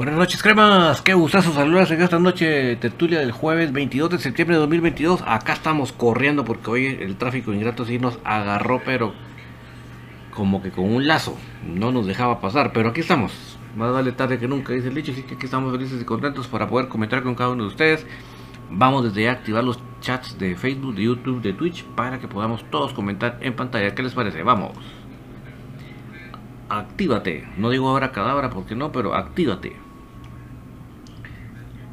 Buenas 0.00 0.16
noches, 0.16 0.42
cremas. 0.42 1.02
Qué 1.02 1.12
gustazo 1.12 1.52
saludarse 1.52 1.92
en 1.92 2.00
esta 2.00 2.18
noche 2.18 2.74
tertulia 2.76 3.18
del 3.18 3.32
jueves 3.32 3.70
22 3.70 4.08
de 4.08 4.18
septiembre 4.18 4.56
de 4.56 4.60
2022. 4.60 5.22
Acá 5.26 5.52
estamos 5.52 5.92
corriendo 5.92 6.42
porque 6.42 6.70
hoy 6.70 6.86
el 6.86 7.16
tráfico 7.16 7.52
ingrato 7.52 7.84
sí 7.84 7.98
nos 7.98 8.18
agarró, 8.24 8.80
pero 8.82 9.12
como 10.34 10.62
que 10.62 10.70
con 10.70 10.90
un 10.90 11.06
lazo. 11.06 11.36
No 11.66 11.92
nos 11.92 12.06
dejaba 12.06 12.40
pasar, 12.40 12.72
pero 12.72 12.88
aquí 12.88 13.02
estamos. 13.02 13.58
Más 13.76 13.92
vale 13.92 14.12
tarde 14.12 14.38
que 14.38 14.48
nunca, 14.48 14.72
dice 14.72 14.88
el 14.88 14.94
dicho. 14.94 15.12
Así 15.12 15.22
que 15.22 15.34
aquí 15.34 15.44
estamos 15.44 15.70
felices 15.70 16.00
y 16.00 16.04
contentos 16.06 16.46
para 16.46 16.66
poder 16.66 16.88
comentar 16.88 17.22
con 17.22 17.34
cada 17.34 17.50
uno 17.50 17.64
de 17.64 17.68
ustedes. 17.68 18.06
Vamos 18.70 19.04
desde 19.04 19.24
ya 19.24 19.32
activar 19.32 19.64
los 19.64 19.80
chats 20.00 20.38
de 20.38 20.56
Facebook, 20.56 20.94
de 20.94 21.02
YouTube, 21.02 21.42
de 21.42 21.52
Twitch 21.52 21.84
para 21.84 22.18
que 22.18 22.26
podamos 22.26 22.64
todos 22.70 22.94
comentar 22.94 23.36
en 23.42 23.54
pantalla. 23.54 23.94
¿Qué 23.94 24.02
les 24.02 24.14
parece? 24.14 24.42
Vamos. 24.44 24.78
Actívate. 26.70 27.46
No 27.58 27.68
digo 27.68 27.90
ahora 27.90 28.12
cadabra 28.12 28.48
porque 28.48 28.74
no, 28.74 28.92
pero 28.92 29.14
actívate. 29.14 29.89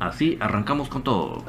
Así 0.07 0.38
arrancamos 0.39 0.88
con 0.88 1.04
todo. 1.04 1.44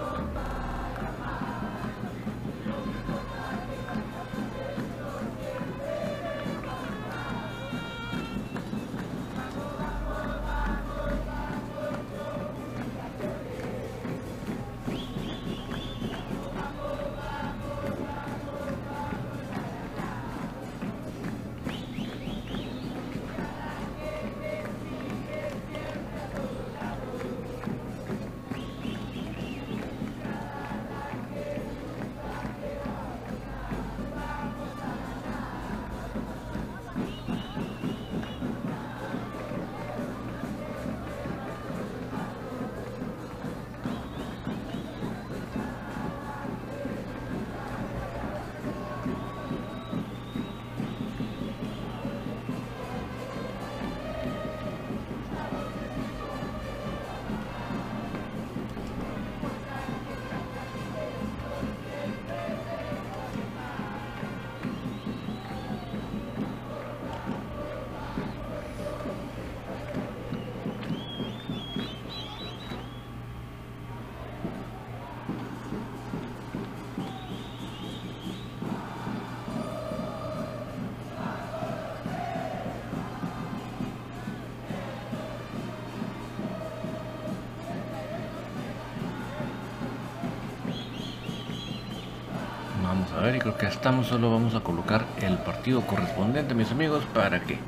Solo 94.05 94.31
vamos 94.31 94.55
a 94.55 94.61
colocar 94.61 95.07
el 95.23 95.39
partido 95.39 95.81
correspondiente, 95.81 96.55
mis 96.55 96.71
amigos, 96.71 97.03
para 97.15 97.41
que 97.41 97.59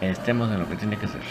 estemos 0.00 0.50
en 0.50 0.58
lo 0.58 0.68
que 0.68 0.74
tiene 0.74 0.96
que 0.96 1.06
ser. 1.06 1.22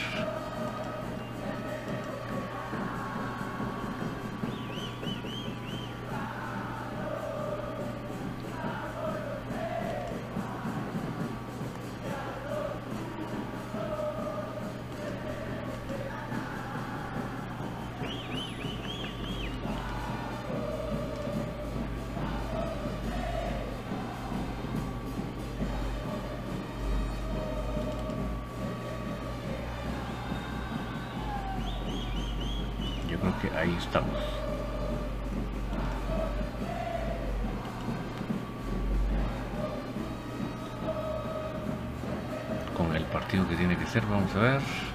Que 43.30 43.38
tiene 43.56 43.78
que 43.78 43.86
ser, 43.86 44.04
vamos 44.08 44.36
a 44.36 44.40
ver. 44.40 44.89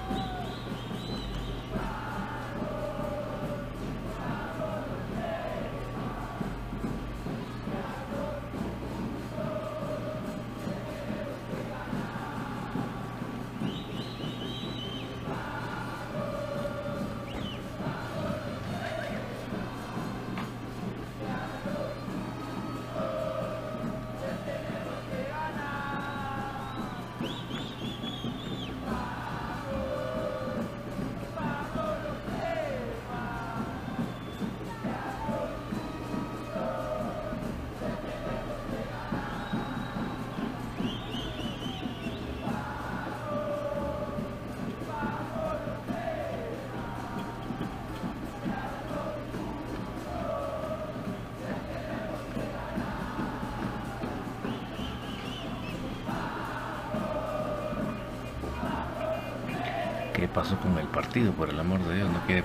Por 61.31 61.49
el 61.49 61.59
amor 61.59 61.79
de 61.79 61.95
Dios, 61.95 62.09
no 62.09 62.19
quiere 62.25 62.43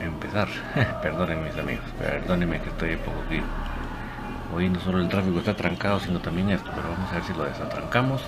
empezar. 0.00 0.48
Perdonen 1.02 1.42
mis 1.42 1.56
amigos, 1.56 1.84
perdónenme 1.98 2.60
que 2.60 2.68
estoy 2.68 2.94
un 2.94 2.98
poco 3.00 3.18
aquí. 3.26 3.40
Hoy 4.54 4.68
no 4.68 4.78
solo 4.80 4.98
el 4.98 5.08
tráfico 5.08 5.38
está 5.38 5.54
trancado, 5.56 5.98
sino 5.98 6.20
también 6.20 6.50
esto, 6.50 6.70
pero 6.74 6.88
vamos 6.88 7.10
a 7.10 7.14
ver 7.14 7.24
si 7.24 7.32
lo 7.32 7.44
desatrancamos. 7.44 8.22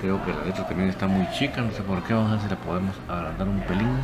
Creo 0.00 0.24
que 0.24 0.32
la 0.32 0.44
letra 0.44 0.66
también 0.66 0.88
está 0.88 1.06
muy 1.06 1.28
chica, 1.32 1.60
no 1.60 1.70
sé 1.72 1.82
por 1.82 2.02
qué, 2.04 2.14
vamos 2.14 2.30
a 2.30 2.34
ver 2.34 2.42
si 2.44 2.48
la 2.48 2.56
podemos 2.56 2.96
agrandar 3.08 3.48
un 3.48 3.60
pelín. 3.60 3.96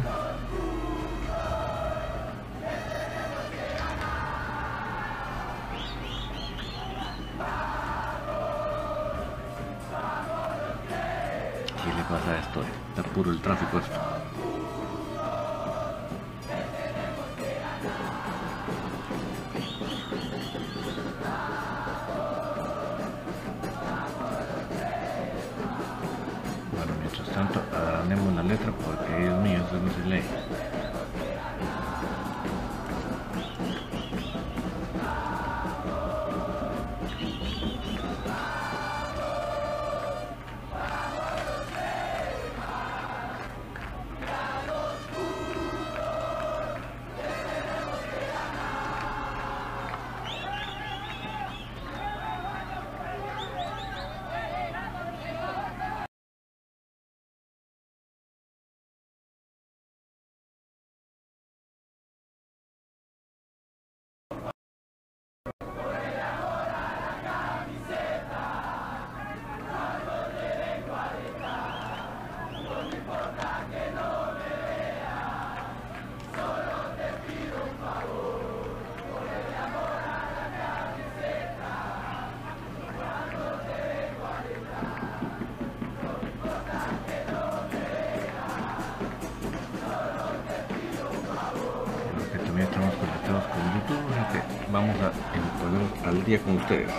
Día 96.28 96.38
con 96.40 96.56
ustedes. 96.56 96.90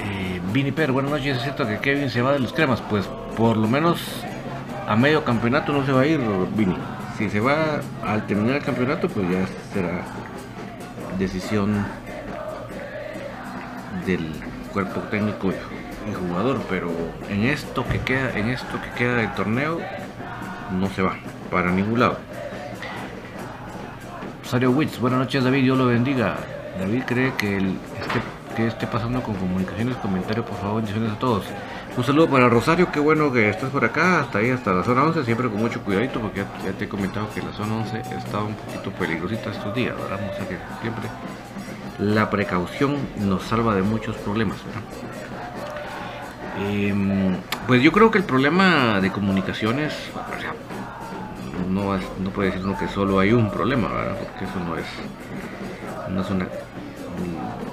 Eh, 0.00 0.40
Vini 0.52 0.70
Per, 0.70 0.92
buenas 0.92 1.10
noches, 1.10 1.38
es 1.38 1.42
cierto 1.42 1.66
que 1.66 1.78
Kevin 1.78 2.10
se 2.10 2.20
va 2.20 2.32
de 2.32 2.38
los 2.38 2.52
cremas, 2.52 2.82
pues 2.82 3.06
por 3.36 3.56
lo 3.56 3.66
menos 3.66 4.00
a 4.86 4.96
medio 4.96 5.24
campeonato 5.24 5.72
no 5.72 5.84
se 5.86 5.92
va 5.92 6.02
a 6.02 6.06
ir 6.06 6.20
Vini. 6.54 6.76
Si 7.16 7.30
se 7.30 7.40
va 7.40 7.80
al 8.04 8.26
terminar 8.26 8.56
el 8.56 8.64
campeonato, 8.64 9.08
pues 9.08 9.28
ya 9.30 9.46
será 9.72 10.02
decisión 11.18 11.84
del 14.06 14.30
cuerpo 14.72 15.00
técnico 15.10 15.50
y 15.50 16.14
jugador, 16.14 16.60
pero 16.68 16.92
en 17.30 17.44
esto 17.44 17.84
que 17.86 17.98
queda, 18.00 18.38
en 18.38 18.50
esto 18.50 18.78
que 18.80 18.90
queda 18.90 19.16
del 19.16 19.34
torneo, 19.34 19.80
no 20.70 20.88
se 20.90 21.02
va 21.02 21.16
para 21.50 21.70
ningún 21.70 22.00
lado. 22.00 22.27
Rosario 24.48 24.70
Witz, 24.70 24.98
buenas 24.98 25.18
noches 25.18 25.44
David, 25.44 25.62
Dios 25.62 25.76
lo 25.76 25.84
bendiga. 25.84 26.38
David 26.80 27.02
cree 27.04 27.28
este, 27.28 28.22
que 28.56 28.66
esté 28.66 28.86
pasando 28.86 29.22
con 29.22 29.34
comunicaciones, 29.34 29.94
comentarios, 29.96 30.46
por 30.46 30.56
favor, 30.56 30.76
bendiciones 30.76 31.12
a 31.12 31.18
todos. 31.18 31.44
Un 31.94 32.02
saludo 32.02 32.30
para 32.30 32.48
Rosario, 32.48 32.90
qué 32.90 32.98
bueno 32.98 33.30
que 33.30 33.50
estás 33.50 33.68
por 33.68 33.84
acá, 33.84 34.20
hasta 34.20 34.38
ahí, 34.38 34.48
hasta 34.48 34.72
la 34.72 34.82
zona 34.84 35.02
11, 35.02 35.22
siempre 35.26 35.50
con 35.50 35.58
mucho 35.60 35.82
cuidadito, 35.82 36.18
porque 36.18 36.46
ya, 36.64 36.72
te 36.72 36.86
he 36.86 36.88
comentado 36.88 37.28
que 37.34 37.42
la 37.42 37.52
zona 37.52 37.74
11 37.74 37.98
está 38.16 38.38
un 38.38 38.54
poquito 38.54 38.90
peligrosita 38.92 39.50
estos 39.50 39.74
días, 39.74 39.94
¿verdad? 39.94 40.18
O 40.32 40.36
sea 40.38 40.48
que 40.48 40.56
siempre 40.80 41.10
la 41.98 42.30
precaución 42.30 42.96
nos 43.18 43.42
salva 43.42 43.74
de 43.74 43.82
muchos 43.82 44.16
problemas, 44.16 44.56
¿verdad? 44.64 44.82
Eh, 46.60 46.94
pues 47.66 47.82
yo 47.82 47.92
creo 47.92 48.10
que 48.10 48.16
el 48.16 48.24
problema 48.24 48.98
de 49.02 49.12
comunicaciones, 49.12 49.94
no, 52.22 52.30
puede 52.30 52.50
decir 52.50 52.64
uno 52.64 52.78
que 52.78 52.88
solo 52.88 53.18
hay 53.20 53.32
un 53.32 53.50
problema, 53.50 53.88
¿verdad? 53.88 54.16
Porque 54.18 54.44
eso 54.44 54.58
no 54.60 54.76
es, 54.76 54.86
no 56.10 56.20
es 56.22 56.30
una... 56.30 56.46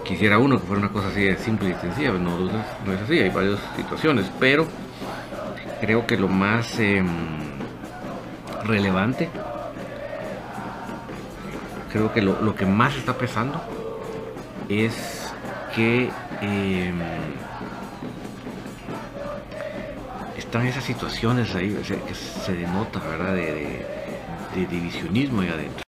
Quisiera 0.03 0.37
uno 0.37 0.59
que 0.59 0.65
fuera 0.67 0.81
una 0.83 0.91
cosa 0.91 1.07
así 1.07 1.23
de 1.23 1.35
simple 1.37 1.69
y 1.69 1.73
sencilla, 1.73 2.11
pero 2.11 2.19
no, 2.23 2.37
no 2.39 2.51
no 2.85 2.93
es 2.93 3.01
así, 3.01 3.19
hay 3.19 3.29
varias 3.29 3.59
situaciones, 3.75 4.31
pero 4.39 4.67
creo 5.81 6.05
que 6.05 6.15
lo 6.17 6.27
más 6.27 6.79
em, 6.79 7.07
relevante, 8.65 9.29
creo 11.91 12.13
que 12.13 12.21
lo, 12.21 12.39
lo 12.41 12.55
que 12.55 12.65
más 12.65 12.95
está 12.95 13.13
pesando 13.17 13.61
es 14.69 15.33
que 15.75 16.09
em, 16.41 16.99
están 20.37 20.65
esas 20.67 20.83
situaciones 20.83 21.53
ahí 21.55 21.75
que 22.07 22.13
se 22.15 22.53
denota, 22.53 22.99
¿verdad? 22.99 23.33
De- 23.33 23.85
de 24.55 24.65
divisionismo 24.67 25.41
ahí 25.41 25.49
adentro. 25.49 25.83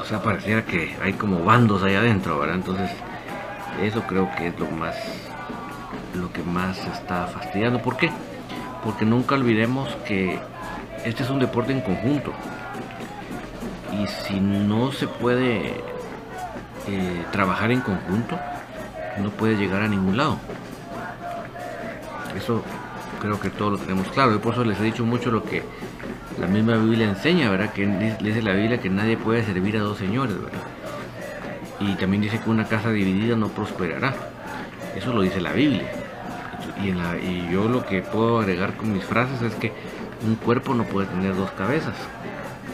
O 0.00 0.04
sea, 0.04 0.22
pareciera 0.22 0.64
que 0.64 0.94
hay 1.02 1.14
como 1.14 1.42
bandos 1.42 1.82
ahí 1.82 1.96
adentro, 1.96 2.38
¿verdad? 2.38 2.56
Entonces, 2.56 2.90
eso 3.82 4.02
creo 4.06 4.30
que 4.36 4.48
es 4.48 4.60
lo 4.60 4.70
más, 4.70 4.94
lo 6.14 6.32
que 6.32 6.44
más 6.44 6.78
está 6.86 7.26
fastidiando. 7.26 7.82
¿Por 7.82 7.96
qué? 7.96 8.10
Porque 8.84 9.04
nunca 9.04 9.34
olvidemos 9.34 9.88
que 10.06 10.38
este 11.04 11.24
es 11.24 11.30
un 11.30 11.40
deporte 11.40 11.72
en 11.72 11.80
conjunto. 11.80 12.32
Y 14.04 14.06
si 14.06 14.40
no 14.40 14.92
se 14.92 15.08
puede 15.08 15.80
eh, 16.88 17.24
trabajar 17.32 17.70
en 17.70 17.80
conjunto, 17.80 18.38
no 19.22 19.30
puede 19.30 19.56
llegar 19.56 19.82
a 19.82 19.88
ningún 19.88 20.16
lado. 20.16 20.38
Eso 22.36 22.62
creo 23.20 23.40
que 23.40 23.48
todos 23.48 23.72
lo 23.72 23.78
tenemos 23.78 24.08
claro. 24.08 24.34
Y 24.34 24.38
por 24.38 24.52
eso 24.52 24.64
les 24.64 24.78
he 24.80 24.84
dicho 24.84 25.04
mucho 25.06 25.30
lo 25.30 25.42
que 25.42 25.62
la 26.38 26.46
misma 26.46 26.76
Biblia 26.76 27.08
enseña, 27.08 27.50
¿verdad? 27.50 27.72
Que 27.72 27.86
dice 28.20 28.42
la 28.42 28.52
Biblia 28.52 28.78
que 28.78 28.90
nadie 28.90 29.16
puede 29.16 29.42
servir 29.44 29.76
a 29.78 29.80
dos 29.80 29.98
señores. 29.98 30.36
Y 31.80 31.94
también 31.94 32.22
dice 32.22 32.38
que 32.38 32.50
una 32.50 32.66
casa 32.66 32.90
dividida 32.90 33.36
no 33.36 33.48
prosperará. 33.48 34.14
Eso 34.94 35.12
lo 35.12 35.22
dice 35.22 35.40
la 35.40 35.52
Biblia. 35.52 35.90
Y 36.82 37.50
yo 37.50 37.68
lo 37.68 37.86
que 37.86 38.02
puedo 38.02 38.40
agregar 38.40 38.76
con 38.76 38.92
mis 38.92 39.04
frases 39.04 39.40
es 39.40 39.54
que 39.54 39.72
un 40.26 40.34
cuerpo 40.34 40.74
no 40.74 40.84
puede 40.84 41.06
tener 41.06 41.34
dos 41.34 41.50
cabezas. 41.52 41.94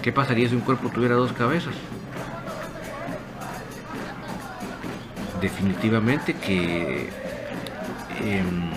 ¿Qué 0.02 0.12
pasaría 0.12 0.48
si 0.48 0.54
un 0.54 0.62
cuerpo 0.62 0.88
tuviera 0.88 1.14
dos 1.14 1.32
cabezas? 1.32 1.74
Definitivamente 5.42 6.34
que 6.34 7.10
em, 8.22 8.70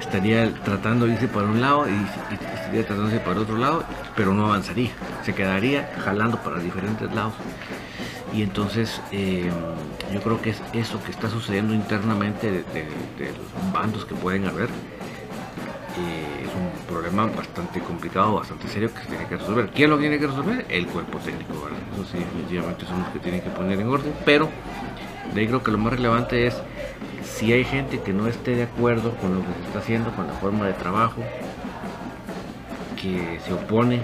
estaría 0.00 0.52
tratando 0.62 1.06
de 1.06 1.12
irse 1.12 1.28
para 1.28 1.46
un 1.46 1.60
lado 1.60 1.86
y, 1.88 2.34
estaría 2.34 2.86
tratando 2.86 3.08
de 3.08 3.14
irse 3.14 3.24
para 3.24 3.40
otro 3.40 3.56
lado, 3.58 3.84
pero 4.14 4.32
no 4.32 4.46
avanzaría. 4.46 4.90
Se 5.24 5.34
quedaría 5.34 5.90
jalando 6.04 6.40
para 6.42 6.60
diferentes 6.60 7.12
lados. 7.12 7.34
Y 8.32 8.42
entonces 8.42 9.00
em, 9.10 9.50
yo 10.12 10.20
creo 10.22 10.40
que 10.40 10.50
es 10.50 10.62
eso 10.72 11.02
que 11.02 11.10
está 11.10 11.28
sucediendo 11.28 11.74
internamente 11.74 12.50
de, 12.50 12.86
los 13.32 13.72
bandos 13.72 14.04
que 14.04 14.14
pueden 14.14 14.46
haber 14.46 14.68
problema 16.88 17.26
bastante 17.26 17.80
complicado, 17.80 18.34
bastante 18.34 18.66
serio 18.68 18.92
que 18.92 19.00
se 19.02 19.06
tiene 19.06 19.26
que 19.26 19.36
resolver. 19.36 19.70
¿Quién 19.70 19.90
lo 19.90 19.98
tiene 19.98 20.18
que 20.18 20.26
resolver? 20.26 20.66
El 20.68 20.86
cuerpo 20.86 21.18
técnico, 21.18 21.52
Eso 21.94 22.04
sí, 22.10 22.18
definitivamente 22.18 22.86
son 22.86 23.00
los 23.00 23.08
que 23.10 23.18
tienen 23.18 23.42
que 23.42 23.50
poner 23.50 23.78
en 23.78 23.88
orden, 23.88 24.12
pero 24.24 24.48
de 25.34 25.40
ahí 25.40 25.46
creo 25.46 25.62
que 25.62 25.70
lo 25.70 25.78
más 25.78 25.92
relevante 25.92 26.46
es 26.46 26.56
si 27.22 27.52
hay 27.52 27.64
gente 27.64 28.00
que 28.00 28.12
no 28.12 28.26
esté 28.26 28.56
de 28.56 28.64
acuerdo 28.64 29.14
con 29.16 29.34
lo 29.34 29.40
que 29.42 29.52
se 29.60 29.66
está 29.66 29.78
haciendo, 29.80 30.10
con 30.16 30.26
la 30.26 30.32
forma 30.34 30.66
de 30.66 30.72
trabajo, 30.72 31.22
que 33.00 33.38
se 33.44 33.52
opone 33.52 34.00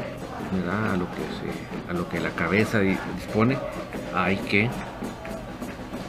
a 0.70 0.96
lo 0.96 1.06
que 1.06 1.90
a 1.90 1.92
lo 1.92 2.08
que 2.08 2.20
la 2.20 2.30
cabeza 2.30 2.78
dispone, 2.80 3.58
hay 4.14 4.36
que 4.36 4.70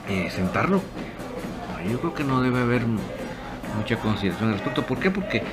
eh, 0.09 0.29
sentarlo. 0.29 0.81
Yo 1.89 1.99
creo 1.99 2.13
que 2.13 2.23
no 2.23 2.41
debe 2.41 2.59
haber 2.61 2.83
mucha 3.77 3.97
consideración 3.97 4.49
al 4.49 4.55
respecto. 4.55 4.83
¿Por 4.83 4.99
qué? 4.99 5.11
Porque 5.11 5.43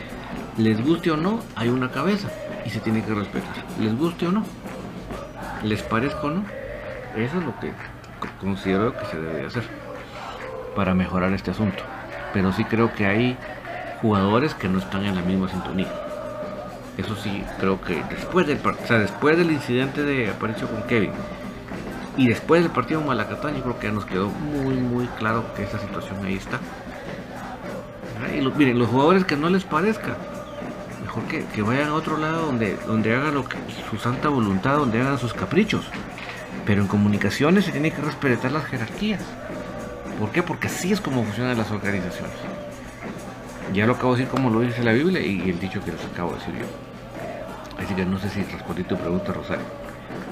les 0.58 0.84
guste 0.84 1.10
o 1.10 1.16
no, 1.16 1.40
hay 1.56 1.68
una 1.68 1.90
cabeza 1.90 2.28
y 2.64 2.70
se 2.70 2.80
tiene 2.80 3.02
que 3.02 3.14
respetar. 3.14 3.64
Les 3.80 3.96
guste 3.96 4.26
o 4.26 4.32
no, 4.32 4.44
les 5.62 5.82
parezca 5.82 6.22
o 6.22 6.30
no, 6.30 6.44
eso 7.16 7.38
es 7.38 7.44
lo 7.44 7.58
que 7.60 7.72
considero 8.40 8.96
que 8.96 9.04
se 9.06 9.20
debe 9.20 9.46
hacer 9.46 9.64
para 10.74 10.94
mejorar 10.94 11.32
este 11.32 11.50
asunto. 11.50 11.82
Pero 12.32 12.52
sí 12.52 12.64
creo 12.64 12.92
que 12.94 13.06
hay 13.06 13.36
jugadores 14.00 14.54
que 14.54 14.68
no 14.68 14.78
están 14.78 15.04
en 15.04 15.14
la 15.14 15.22
misma 15.22 15.48
sintonía. 15.48 15.92
Eso 16.98 17.16
sí, 17.16 17.42
creo 17.58 17.80
que 17.80 18.02
después 18.10 18.46
del, 18.46 18.60
después 18.88 19.38
del 19.38 19.50
incidente 19.50 20.02
de 20.02 20.30
Aparicio 20.30 20.68
con 20.68 20.82
Kevin 20.82 21.12
y 22.16 22.28
después 22.28 22.62
del 22.62 22.70
partido 22.70 23.00
Malacatán, 23.00 23.56
yo 23.56 23.62
creo 23.62 23.78
que 23.78 23.86
ya 23.86 23.92
nos 23.92 24.04
quedó 24.04 24.28
muy, 24.28 24.74
muy 24.74 25.06
claro 25.18 25.54
que 25.54 25.62
esa 25.62 25.78
situación 25.78 26.24
ahí 26.24 26.34
está. 26.34 26.58
Y 28.34 28.40
miren, 28.56 28.78
los 28.78 28.88
jugadores 28.88 29.24
que 29.24 29.36
no 29.36 29.48
les 29.48 29.64
parezca, 29.64 30.16
que, 31.28 31.62
vayan 31.62 31.88
a 31.88 31.94
otro 31.94 32.16
lado 32.16 32.46
donde, 32.46 32.76
donde 32.86 33.14
hagan 33.14 33.42
que, 33.44 33.56
su 33.90 33.98
santa 33.98 34.28
voluntad, 34.28 34.76
donde 34.76 35.00
hagan 35.00 35.18
sus 35.18 35.34
caprichos. 35.34 35.84
Pero 36.64 36.82
en 36.82 36.88
comunicaciones 36.88 37.64
se 37.64 37.72
tiene 37.72 37.90
que 37.90 38.00
respetar 38.00 38.52
las 38.52 38.64
jerarquías. 38.64 39.20
¿Por 40.18 40.30
qué? 40.30 40.42
Porque 40.42 40.68
así 40.68 40.92
es 40.92 41.00
como 41.00 41.24
funcionan 41.24 41.58
las 41.58 41.70
organizaciones. 41.70 42.34
Ya 43.74 43.86
lo 43.86 43.94
acabo 43.94 44.14
de 44.14 44.20
decir 44.20 44.30
como 44.30 44.50
lo 44.50 44.60
dice 44.60 44.82
la 44.82 44.92
Biblia 44.92 45.20
y 45.20 45.48
el 45.50 45.58
dicho 45.58 45.82
que 45.84 45.92
les 45.92 46.04
acabo 46.04 46.32
de 46.32 46.38
decir 46.38 46.54
yo. 46.54 47.82
Así 47.82 47.94
que 47.94 48.04
no 48.04 48.18
sé 48.18 48.28
si 48.28 48.42
respondí 48.44 48.84
tu 48.84 48.96
pregunta, 48.96 49.32
Rosario, 49.32 49.64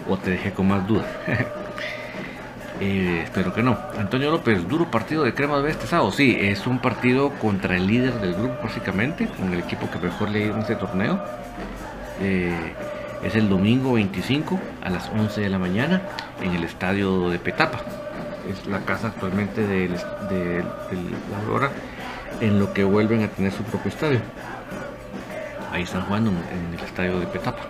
o 0.08 0.16
te 0.16 0.30
dejé 0.30 0.52
con 0.52 0.68
más 0.68 0.86
dudas. 0.86 1.06
Eh, 2.80 3.20
espero 3.24 3.52
que 3.52 3.62
no. 3.62 3.78
Antonio 3.98 4.30
López, 4.30 4.66
duro 4.66 4.90
partido 4.90 5.22
de 5.22 5.34
Crema 5.34 5.60
de 5.60 5.70
este 5.70 5.86
sábado. 5.86 6.10
Sí, 6.12 6.36
es 6.40 6.66
un 6.66 6.78
partido 6.78 7.30
contra 7.38 7.76
el 7.76 7.86
líder 7.86 8.14
del 8.20 8.34
grupo, 8.34 8.56
básicamente, 8.62 9.26
con 9.26 9.52
el 9.52 9.60
equipo 9.60 9.90
que 9.90 9.98
mejor 9.98 10.30
le 10.30 10.46
en 10.46 10.58
este 10.60 10.76
torneo. 10.76 11.22
Eh, 12.22 12.72
es 13.22 13.36
el 13.36 13.50
domingo 13.50 13.92
25 13.92 14.58
a 14.82 14.88
las 14.88 15.10
11 15.10 15.42
de 15.42 15.50
la 15.50 15.58
mañana 15.58 16.00
en 16.40 16.54
el 16.54 16.64
estadio 16.64 17.28
de 17.28 17.38
Petapa. 17.38 17.80
Es 18.50 18.66
la 18.66 18.78
casa 18.80 19.08
actualmente 19.08 19.66
del, 19.66 19.92
de, 20.30 20.64
la 21.30 21.38
Aurora, 21.44 21.70
en 22.40 22.58
lo 22.58 22.72
que 22.72 22.82
vuelven 22.82 23.22
a 23.22 23.28
tener 23.28 23.52
su 23.52 23.62
propio 23.62 23.90
estadio. 23.90 24.20
Ahí 25.70 25.82
están 25.82 26.02
jugando 26.02 26.30
en 26.30 26.78
el 26.78 26.80
estadio 26.82 27.20
de 27.20 27.26
Petapa 27.26 27.60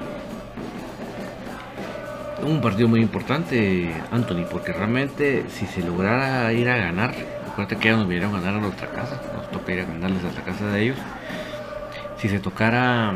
un 2.43 2.61
partido 2.61 2.89
muy 2.89 3.01
importante, 3.01 3.93
Anthony, 4.11 4.45
porque 4.51 4.73
realmente 4.73 5.45
si 5.49 5.67
se 5.67 5.83
lograra 5.83 6.53
ir 6.53 6.69
a 6.69 6.77
ganar, 6.77 7.15
acuérdate 7.49 7.77
que 7.77 7.89
ya 7.89 7.97
nos 7.97 8.09
vinieron 8.09 8.35
a 8.35 8.41
ganar 8.41 8.57
a 8.57 8.61
nuestra 8.61 8.89
casa, 8.89 9.21
nos 9.35 9.51
toca 9.51 9.73
ir 9.73 9.81
a 9.81 9.85
ganarles 9.85 10.25
a 10.25 10.33
la 10.33 10.41
casa 10.43 10.67
de 10.67 10.83
ellos. 10.83 10.99
Si 12.19 12.29
se 12.29 12.39
tocara 12.39 13.13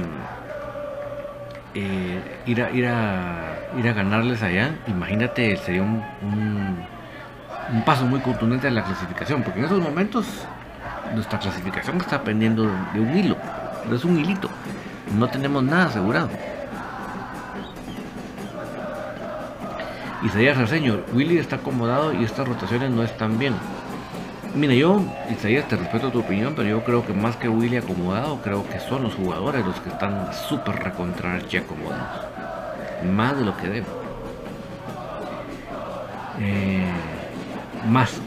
eh, 1.74 2.20
ir, 2.46 2.62
a, 2.62 2.70
ir, 2.70 2.86
a, 2.86 3.58
ir 3.76 3.88
a 3.88 3.92
ganarles 3.92 4.42
allá, 4.42 4.76
imagínate, 4.86 5.56
sería 5.56 5.82
un, 5.82 6.02
un, 6.22 7.84
paso 7.84 8.06
muy 8.06 8.20
contundente 8.20 8.68
en 8.68 8.74
la 8.74 8.84
clasificación, 8.84 9.42
porque 9.42 9.58
en 9.58 9.66
esos 9.66 9.80
momentos 9.80 10.26
nuestra 11.14 11.38
clasificación 11.38 11.96
está 11.96 12.22
pendiendo 12.22 12.70
de 12.92 13.00
un 13.00 13.16
hilo, 13.16 13.36
es 13.92 14.04
un 14.04 14.18
hilito, 14.18 14.48
no 15.18 15.28
tenemos 15.28 15.62
nada 15.62 15.86
asegurado. 15.86 16.30
Isaías 20.23 20.56
Raseño, 20.56 21.00
Willy 21.12 21.38
está 21.38 21.56
acomodado 21.56 22.12
y 22.12 22.25
estas 22.25 22.49
rotaciones 22.49 22.90
no 22.90 23.02
están 23.02 23.38
bien. 23.38 23.54
Mira, 24.54 24.73
yo, 24.75 25.02
Isaías, 25.30 25.66
te 25.68 25.76
respeto 25.76 26.11
tu 26.11 26.21
opinión, 26.21 26.54
pero 26.54 26.68
yo 26.68 26.85
creo 26.85 27.04
que 27.04 27.12
más 27.12 27.37
que 27.37 27.49
Willy 27.49 27.76
acomodado, 27.76 28.40
creo 28.40 28.64
que 28.68 28.78
son 28.78 29.02
los 29.02 29.14
jugadores 29.14 29.66
los 29.66 29.80
que 29.80 29.88
están 29.88 30.33
súper 30.33 30.76
recontra 30.76 31.35
acomodados. 31.37 32.26
Más 33.12 33.37
de 33.37 33.44
lo 33.44 33.56
que 33.56 33.66
deben. 33.66 33.85
Eh, 36.40 36.87
más, 37.88 38.21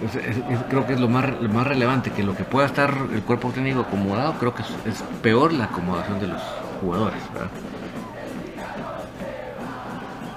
creo 0.69 0.85
que 0.85 0.93
es 0.93 0.99
lo 0.99 1.07
más, 1.07 1.41
más 1.41 1.65
relevante, 1.65 2.11
que 2.11 2.23
lo 2.23 2.35
que 2.35 2.43
pueda 2.43 2.67
estar 2.67 2.93
el 3.13 3.21
cuerpo 3.21 3.49
técnico 3.51 3.81
acomodado, 3.81 4.33
creo 4.33 4.53
que 4.53 4.61
es 4.61 5.03
peor 5.21 5.53
la 5.53 5.65
acomodación 5.65 6.19
de 6.19 6.27
los 6.27 6.41
jugadores. 6.81 7.21
¿verdad? 7.33 7.49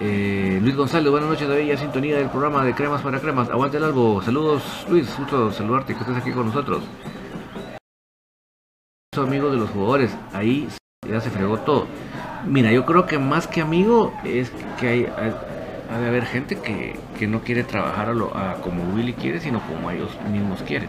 Eh, 0.02 0.58
Luis 0.62 0.74
González, 0.76 1.10
buenas 1.10 1.28
noches, 1.28 1.46
David, 1.46 1.66
ya 1.66 1.76
sintonía 1.76 2.16
del 2.16 2.30
programa 2.30 2.64
de 2.64 2.74
Cremas 2.74 3.02
para 3.02 3.20
Cremas. 3.20 3.50
Aguante 3.50 3.76
el 3.76 3.84
algo. 3.84 4.22
Saludos, 4.22 4.86
Luis, 4.88 5.14
gusto 5.18 5.52
saludarte, 5.52 5.92
que 5.92 6.00
estés 6.00 6.16
aquí 6.16 6.32
con 6.32 6.46
nosotros. 6.46 6.82
Amigo 9.14 9.50
de 9.50 9.58
los 9.58 9.68
jugadores, 9.68 10.16
ahí 10.32 10.68
ya 11.06 11.20
se 11.20 11.28
fregó 11.28 11.58
todo. 11.58 11.86
Mira, 12.46 12.72
yo 12.72 12.86
creo 12.86 13.04
que 13.04 13.18
más 13.18 13.46
que 13.46 13.60
amigo 13.60 14.14
es 14.24 14.50
que 14.78 14.88
hay, 14.88 15.06
ha 15.06 15.98
de 15.98 16.08
haber 16.08 16.24
gente 16.24 16.56
que, 16.56 17.26
no 17.26 17.42
quiere 17.42 17.62
trabajar 17.62 18.08
a, 18.08 18.14
lo, 18.14 18.32
como 18.62 18.94
Willy 18.94 19.12
quiere, 19.12 19.38
sino 19.38 19.60
como 19.66 19.90
ellos 19.90 20.08
mismos 20.32 20.62
quieren. 20.62 20.88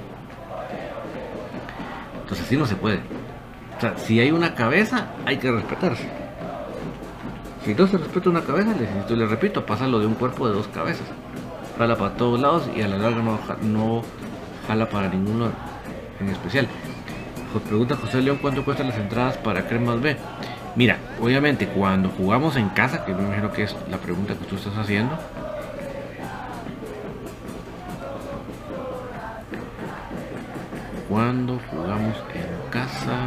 Entonces 2.21 2.45
así 2.45 2.55
no 2.55 2.65
se 2.65 2.77
puede. 2.77 3.01
O 3.77 3.81
sea, 3.81 3.97
si 3.97 4.21
hay 4.21 4.31
una 4.31 4.55
cabeza, 4.55 5.09
hay 5.25 5.37
que 5.37 5.51
respetarse. 5.51 6.20
Si 7.63 7.75
no 7.75 7.87
se 7.87 7.97
respeta 7.97 8.29
una 8.29 8.41
cabeza, 8.41 8.73
le, 8.73 9.15
le 9.15 9.25
repito, 9.27 9.63
lo 9.87 9.99
de 9.99 10.05
un 10.07 10.15
cuerpo 10.15 10.47
de 10.47 10.55
dos 10.55 10.67
cabezas. 10.67 11.07
Jala 11.77 11.95
para 11.95 12.15
todos 12.15 12.39
lados 12.39 12.69
y 12.75 12.81
a 12.81 12.87
la 12.87 12.97
larga 12.97 13.21
no, 13.21 13.39
no 13.61 14.01
jala 14.67 14.89
para 14.89 15.09
ninguno 15.09 15.51
en 16.19 16.29
especial. 16.29 16.67
Pregunta 17.59 17.97
José 17.97 18.21
León 18.21 18.39
cuánto 18.41 18.63
cuestan 18.63 18.87
las 18.87 18.97
entradas 18.97 19.37
para 19.37 19.67
Cremas 19.67 20.01
B. 20.01 20.15
Mira, 20.75 20.97
obviamente 21.21 21.67
cuando 21.67 22.09
jugamos 22.09 22.55
en 22.55 22.69
casa, 22.69 23.03
que 23.03 23.13
me 23.13 23.23
imagino 23.23 23.51
que 23.51 23.63
es 23.63 23.75
la 23.89 23.97
pregunta 23.97 24.33
que 24.35 24.45
tú 24.45 24.55
estás 24.55 24.77
haciendo, 24.77 25.17
cuando 31.09 31.59
jugamos 31.69 32.15
en 32.33 32.71
casa, 32.71 33.17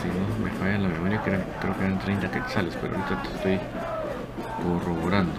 si 0.00 0.08
no 0.08 0.44
me 0.44 0.50
falla 0.58 0.78
la 0.78 0.88
memoria, 0.88 1.20
creo, 1.22 1.40
creo 1.60 1.76
que 1.76 1.84
eran 1.84 1.98
30 1.98 2.30
quetzales, 2.30 2.76
pero 2.80 2.94
ahorita 2.96 3.22
te 3.22 3.28
estoy 3.36 3.60
corroborando. 4.62 5.32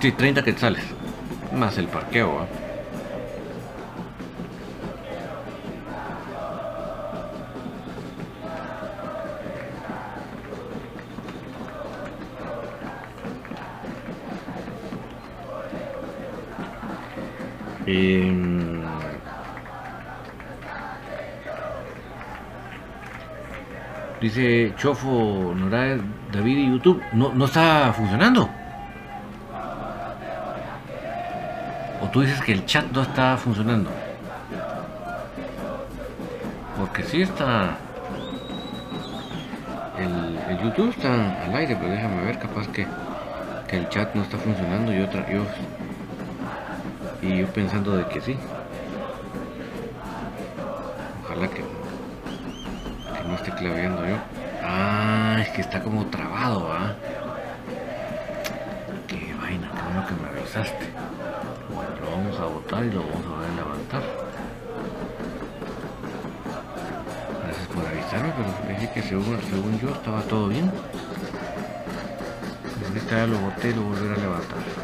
Sí, 0.00 0.10
30 0.10 0.42
quetzales, 0.42 0.82
más 1.54 1.78
el 1.78 1.86
parqueo. 1.86 2.46
Em, 17.94 18.80
dice 24.18 24.72
Chofo 24.78 25.52
Noray, 25.54 26.00
David 26.32 26.72
YouTube, 26.72 27.02
no, 27.12 27.34
no 27.34 27.44
está 27.44 27.92
funcionando. 27.94 28.48
O 32.00 32.06
tú 32.08 32.22
dices 32.22 32.40
que 32.40 32.52
el 32.52 32.64
chat 32.64 32.90
no 32.92 33.02
está 33.02 33.36
funcionando. 33.36 33.90
Porque 36.78 37.02
sí 37.02 37.20
está. 37.20 37.76
El, 39.98 40.38
el 40.48 40.62
YouTube 40.62 40.94
está 40.96 41.44
al 41.44 41.54
aire, 41.54 41.76
pero 41.78 41.92
déjame 41.92 42.24
ver, 42.24 42.38
capaz 42.38 42.66
que, 42.68 42.86
que 43.68 43.76
el 43.76 43.88
chat 43.90 44.14
no 44.14 44.22
está 44.22 44.38
funcionando 44.38 44.94
y 44.94 45.02
otra. 45.02 45.30
Yo, 45.30 45.44
y 47.22 47.38
yo 47.38 47.46
pensando 47.46 47.96
de 47.96 48.04
que 48.06 48.20
sí. 48.20 48.36
Ojalá 51.24 51.48
que, 51.48 51.64
no 53.26 53.34
esté 53.36 53.52
claveando 53.52 54.06
yo. 54.06 54.16
Ah, 54.62 55.38
es 55.40 55.48
que 55.50 55.60
está 55.60 55.80
como 55.82 56.06
trabado, 56.06 56.68
¿ah? 56.72 56.94
Qué 59.06 59.34
vaina, 59.40 59.70
qué 59.72 59.82
bueno 59.82 60.06
que 60.06 60.14
me 60.14 60.28
avisaste. 60.40 60.88
Lo 62.00 62.10
vamos 62.10 62.40
a 62.40 62.44
botar 62.44 62.84
y 62.84 62.90
lo 62.90 63.00
vamos 63.00 63.24
a 63.24 63.28
volver 63.28 63.50
a 63.50 63.54
levantar. 63.54 64.02
Gracias 67.44 67.66
por 67.68 67.86
avisarme, 67.86 68.32
pero 68.36 68.68
dije 68.68 68.92
que 68.92 69.02
según, 69.02 69.38
según 69.48 69.78
yo 69.80 69.90
estaba 69.90 70.22
todo 70.22 70.48
bien. 70.48 70.70
Ahorita 72.88 73.16
ya 73.16 73.26
lo 73.26 73.38
boté 73.38 73.70
y 73.70 73.74
lo 73.74 73.82
volveré 73.82 74.14
a 74.14 74.18
levantar. 74.18 74.81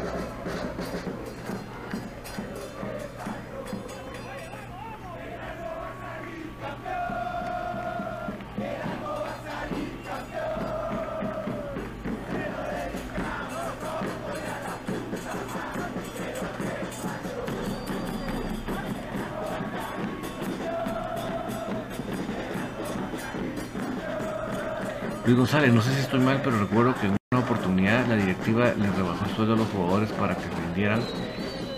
González, 25.39 25.73
no 25.73 25.81
sé 25.81 25.93
si 25.93 26.01
estoy 26.01 26.19
mal, 26.19 26.41
pero 26.43 26.59
recuerdo 26.59 26.93
que 26.95 27.07
en 27.07 27.15
una 27.31 27.41
oportunidad 27.41 28.05
la 28.07 28.17
directiva 28.17 28.73
le 28.77 28.91
rebajó 28.91 29.23
el 29.23 29.35
sueldo 29.37 29.53
a 29.53 29.57
los 29.57 29.69
jugadores 29.69 30.11
para 30.11 30.35
que 30.35 30.43
rindieran 30.65 30.99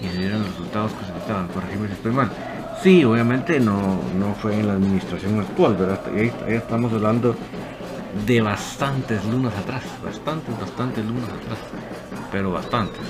y 0.01 0.07
se 0.07 0.17
dieran 0.17 0.39
los 0.39 0.49
resultados 0.49 0.91
que 0.93 1.05
se 1.05 1.11
necesitaban. 1.11 1.47
Corregime 1.49 1.87
si 1.87 1.93
estoy 1.93 2.11
mal. 2.11 2.31
Sí, 2.81 3.05
obviamente 3.05 3.59
no, 3.59 3.99
no 4.17 4.33
fue 4.33 4.59
en 4.59 4.67
la 4.67 4.73
administración 4.73 5.39
actual, 5.39 5.75
¿verdad? 5.75 6.01
Ahí, 6.07 6.33
estamos 6.47 6.91
hablando 6.91 7.35
de 8.25 8.41
bastantes 8.41 9.23
lunas 9.25 9.55
atrás, 9.55 9.83
bastantes, 10.03 10.59
bastantes 10.59 11.05
lunas 11.05 11.29
atrás, 11.29 11.59
pero 12.31 12.51
bastantes. 12.51 13.01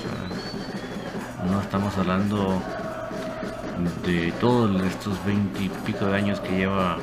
No 1.50 1.62
estamos 1.62 1.98
hablando 1.98 2.62
de 4.06 4.34
todos 4.34 4.84
estos 4.84 5.26
20 5.26 5.64
y 5.64 5.70
pico 5.86 6.08
de 6.08 6.18
años 6.18 6.42
que 6.42 6.58
lleva 6.58 6.98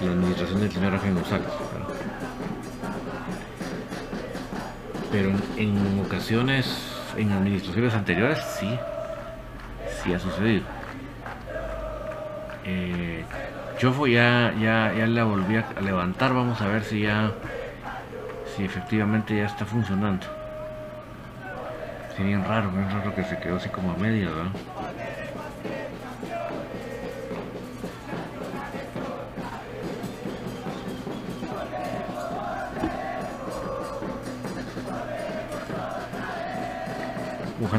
la 0.00 0.12
administración 0.12 0.60
del 0.60 0.70
señor 0.70 0.92
Rafael 0.92 1.14
González. 1.14 1.48
Pero 5.12 5.30
en, 5.58 6.00
ocasiones, 6.04 6.66
en 7.18 7.30
administraciones 7.30 7.94
anteriores, 7.94 8.38
sí, 8.58 8.78
sí 10.02 10.12
ha 10.14 10.18
sucedido. 10.18 10.62
Eh, 12.64 13.22
Chofo 13.78 14.06
ya, 14.06 14.54
ya, 14.58 14.92
ya 14.96 15.06
la 15.06 15.24
volví 15.24 15.56
a 15.56 15.80
levantar, 15.82 16.32
vamos 16.32 16.60
a 16.62 16.68
ver 16.68 16.82
si 16.82 17.02
ya, 17.02 17.30
si 18.56 18.64
efectivamente 18.64 19.36
ya 19.36 19.44
está 19.44 19.66
funcionando. 19.66 20.26
Sí, 22.16 22.22
bien 22.22 22.42
raro, 22.44 22.70
bien 22.70 22.90
raro 22.90 23.14
que 23.14 23.22
se 23.24 23.36
quedó 23.36 23.56
así 23.56 23.68
como 23.68 23.92
a 23.92 23.96
media, 23.96 24.30
¿verdad? 24.30 24.50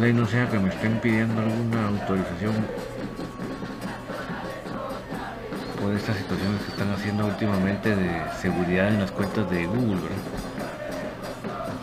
Ojalá 0.03 0.17
y 0.17 0.19
no 0.19 0.27
sea 0.27 0.49
que 0.49 0.59
me 0.59 0.67
estén 0.67 0.99
pidiendo 0.99 1.41
alguna 1.41 1.87
autorización 1.87 2.53
por 5.81 5.93
estas 5.93 6.17
situaciones 6.17 6.61
que 6.61 6.71
están 6.71 6.91
haciendo 6.91 7.25
últimamente 7.25 7.95
de 7.95 8.21
seguridad 8.41 8.89
en 8.89 8.99
las 8.99 9.11
cuentas 9.11 9.49
de 9.49 9.65
Google. 9.65 10.01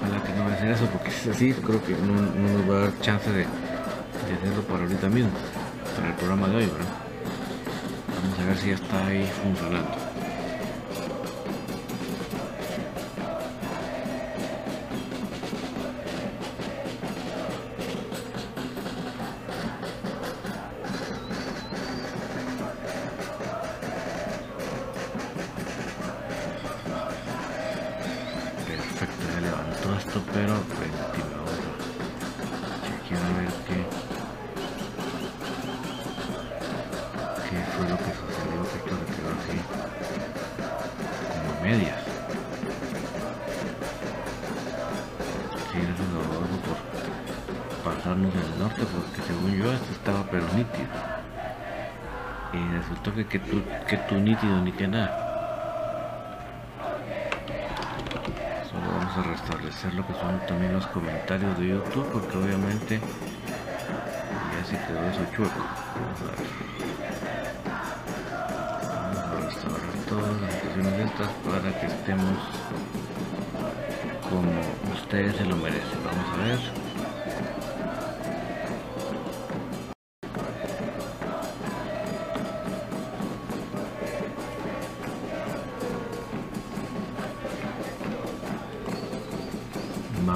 Ojalá 0.03 0.23
que 0.23 0.35
no 0.35 0.45
me 0.45 0.53
hacen 0.53 0.69
eso, 0.69 0.85
porque 0.89 1.11
si 1.11 1.31
es 1.31 1.35
así, 1.35 1.55
creo 1.55 1.83
que 1.83 1.93
no, 1.93 2.13
no 2.13 2.59
nos 2.59 2.71
va 2.71 2.77
a 2.77 2.81
dar 2.81 3.01
chance 3.01 3.33
de, 3.33 3.45
hacerlo 3.45 4.63
para 4.69 4.83
ahorita 4.83 5.09
mismo, 5.09 5.31
para 5.97 6.09
el 6.09 6.15
programa 6.17 6.49
de 6.49 6.57
hoy. 6.57 6.71
Vamos 8.23 8.39
a 8.39 8.45
ver 8.45 8.59
si 8.59 8.69
ya 8.69 8.75
está 8.75 9.07
ahí 9.07 9.27
funcionando. 9.43 10.00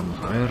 Vamos 0.04 0.24
a 0.24 0.28
ver. 0.28 0.50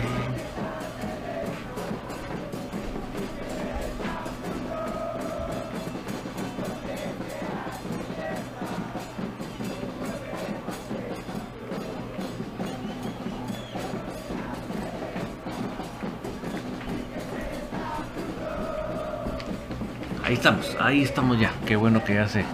Ahí 20.24 20.34
estamos, 20.34 20.76
ahí 20.80 21.02
estamos 21.02 21.38
ya. 21.38 21.52
Qué 21.64 21.76
bueno 21.76 22.02
que 22.02 22.14
ya 22.14 22.26
se, 22.26 22.44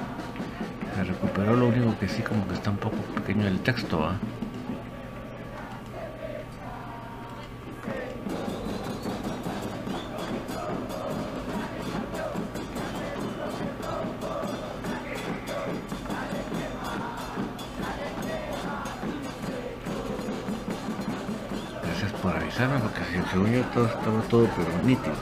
recuperó. 1.03 1.57
Lo 1.57 1.69
único 1.69 1.99
que 1.99 2.09
sí 2.09 2.21
como 2.21 2.47
que 2.47 2.55
está 2.55 2.71
un 2.71 2.77
poco 2.77 2.97
pequeño 3.15 3.47
el 3.47 3.61
texto, 3.61 4.05
¿ah? 4.05 4.17
Según 23.31 23.53
yo 23.53 23.63
todo 23.75 23.87
estaba 23.87 24.21
todo 24.29 24.49
pero 24.57 24.69
nítido. 24.85 25.15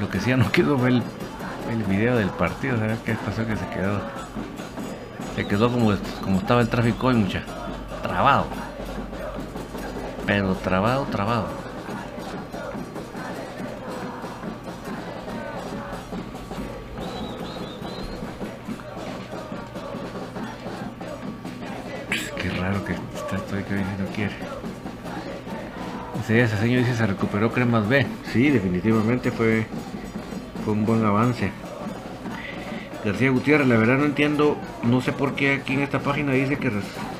Lo 0.00 0.08
que 0.08 0.20
sí 0.20 0.30
ya 0.30 0.36
no 0.36 0.50
quiero 0.50 0.76
ver 0.76 0.92
el, 0.92 1.02
el 1.70 1.82
video 1.84 2.16
del 2.16 2.30
partido, 2.30 2.78
¿sabes 2.78 2.98
qué 3.04 3.14
pasó 3.14 3.46
que 3.46 3.56
se 3.56 3.68
quedó? 3.68 4.00
Se 5.36 5.46
quedó 5.46 5.70
como, 5.70 5.92
como 6.22 6.38
estaba 6.38 6.60
el 6.60 6.68
tráfico 6.68 7.08
hoy, 7.08 7.14
mucha. 7.14 7.42
Trabado. 8.02 8.46
Pero 10.26 10.54
trabado, 10.54 11.04
trabado. 11.06 11.63
Ese 26.42 26.56
señor 26.56 26.80
dice 26.80 26.96
se 26.96 27.06
recuperó 27.06 27.52
cremas 27.52 27.88
B. 27.88 28.06
Sí, 28.32 28.50
definitivamente 28.50 29.30
fue, 29.30 29.66
fue 30.64 30.72
un 30.72 30.84
buen 30.84 31.04
avance. 31.04 31.52
García 33.04 33.30
Gutiérrez, 33.30 33.68
la 33.68 33.76
verdad 33.76 33.98
no 33.98 34.04
entiendo, 34.04 34.56
no 34.82 35.00
sé 35.00 35.12
por 35.12 35.36
qué 35.36 35.52
aquí 35.52 35.74
en 35.74 35.82
esta 35.82 36.00
página 36.00 36.32
dice 36.32 36.56
que, 36.56 36.70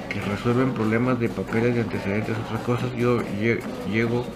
que 0.08 0.20
resuelven 0.20 0.72
problemas 0.72 1.20
de 1.20 1.28
papeles, 1.28 1.76
de 1.76 1.82
antecedentes, 1.82 2.36
otras 2.44 2.60
cosas. 2.62 2.92
Yo 2.96 3.20
llego, 3.88 4.26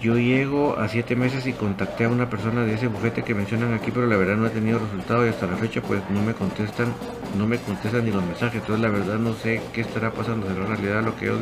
yo 0.00 0.16
llego 0.16 0.78
a 0.78 0.88
siete 0.88 1.14
meses 1.14 1.46
y 1.46 1.52
contacté 1.52 2.04
a 2.04 2.08
una 2.08 2.30
persona 2.30 2.62
de 2.62 2.74
ese 2.74 2.86
bufete 2.86 3.24
que 3.24 3.34
mencionan 3.34 3.74
aquí, 3.74 3.90
pero 3.90 4.06
la 4.06 4.16
verdad 4.16 4.36
no 4.36 4.46
he 4.46 4.50
tenido 4.50 4.78
resultado 4.78 5.26
y 5.26 5.28
hasta 5.28 5.46
la 5.46 5.56
fecha 5.56 5.82
pues 5.82 6.00
no 6.08 6.22
me 6.22 6.32
contestan, 6.32 6.94
no 7.36 7.46
me 7.46 7.58
contestan 7.58 8.06
ni 8.06 8.10
los 8.10 8.24
mensajes. 8.24 8.62
Entonces 8.62 8.80
la 8.80 8.88
verdad 8.90 9.18
no 9.18 9.34
sé 9.34 9.60
qué 9.74 9.82
estará 9.82 10.12
pasando, 10.12 10.46
será 10.48 10.64
realidad 10.64 11.02
lo 11.04 11.14
que 11.14 11.26
yo... 11.26 11.34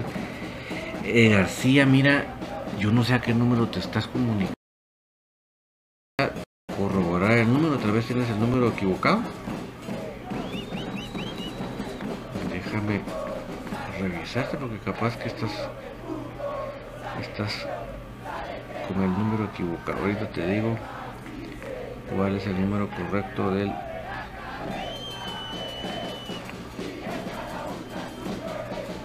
Eh, 1.08 1.28
García, 1.28 1.86
mira, 1.86 2.24
yo 2.80 2.90
no 2.90 3.04
sé 3.04 3.14
a 3.14 3.20
qué 3.20 3.32
número 3.32 3.68
te 3.68 3.78
estás 3.78 4.08
comunicando 4.08 4.56
corroborar 6.76 7.38
el 7.38 7.52
número, 7.52 7.78
tal 7.78 7.92
vez 7.92 8.06
tienes 8.06 8.28
el 8.28 8.40
número 8.40 8.70
equivocado. 8.70 9.20
Déjame 12.52 13.02
revisarte 14.00 14.56
porque 14.56 14.78
capaz 14.80 15.16
que 15.16 15.28
estás 15.28 15.52
estás 17.20 17.66
con 18.88 19.00
el 19.04 19.10
número 19.10 19.44
equivocado. 19.44 20.00
Ahorita 20.00 20.28
te 20.30 20.44
digo 20.44 20.76
cuál 22.12 22.34
es 22.34 22.46
el 22.48 22.60
número 22.60 22.90
correcto 22.90 23.52
del 23.52 23.72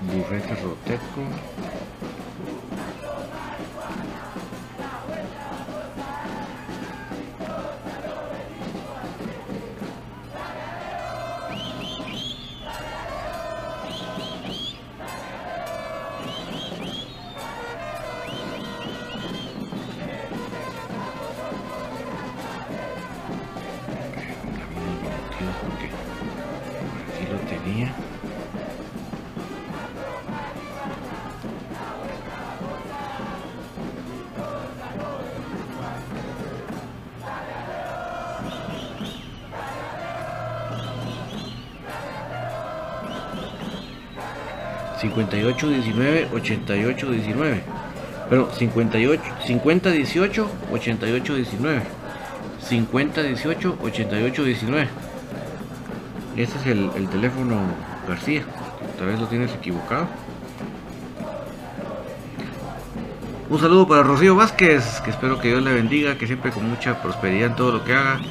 bufete 0.01 0.55
Roteco. 0.55 1.90
58 45.41 45.69
19 45.69 46.27
88 46.33 47.11
19 47.11 47.63
pero 48.29 48.51
58 48.51 49.23
50 49.47 49.91
18 49.91 50.51
88 50.71 51.35
19 51.35 51.81
50 52.59 53.23
18 53.23 53.77
88 53.81 54.43
19 54.43 54.87
ese 56.37 56.57
es 56.57 56.65
el, 56.67 56.89
el 56.95 57.09
teléfono 57.09 57.59
García. 58.07 58.43
Tal 58.97 59.07
vez 59.07 59.19
lo 59.19 59.27
tienes 59.27 59.53
equivocado. 59.53 60.07
Un 63.49 63.59
saludo 63.59 63.85
para 63.85 64.03
Rocío 64.03 64.35
Vázquez 64.35 65.01
que 65.01 65.09
espero 65.09 65.39
que 65.39 65.49
Dios 65.49 65.61
le 65.61 65.73
bendiga 65.73 66.17
que 66.17 66.25
siempre 66.25 66.51
con 66.51 66.69
mucha 66.69 67.01
prosperidad 67.01 67.49
en 67.49 67.55
todo 67.55 67.73
lo 67.73 67.83
que 67.83 67.93
haga. 67.93 68.21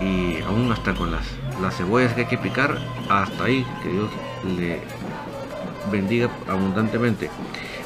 Y 0.00 0.40
aún 0.42 0.70
hasta 0.70 0.94
con 0.94 1.10
las, 1.10 1.26
las 1.60 1.76
cebollas 1.76 2.12
que 2.12 2.20
hay 2.20 2.26
que 2.28 2.38
picar 2.38 2.78
hasta 3.08 3.44
ahí 3.44 3.66
que 3.82 3.88
Dios 3.88 4.10
le 4.56 4.80
bendiga 5.90 6.28
abundantemente. 6.48 7.30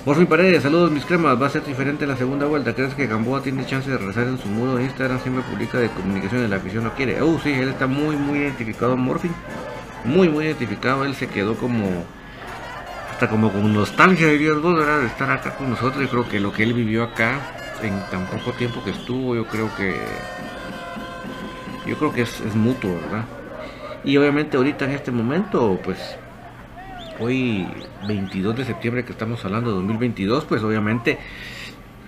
Morfin 0.05 0.27
Paredes, 0.27 0.65
saludos 0.65 0.91
mis 0.91 1.05
cremas, 1.05 1.41
va 1.41 1.47
a 1.47 1.51
ser 1.51 1.65
diferente 1.65 2.05
en 2.05 2.11
la 2.11 2.17
segunda 2.17 2.47
vuelta. 2.47 2.75
¿Crees 2.75 2.95
que 2.95 3.07
Gamboa 3.07 3.41
tiene 3.41 3.65
chance 3.65 3.89
de 3.89 3.99
regresar 3.99 4.27
en 4.27 4.39
su 4.39 4.49
muro 4.49 4.75
de 4.77 4.85
Instagram? 4.85 5.21
Siempre 5.21 5.45
publica 5.45 5.79
de 5.79 5.89
comunicación, 5.91 6.51
la 6.51 6.57
afición 6.57 6.85
no 6.85 6.93
quiere. 6.95 7.23
Oh, 7.23 7.39
sí, 7.43 7.53
él 7.53 7.69
está 7.69 7.87
muy, 7.87 8.17
muy 8.17 8.41
identificado, 8.41 8.97
Morfin. 8.97 9.33
Muy, 10.05 10.29
muy 10.29 10.47
identificado. 10.47 11.05
Él 11.05 11.15
se 11.15 11.29
quedó 11.29 11.55
como, 11.57 11.87
hasta 13.13 13.29
como 13.29 13.53
con 13.53 13.73
nostalgia, 13.73 14.27
diría 14.27 14.51
de 14.51 15.07
estar 15.07 15.31
acá 15.31 15.55
con 15.55 15.71
nosotros. 15.71 16.03
Yo 16.03 16.11
creo 16.11 16.29
que 16.29 16.41
lo 16.41 16.53
que 16.53 16.65
él 16.65 16.73
vivió 16.73 17.05
acá, 17.05 17.39
en 17.83 18.01
tan 18.11 18.27
poco 18.27 18.51
tiempo 18.53 18.83
que 18.83 18.91
estuvo, 18.91 19.37
yo 19.37 19.47
creo 19.47 19.71
que, 19.77 19.95
yo 21.87 21.97
creo 21.97 22.13
que 22.13 22.23
es 22.23 22.55
mutuo, 22.57 22.95
¿verdad? 22.95 23.25
Y 24.05 24.17
obviamente 24.17 24.57
ahorita 24.57 24.85
en 24.87 24.91
este 24.93 25.13
momento, 25.13 25.79
pues 25.85 26.17
hoy 27.19 27.67
22 28.07 28.57
de 28.57 28.65
septiembre 28.65 29.05
que 29.05 29.13
estamos 29.13 29.45
hablando 29.45 29.71
de 29.71 29.77
2022, 29.77 30.45
pues 30.45 30.63
obviamente 30.63 31.19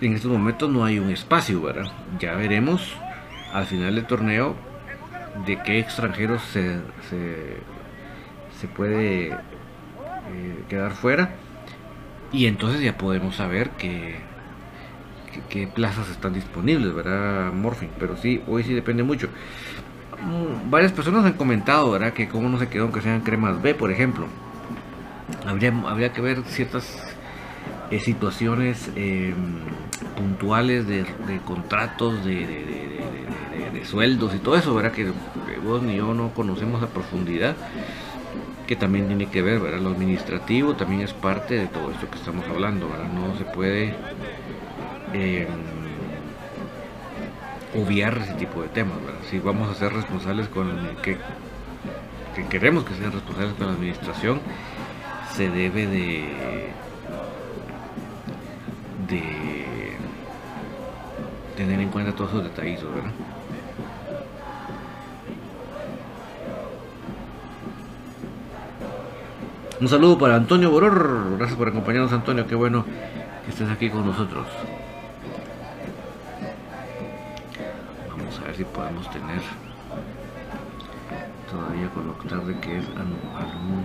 en 0.01 0.14
estos 0.14 0.31
momentos 0.31 0.71
no 0.71 0.85
hay 0.85 0.99
un 0.99 1.11
espacio, 1.11 1.61
¿verdad? 1.62 1.90
Ya 2.19 2.35
veremos 2.35 2.95
al 3.53 3.67
final 3.67 3.95
del 3.95 4.07
torneo 4.07 4.57
de 5.47 5.62
qué 5.62 5.79
extranjeros 5.79 6.43
se, 6.43 6.79
se, 7.11 8.69
puede 8.69 9.27
eh, 9.29 9.37
quedar 10.71 10.93
fuera 10.93 11.35
y 12.33 12.47
entonces 12.47 12.81
ya 12.81 12.97
podemos 12.97 13.37
saber 13.37 13.71
qué, 13.77 14.17
qué, 15.51 15.67
plazas 15.67 16.09
están 16.09 16.33
disponibles, 16.33 16.95
¿verdad, 16.95 17.53
Morfin? 17.53 17.90
Pero 17.99 18.17
sí, 18.17 18.43
hoy 18.47 18.62
sí 18.62 18.73
depende 18.73 19.03
mucho. 19.03 19.29
Mm, 20.23 20.71
varias 20.71 20.93
personas 20.93 21.27
han 21.27 21.35
comentado, 21.35 21.90
¿verdad? 21.90 22.14
Que 22.14 22.27
cómo 22.27 22.49
no 22.49 22.59
se 22.59 22.69
quedó 22.69 22.85
aunque 22.85 23.03
sean 23.03 23.21
cremas 23.21 23.61
B, 23.61 23.75
por 23.75 23.93
ejemplo 23.93 24.27
habría, 25.47 26.13
que 26.13 26.21
ver 26.21 26.43
ciertas 26.45 26.97
eh, 27.91 27.99
situaciones 27.99 28.91
em, 28.97 29.35
puntuales 30.17 30.87
de, 30.87 31.05
contratos, 31.45 32.25
de, 32.25 33.03
sueldos 33.85 34.35
y 34.35 34.39
todo 34.39 34.57
eso, 34.57 34.75
¿verdad? 34.75 34.93
Que, 34.93 35.13
vos 35.63 35.83
ni 35.83 35.97
yo 35.97 36.15
no 36.15 36.31
conocemos 36.31 36.83
a 36.83 36.89
profundidad, 36.89 37.55
que 38.67 38.77
también 38.77 39.09
tiene 39.09 39.27
que 39.27 39.43
ver, 39.43 39.61
¿verdad? 39.61 39.81
Lo 39.81 39.91
administrativo 39.91 40.75
también 40.75 41.03
es 41.03 41.13
parte 41.13 41.55
de 41.55 41.67
todo 41.67 41.91
esto 41.91 42.09
que 42.11 42.17
estamos 42.17 42.47
hablando, 42.49 42.89
¿verdad? 42.89 43.09
No 43.13 43.37
se 43.37 43.45
puede 43.45 43.95
em, 45.13 45.47
obviar 47.75 48.19
ese 48.19 48.35
tipo 48.35 48.63
de 48.63 48.69
temas, 48.69 48.97
¿verdad? 49.05 49.21
Si 49.31 49.39
vamos 49.39 49.71
a 49.71 49.75
ser 49.75 49.93
responsables 49.93 50.49
con 50.49 50.71
que, 51.03 51.19
que 52.35 52.47
queremos 52.49 52.85
que 52.85 52.95
sean 52.95 53.13
responsables 53.13 53.55
con 53.55 53.67
la 53.67 53.73
administración, 53.75 54.41
se 55.35 55.51
debe 55.51 55.87
de, 55.88 56.29
de 59.09 59.97
tener 61.57 61.81
en 61.81 61.88
cuenta 61.88 62.14
todos 62.14 62.31
esos 62.31 62.44
detallitos, 62.44 62.94
¿verdad? 62.94 63.11
Un 69.81 69.88
saludo 69.88 70.16
para 70.18 70.37
Antonio 70.37 70.70
Boror, 70.70 71.37
gracias 71.37 71.59
por 71.59 71.66
acompañarnos 71.66 72.12
Antonio, 72.12 72.47
qué 72.47 72.55
bueno 72.55 72.85
que 73.44 73.51
estés 73.51 73.68
aquí 73.68 73.90
con 73.90 74.07
nosotros. 74.07 74.47
Vamos 78.09 78.38
a 78.38 78.44
ver 78.44 78.55
si 78.55 78.64
podemos 78.64 79.11
tener 79.11 79.42
todavía 81.51 81.88
con 81.90 82.07
lo 82.07 82.12
tarde 82.12 82.57
que 82.61 82.79
es 82.79 82.85
algún 82.87 83.85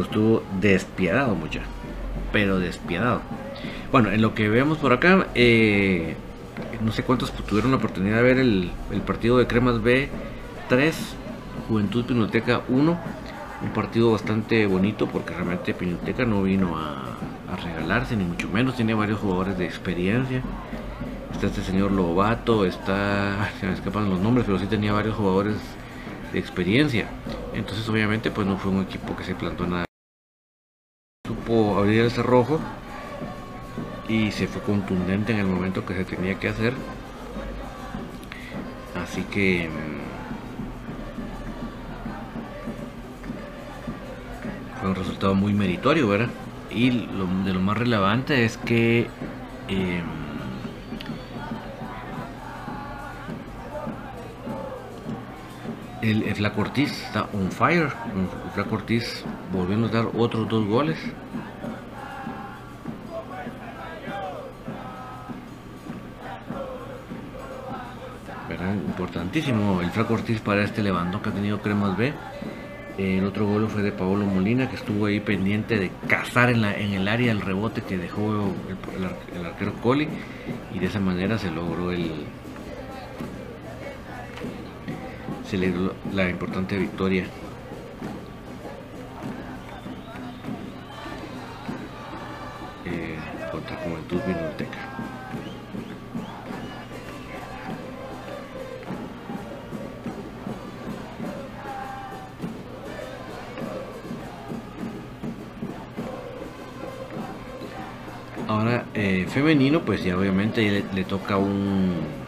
Estuvo 0.00 0.42
despiadado, 0.60 1.34
mucha. 1.34 1.60
Pero 2.32 2.58
despiadado. 2.58 3.20
Bueno, 3.90 4.10
en 4.10 4.22
lo 4.22 4.34
que 4.34 4.48
vemos 4.48 4.78
por 4.78 4.92
acá, 4.92 5.26
eh, 5.34 6.16
no 6.82 6.92
sé 6.92 7.02
cuántos 7.02 7.30
tuvieron 7.32 7.70
la 7.70 7.76
oportunidad 7.76 8.16
de 8.16 8.22
ver 8.22 8.38
el, 8.38 8.70
partido 9.06 9.38
de 9.38 9.46
Cremas 9.46 9.82
B 9.82 10.08
3, 10.68 10.96
Juventud 11.68 12.04
Pinoteca 12.04 12.62
1. 12.68 12.98
Un 13.62 13.70
partido 13.70 14.10
bastante 14.10 14.66
bonito 14.66 15.06
porque 15.06 15.34
realmente 15.34 15.74
Pinoteca 15.74 16.24
no 16.24 16.42
vino 16.42 16.76
a, 16.76 17.18
regalarse, 17.62 18.16
ni 18.16 18.24
mucho 18.24 18.48
menos. 18.48 18.76
Tiene 18.76 18.94
varios 18.94 19.20
jugadores 19.20 19.58
de 19.58 19.66
experiencia. 19.66 20.42
Está 21.32 21.46
este 21.46 21.62
señor 21.62 21.92
Lobato, 21.92 22.64
está. 22.64 23.50
Se 23.60 23.66
me 23.66 23.74
escapan 23.74 24.08
los 24.08 24.20
nombres, 24.20 24.46
pero 24.46 24.58
sí 24.58 24.66
tenía 24.66 24.92
varios 24.92 25.14
jugadores 25.14 25.56
de 26.32 26.38
experiencia. 26.38 27.08
Entonces, 27.54 27.88
obviamente, 27.88 28.30
pues 28.30 28.46
no 28.46 28.56
fue 28.56 28.70
un 28.70 28.82
equipo 28.82 29.16
que 29.16 29.24
se 29.24 29.34
plantó 29.34 29.66
nada. 29.66 29.84
Supo 31.26 31.78
abrir 31.78 32.00
el 32.00 32.10
cerrojo 32.10 32.60
y 34.08 34.30
se 34.30 34.46
fue 34.46 34.62
contundente 34.62 35.32
en 35.32 35.38
el 35.38 35.46
momento 35.46 35.84
que 35.86 35.94
se 35.94 36.04
tenía 36.04 36.38
que 36.38 36.48
hacer. 36.48 36.74
Así 38.94 39.22
que 39.24 39.68
mm, 39.68 40.02
fue 44.80 44.88
un 44.90 44.94
resultado 44.94 45.34
muy 45.34 45.54
meritorio, 45.54 46.08
¿verdad? 46.08 46.30
Y 46.70 46.90
lo, 46.90 47.26
de 47.44 47.52
lo 47.52 47.60
más 47.60 47.76
relevante 47.76 48.44
es 48.44 48.56
que 48.58 49.08
em, 49.68 50.21
el, 56.02 56.24
el 56.24 56.34
Flaco 56.34 56.60
Ortiz 56.62 56.90
está 57.04 57.28
on 57.32 57.50
fire. 57.50 57.88
El 58.14 58.52
Flaco 58.52 58.74
Ortiz 58.74 59.24
volvió 59.52 59.84
a 59.86 59.88
dar 59.88 60.08
otros 60.14 60.48
dos 60.48 60.66
goles. 60.66 60.98
importantísimo 68.70 69.80
el 69.80 69.90
Flaco 69.90 70.14
Ortiz 70.14 70.40
para 70.40 70.62
este 70.62 70.82
levantón 70.82 71.22
que 71.22 71.30
ha 71.30 71.32
tenido 71.32 71.60
Cremas 71.60 71.96
B. 71.96 72.12
El 72.98 73.24
otro 73.24 73.46
gol 73.46 73.68
fue 73.68 73.82
de 73.82 73.90
Paolo 73.90 74.26
Molina, 74.26 74.68
que 74.68 74.76
estuvo 74.76 75.06
ahí 75.06 75.18
pendiente 75.18 75.78
de 75.78 75.90
cazar 76.08 76.50
en 76.50 76.62
el 76.64 77.08
área 77.08 77.32
el 77.32 77.40
rebote 77.40 77.80
que 77.80 77.96
dejó 77.96 78.52
el, 79.34 79.46
arquero 79.46 79.72
Coli. 79.82 80.08
Y 80.74 80.78
de 80.78 80.86
esa 80.86 81.00
manera 81.00 81.38
se 81.38 81.50
logró 81.50 81.90
el. 81.90 82.10
La 85.52 86.30
importante 86.30 86.78
victoria. 86.78 87.26
Eh, 92.86 93.18
contra 93.50 93.76
Juventud 93.76 94.18
Vinoteca. 94.26 94.78
Ahora, 108.48 108.86
eh, 108.94 109.26
femenino, 109.28 109.82
pues 109.82 110.02
ya 110.02 110.16
obviamente 110.16 110.82
le, 110.94 111.04
toca 111.04 111.36
un... 111.36 112.21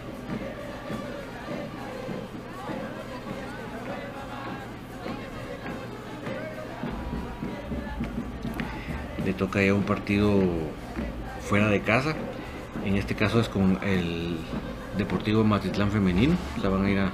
Le 9.55 9.61
toca 9.61 9.67
ya 9.67 9.75
un 9.75 9.85
partido 9.85 10.43
fuera 11.41 11.69
de 11.69 11.81
casa. 11.81 12.17
En 12.85 12.97
este 12.97 13.15
caso 13.15 13.39
es 13.39 13.49
con 13.49 13.79
el 13.85 14.37
Deportivo 14.99 15.45
Matitlán 15.45 15.93
Femenino. 15.93 16.35
La 16.61 16.71
van 16.71 16.85
a 16.85 16.91
ir 16.91 16.99
a, 16.99 17.13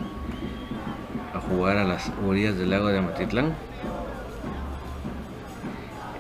a 1.34 1.40
jugar 1.40 1.76
a 1.76 1.84
las 1.84 2.10
orillas 2.26 2.56
del 2.56 2.70
lago 2.70 2.86
de 2.88 3.02
Matitlán. 3.02 3.52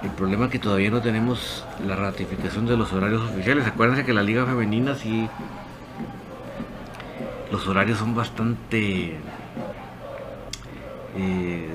El 0.02 0.10
problema 0.10 0.44
es 0.44 0.50
que 0.50 0.58
todavía 0.58 0.90
no 0.90 1.00
tenemos 1.00 1.64
la 1.86 1.96
ratificación 1.96 2.66
de 2.66 2.76
los 2.76 2.92
horarios 2.92 3.22
oficiales. 3.22 3.66
Acuérdense 3.66 4.04
que 4.04 4.12
la 4.12 4.22
liga 4.22 4.44
femenina 4.44 4.96
sí... 4.96 5.26
Los 7.50 7.66
horarios 7.66 7.98
son 7.98 8.14
bastante... 8.14 9.16
Eh, 11.16 11.66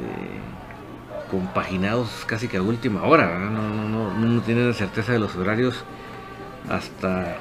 compaginados 1.32 2.24
casi 2.28 2.48
que 2.48 2.58
a 2.58 2.62
última 2.62 3.04
hora. 3.04 3.40
No, 3.40 4.05
no 4.16 4.42
tiene 4.42 4.66
la 4.66 4.74
certeza 4.74 5.12
de 5.14 5.20
los 5.20 5.36
horarios 5.36 5.84
hasta... 6.70 7.38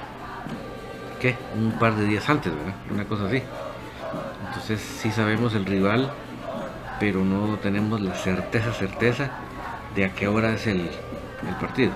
¿Qué? 1.21 1.37
Un 1.57 1.73
par 1.79 1.95
de 1.95 2.05
días 2.05 2.29
antes. 2.29 2.53
Una 2.91 3.05
cosa 3.05 3.27
así. 3.27 3.43
Entonces 4.49 4.81
sí 4.81 5.11
sabemos 5.11 5.55
el 5.55 5.65
rival, 5.65 6.11
pero 7.01 7.25
no 7.25 7.57
tenemos 7.59 8.01
la 8.01 8.15
certeza, 8.15 8.73
certeza 8.73 9.31
de 9.95 10.05
a 10.05 10.15
qué 10.15 10.29
hora 10.29 10.53
es 10.53 10.67
el, 10.67 10.91
partido. 11.61 11.93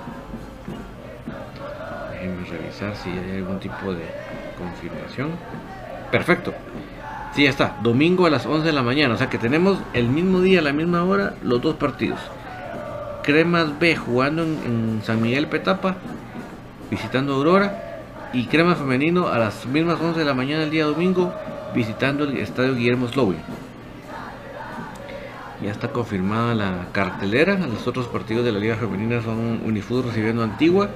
Déjenme 2.11 2.45
revisar 2.47 2.95
si 2.95 3.09
hay 3.09 3.37
algún 3.37 3.59
tipo 3.59 3.93
de 3.93 4.05
confirmación. 4.57 5.31
Perfecto. 6.11 6.53
Sí, 7.33 7.43
ya 7.43 7.49
está. 7.49 7.77
Domingo 7.81 8.25
a 8.25 8.29
las 8.29 8.45
11 8.45 8.65
de 8.65 8.73
la 8.73 8.83
mañana. 8.83 9.13
O 9.13 9.17
sea 9.17 9.29
que 9.29 9.37
tenemos 9.37 9.79
el 9.93 10.09
mismo 10.09 10.41
día, 10.41 10.61
la 10.61 10.73
misma 10.73 11.03
hora, 11.03 11.35
los 11.43 11.61
dos 11.61 11.75
partidos. 11.75 12.19
Cremas 13.23 13.79
B 13.79 13.95
jugando 13.95 14.43
en, 14.43 15.01
San 15.03 15.21
Miguel 15.21 15.47
Petapa, 15.47 15.97
visitando 16.89 17.35
Aurora. 17.35 17.85
Y 18.31 18.45
Crema 18.45 18.75
Femenino 18.75 19.27
a 19.27 19.39
las 19.39 19.65
mismas 19.65 19.99
11 19.99 20.19
de 20.19 20.25
la 20.25 20.35
mañana 20.35 20.61
el 20.61 20.69
día 20.69 20.85
domingo, 20.85 21.33
visitando 21.73 22.25
el 22.25 22.37
estadio 22.37 22.75
Guillermo 22.75 23.07
Slowing. 23.07 23.39
Ya 25.63 25.71
está 25.71 25.89
confirmada 25.89 26.53
la 26.53 26.87
cartelera. 26.91 27.57
Los 27.57 27.87
otros 27.87 28.07
partidos 28.07 28.45
de 28.45 28.51
la 28.51 28.59
Liga 28.59 28.75
Femenina 28.75 29.21
son 29.21 29.61
Unifud 29.65 30.05
recibiendo 30.05 30.43
Antigua. 30.43 30.89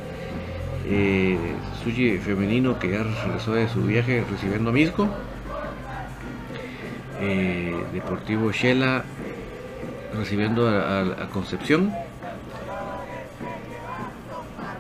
Eh, 0.86 1.38
Suji 1.84 2.18
Femenino 2.18 2.78
que 2.78 2.92
ya 2.92 3.04
regresó 3.04 3.54
de 3.54 3.68
su 3.68 3.82
viaje 3.82 4.24
recibiendo 4.30 4.70
a 4.70 4.74
Misco. 4.74 5.10
Eh, 7.20 7.76
Deportivo 7.94 8.52
Shela 8.52 9.04
recibiendo 10.18 10.68
a, 10.70 11.28
Concepción. 11.34 11.94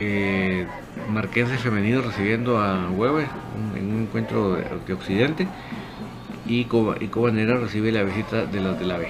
Eh, 0.05 0.67
Marquense 1.09 1.57
Femenino 1.57 2.01
recibiendo 2.01 2.59
a 2.59 2.89
Weber 2.89 3.27
en 3.77 3.93
un 3.93 4.01
encuentro 4.03 4.55
de, 4.55 4.93
Occidente. 4.93 5.47
Y, 6.45 6.65
Cobanera 6.65 7.55
recibe 7.55 7.91
la 7.91 8.03
visita 8.03 8.45
de 8.45 8.59
los 8.59 8.77
de 8.77 8.85
la 8.85 8.97
B. 8.97 9.07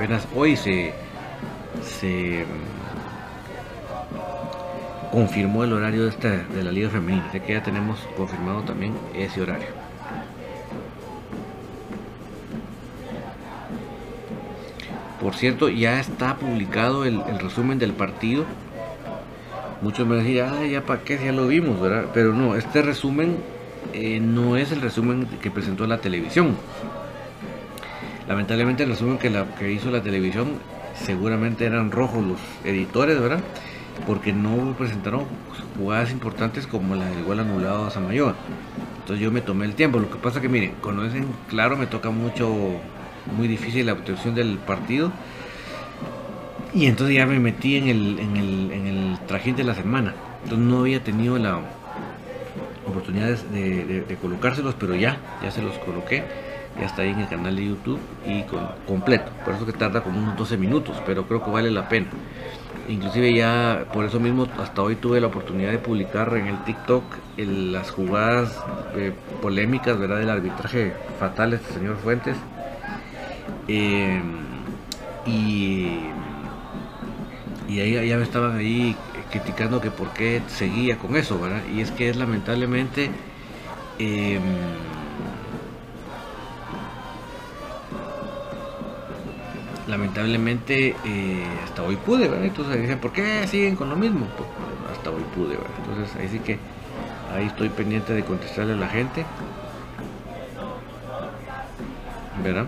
apenas 0.00 0.26
hoy 0.34 0.56
se, 0.56 0.94
se 1.82 2.46
mm, 2.46 2.48
confirmó 5.10 5.64
el 5.64 5.74
horario 5.74 6.04
de, 6.04 6.08
esta, 6.08 6.28
de 6.28 6.62
la 6.62 6.72
Liga 6.72 6.88
Femenina, 6.88 7.26
así 7.28 7.40
que 7.40 7.52
ya 7.52 7.62
tenemos 7.62 7.98
confirmado 8.16 8.62
también 8.62 8.94
ese 9.14 9.42
horario. 9.42 9.79
Por 15.30 15.38
cierto, 15.38 15.68
ya 15.68 16.00
está 16.00 16.38
publicado 16.38 17.04
el, 17.04 17.22
resumen 17.38 17.78
del 17.78 17.92
partido. 17.92 18.44
Muchos 19.80 20.04
me 20.04 20.16
decían, 20.16 20.52
ah, 20.52 20.66
ya 20.66 20.84
para 20.84 21.02
qué, 21.02 21.20
ya 21.24 21.30
lo 21.30 21.46
vimos, 21.46 21.80
¿verdad? 21.80 22.06
Pero 22.12 22.34
no, 22.34 22.56
este 22.56 22.82
resumen 22.82 23.36
eh, 23.92 24.18
no 24.18 24.56
es 24.56 24.72
el 24.72 24.80
resumen 24.80 25.28
que 25.40 25.52
presentó 25.52 25.86
la 25.86 25.98
televisión. 25.98 26.56
Lamentablemente 28.26 28.82
el 28.82 28.88
resumen 28.88 29.18
que, 29.18 29.30
la, 29.30 29.54
que 29.54 29.70
hizo 29.70 29.92
la 29.92 30.02
televisión 30.02 30.54
seguramente 30.96 31.64
eran 31.64 31.92
rojos 31.92 32.26
los 32.26 32.40
editores, 32.64 33.20
¿verdad? 33.20 33.38
Porque 34.08 34.32
no 34.32 34.74
presentaron 34.76 35.26
jugadas 35.78 36.10
importantes 36.10 36.66
como 36.66 36.96
la 36.96 37.04
del 37.08 37.22
gol 37.22 37.38
anulado 37.38 37.86
a 37.86 37.90
Samayoa. 37.92 38.34
Entonces 38.98 39.22
yo 39.22 39.30
me 39.30 39.42
tomé 39.42 39.66
el 39.66 39.76
tiempo. 39.76 40.00
Lo 40.00 40.10
que 40.10 40.18
pasa 40.18 40.40
que 40.40 40.48
miren, 40.48 40.72
conocen, 40.80 41.28
claro, 41.48 41.76
me 41.76 41.86
toca 41.86 42.10
mucho, 42.10 42.80
muy 43.36 43.48
difícil 43.48 43.86
la 43.86 43.92
obtención 43.92 44.34
del 44.34 44.58
partido. 44.58 45.12
Y 46.72 46.86
entonces 46.86 47.16
ya 47.16 47.26
me 47.26 47.38
metí 47.40 47.76
en 47.76 47.88
el, 47.88 48.18
en 48.18 48.36
el, 48.36 48.72
en 48.72 48.86
el 48.86 49.18
trajín 49.26 49.56
de 49.56 49.64
la 49.64 49.74
semana. 49.74 50.14
Entonces 50.44 50.66
no 50.66 50.80
había 50.80 51.02
tenido 51.02 51.38
la 51.38 51.60
oportunidad 52.86 53.36
de, 53.36 54.04
de 54.06 54.16
colocárselos, 54.16 54.74
pero 54.78 54.94
ya, 54.94 55.18
ya 55.42 55.50
se 55.50 55.62
los 55.62 55.76
coloqué 55.78 56.24
ya 56.78 56.86
está 56.86 57.02
ahí 57.02 57.10
en 57.10 57.20
el 57.20 57.28
canal 57.28 57.56
de 57.56 57.66
YouTube 57.66 58.00
y 58.26 58.44
completo. 58.86 59.30
Por 59.44 59.54
eso 59.54 59.66
que 59.66 59.72
tarda 59.72 60.02
como 60.02 60.18
unos 60.18 60.36
12 60.36 60.56
minutos, 60.56 60.96
pero 61.04 61.26
creo 61.26 61.44
que 61.44 61.50
vale 61.50 61.70
la 61.70 61.88
pena. 61.88 62.06
Inclusive 62.88 63.34
ya 63.34 63.84
por 63.92 64.04
eso 64.04 64.18
mismo 64.18 64.46
hasta 64.58 64.82
hoy 64.82 64.96
tuve 64.96 65.20
la 65.20 65.28
oportunidad 65.28 65.70
de 65.70 65.78
publicar 65.78 66.34
en 66.36 66.46
el 66.46 66.64
TikTok 66.64 67.04
las 67.36 67.90
jugadas 67.90 68.58
eh, 68.96 69.12
polémicas 69.40 69.98
¿verdad? 69.98 70.18
del 70.18 70.30
arbitraje 70.30 70.92
fatal 71.18 71.50
de 71.50 71.56
este 71.56 71.74
señor 71.74 71.96
Fuentes. 71.98 72.36
Eh, 73.68 74.20
y, 75.26 75.98
y 77.68 77.80
ahí 77.80 78.08
ya 78.08 78.16
me 78.16 78.24
estaban 78.24 78.56
ahí 78.56 78.96
criticando 79.30 79.80
que 79.80 79.90
por 79.90 80.10
qué 80.10 80.42
seguía 80.48 80.98
con 80.98 81.16
eso, 81.16 81.40
¿verdad? 81.40 81.62
Y 81.74 81.80
es 81.80 81.90
que 81.90 82.10
es 82.10 82.16
lamentablemente... 82.16 83.10
Em, 83.98 84.42
lamentablemente 89.86 90.94
eh, 91.04 91.44
hasta 91.64 91.82
hoy 91.82 91.96
pude, 91.96 92.28
¿verdad? 92.28 92.46
Entonces 92.46 92.80
dicen, 92.80 92.98
¿por 92.98 93.12
qué 93.12 93.46
siguen 93.48 93.76
con 93.76 93.90
lo 93.90 93.96
mismo? 93.96 94.26
Pues, 94.36 94.48
hasta 94.96 95.10
hoy 95.10 95.22
pude, 95.34 95.56
¿verdad? 95.56 95.70
Entonces 95.84 96.16
ahí 96.16 96.28
sí 96.28 96.38
que 96.38 96.58
ahí 97.34 97.46
estoy 97.46 97.68
pendiente 97.68 98.14
de 98.14 98.24
contestarle 98.24 98.74
a 98.74 98.76
la 98.76 98.88
gente. 98.88 99.24
¿Verdad? 102.42 102.66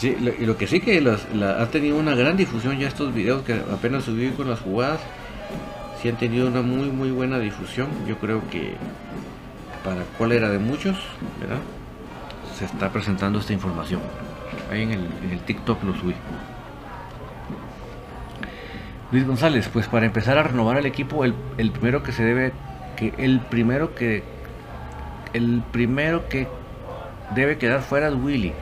Sí, 0.00 0.16
y 0.38 0.46
lo 0.46 0.56
que 0.56 0.66
sí 0.66 0.80
que 0.80 0.98
las, 1.02 1.26
ha 1.42 1.66
tenido 1.66 1.98
una 1.98 2.14
gran 2.14 2.34
difusión 2.34 2.78
ya 2.78 2.88
estos 2.88 3.12
videos 3.12 3.42
que 3.42 3.60
apenas 3.70 4.04
subí 4.04 4.30
con 4.30 4.48
las 4.48 4.60
jugadas, 4.60 4.98
sí 6.00 6.08
han 6.08 6.16
tenido 6.16 6.48
una 6.48 6.62
muy 6.62 6.88
muy 6.88 7.10
buena 7.10 7.38
difusión. 7.38 7.88
Yo 8.08 8.16
creo 8.16 8.40
que 8.48 8.76
para 9.84 10.00
cuál 10.16 10.32
era 10.32 10.48
de 10.48 10.58
muchos, 10.58 10.96
¿verdad? 11.38 11.58
Se 12.58 12.64
está 12.64 12.88
presentando 12.90 13.40
esta 13.40 13.52
información. 13.52 14.00
Ahí 14.72 14.84
en 14.84 14.92
el, 14.92 15.06
en 15.22 15.32
el 15.32 15.40
TikTok 15.40 15.84
lo 15.84 15.94
subí. 15.94 16.14
Luis 19.12 19.26
González, 19.26 19.68
pues 19.70 19.86
para 19.86 20.06
empezar 20.06 20.38
a 20.38 20.44
renovar 20.44 20.78
el 20.78 20.86
equipo, 20.86 21.26
el, 21.26 21.34
el 21.58 21.72
primero 21.72 22.02
que 22.02 22.12
se 22.12 22.24
debe, 22.24 22.54
que 22.96 23.12
el 23.18 23.40
primero 23.40 23.94
que, 23.94 24.22
el 25.34 25.62
primero 25.70 26.26
que 26.26 26.48
debe 27.34 27.58
quedar 27.58 27.82
fuera 27.82 28.08
es 28.08 28.14
Willy 28.14 28.54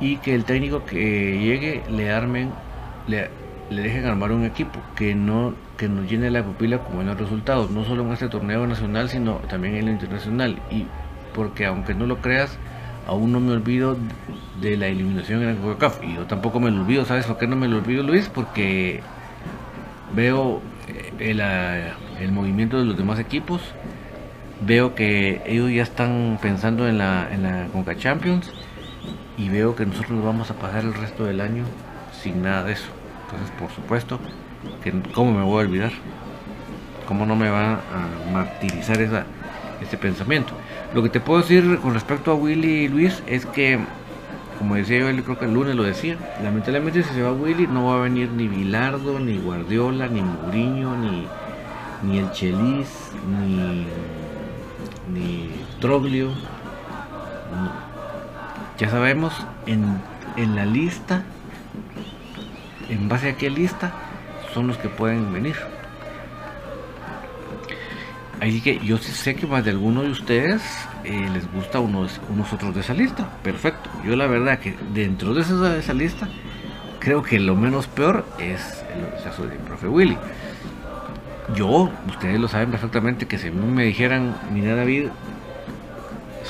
y 0.00 0.16
que 0.16 0.34
el 0.34 0.44
técnico 0.44 0.84
que 0.84 1.38
llegue 1.38 1.82
le 1.90 2.10
armen, 2.10 2.50
le, 3.06 3.28
dejen 3.70 4.06
armar 4.06 4.32
un 4.32 4.44
equipo 4.44 4.80
que 4.96 5.14
no 5.14 5.54
que 5.76 5.88
nos 5.88 6.10
llene 6.10 6.30
la 6.30 6.42
pupila 6.42 6.78
con 6.78 6.96
buenos 6.96 7.18
resultados, 7.18 7.70
no 7.70 7.84
solo 7.84 8.02
en 8.04 8.12
este 8.12 8.28
torneo 8.28 8.66
nacional, 8.66 9.08
sino 9.08 9.36
también 9.48 9.76
en 9.76 9.88
el 9.88 9.94
internacional. 9.94 10.58
Y 10.70 10.86
porque 11.34 11.64
aunque 11.64 11.94
no 11.94 12.06
lo 12.06 12.18
creas, 12.20 12.58
aún 13.06 13.32
no 13.32 13.40
me 13.40 13.52
olvido 13.52 13.96
de 14.60 14.76
la 14.76 14.88
eliminación 14.88 15.42
en 15.42 15.50
el 15.50 15.56
CONCACAF. 15.56 16.04
Y 16.04 16.16
yo 16.16 16.26
tampoco 16.26 16.60
me 16.60 16.70
lo 16.70 16.82
olvido, 16.82 17.06
¿sabes 17.06 17.24
por 17.24 17.38
qué 17.38 17.46
no 17.46 17.56
me 17.56 17.66
lo 17.66 17.78
olvido, 17.78 18.02
Luis? 18.02 18.28
Porque 18.28 19.00
veo 20.14 20.60
eh, 20.88 21.30
el, 21.30 21.40
ah, 21.40 21.94
el 22.20 22.32
movimiento 22.32 22.78
de 22.78 22.84
los 22.84 22.98
demás 22.98 23.18
equipos, 23.18 23.62
veo 24.60 24.94
que 24.94 25.40
ellos 25.46 25.70
ya 25.70 25.82
están 25.82 26.38
pensando 26.42 26.86
en 26.86 26.98
la, 26.98 27.26
en 27.32 27.42
la 27.42 27.68
Conca 27.72 27.96
Champions 27.96 28.52
y 29.40 29.48
veo 29.48 29.74
que 29.74 29.86
nosotros 29.86 30.22
vamos 30.22 30.50
a 30.50 30.54
pasar 30.54 30.84
el 30.84 30.92
resto 30.92 31.24
del 31.24 31.40
año 31.40 31.64
sin 32.12 32.42
nada 32.42 32.64
de 32.64 32.72
eso. 32.72 32.88
Entonces, 33.24 33.50
por 33.58 33.70
supuesto, 33.70 34.20
que 34.84 34.92
cómo 35.14 35.32
me 35.32 35.42
voy 35.42 35.62
a 35.62 35.66
olvidar, 35.66 35.92
cómo 37.08 37.24
no 37.24 37.36
me 37.36 37.48
va 37.48 37.74
a 37.74 38.32
martirizar 38.32 39.00
esa, 39.00 39.24
ese 39.80 39.96
pensamiento. 39.96 40.52
Lo 40.94 41.02
que 41.02 41.08
te 41.08 41.20
puedo 41.20 41.40
decir 41.40 41.78
con 41.78 41.94
respecto 41.94 42.32
a 42.32 42.34
Willy 42.34 42.84
y 42.84 42.88
Luis 42.88 43.22
es 43.26 43.46
que, 43.46 43.78
como 44.58 44.74
decía 44.74 44.98
yo, 44.98 45.24
creo 45.24 45.38
que 45.38 45.46
el 45.46 45.54
lunes 45.54 45.74
lo 45.74 45.84
decía, 45.84 46.18
lamentablemente 46.42 47.02
si 47.02 47.14
se 47.14 47.22
va 47.22 47.32
Willy 47.32 47.66
no 47.66 47.86
va 47.86 47.96
a 47.96 48.00
venir 48.00 48.30
ni 48.30 48.46
Bilardo, 48.46 49.18
ni 49.18 49.38
Guardiola, 49.38 50.08
ni 50.08 50.20
Mourinho, 50.20 50.96
ni, 50.96 51.26
ni 52.02 52.18
el 52.18 52.30
Chelis, 52.32 53.12
ni, 53.26 53.86
ni 55.14 55.50
Troglio. 55.80 56.28
Ya 58.80 58.88
sabemos 58.88 59.34
en, 59.66 60.00
en 60.36 60.56
la 60.56 60.64
lista, 60.64 61.22
en 62.88 63.10
base 63.10 63.28
a 63.28 63.36
qué 63.36 63.50
lista, 63.50 63.92
son 64.54 64.68
los 64.68 64.78
que 64.78 64.88
pueden 64.88 65.34
venir. 65.34 65.54
Así 68.40 68.62
que 68.62 68.78
yo 68.78 68.96
sé 68.96 69.34
que 69.34 69.46
más 69.46 69.66
de 69.66 69.72
alguno 69.72 70.00
de 70.00 70.08
ustedes 70.08 70.62
eh, 71.04 71.28
les 71.30 71.52
gusta 71.52 71.78
unos, 71.78 72.22
unos 72.30 72.50
otros 72.54 72.74
de 72.74 72.80
esa 72.80 72.94
lista. 72.94 73.28
Perfecto. 73.42 73.90
Yo 74.02 74.16
la 74.16 74.26
verdad 74.26 74.58
que 74.58 74.74
dentro 74.94 75.34
de 75.34 75.42
esa, 75.42 75.56
de 75.56 75.78
esa 75.78 75.92
lista, 75.92 76.26
creo 77.00 77.22
que 77.22 77.38
lo 77.38 77.56
menos 77.56 77.86
peor 77.86 78.24
es 78.38 78.82
el 78.94 79.22
caso 79.22 79.46
del 79.46 79.58
profe 79.58 79.88
Willy. 79.88 80.16
Yo, 81.54 81.90
ustedes 82.08 82.40
lo 82.40 82.48
saben 82.48 82.70
perfectamente, 82.70 83.26
que 83.26 83.36
si 83.36 83.50
me 83.50 83.84
dijeran, 83.84 84.34
mira 84.50 84.74
David, 84.74 85.08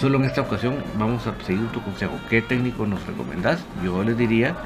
Solo 0.01 0.17
en 0.17 0.25
esta 0.25 0.41
ocasión 0.41 0.77
vamos 0.99 1.27
a 1.27 1.35
seguir 1.45 1.67
tu 1.73 1.83
consejo. 1.83 2.19
¿Qué 2.31 2.41
técnico 2.41 2.87
nos 2.87 3.05
recomendás? 3.07 3.63
Yo 3.85 4.03
les 4.03 4.17
diría 4.17 4.57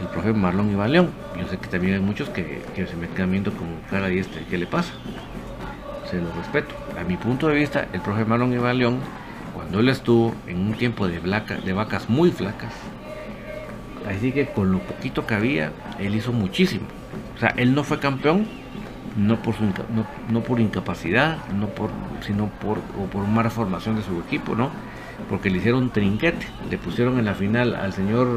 el 0.00 0.08
profe 0.08 0.32
Marlon 0.32 0.72
Iván. 0.72 0.92
Yo 0.92 1.46
sé 1.48 1.56
que 1.56 1.68
también 1.68 1.94
hay 1.94 2.00
muchos 2.00 2.28
que, 2.30 2.64
se 2.74 2.96
me 2.96 3.06
quedan 3.10 3.30
viendo 3.30 3.52
con 3.52 3.68
cara 3.88 4.08
este, 4.08 4.44
¿qué 4.50 4.58
le 4.58 4.66
pasa? 4.66 4.92
Se 6.10 6.20
los 6.20 6.34
respeto. 6.34 6.74
A 6.98 7.04
mi 7.04 7.16
punto 7.16 7.46
de 7.46 7.54
vista, 7.54 7.86
el 7.92 8.00
profe 8.00 8.24
Marlon 8.24 8.54
Iván 8.54 8.98
cuando 9.54 9.78
él 9.78 9.88
estuvo 9.88 10.34
en 10.48 10.58
un 10.58 10.72
tiempo 10.72 11.06
de, 11.06 11.20
de 11.20 11.72
vacas 11.72 12.10
muy 12.10 12.32
flacas, 12.32 12.72
así 14.08 14.32
que 14.32 14.46
con 14.46 14.72
lo 14.72 14.80
poquito 14.80 15.28
que 15.28 15.34
había, 15.36 15.70
él 16.00 16.16
hizo 16.16 16.32
muchísimo. 16.32 16.86
O 17.36 17.38
sea, 17.38 17.50
él 17.50 17.72
no 17.72 17.84
fue 17.84 18.00
campeón, 18.00 18.48
no 19.16 19.40
por, 19.42 19.54
su, 19.54 19.64
no, 19.64 20.06
no, 20.30 20.40
por 20.42 20.60
incapacidad, 20.60 21.38
no 21.54 21.68
por, 21.68 21.90
sino 22.20 22.48
por, 22.48 22.80
por 22.80 23.26
mala 23.26 23.50
formación 23.50 23.96
de 23.96 24.02
su 24.02 24.20
equipo, 24.20 24.54
¿no? 24.54 24.70
Porque 25.28 25.50
le 25.50 25.58
hicieron 25.58 25.90
trinquete, 25.90 26.46
le 26.70 26.78
pusieron 26.78 27.18
en 27.18 27.24
la 27.24 27.34
final 27.34 27.74
al 27.74 27.92
señor 27.92 28.28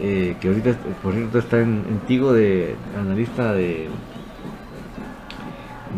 eh, 0.00 0.36
que 0.40 0.48
ahorita, 0.48 0.74
por 1.02 1.14
cierto, 1.14 1.38
está 1.38 1.60
en, 1.60 1.84
en 1.88 2.32
de 2.32 2.74
analista 2.98 3.52
de, 3.52 3.88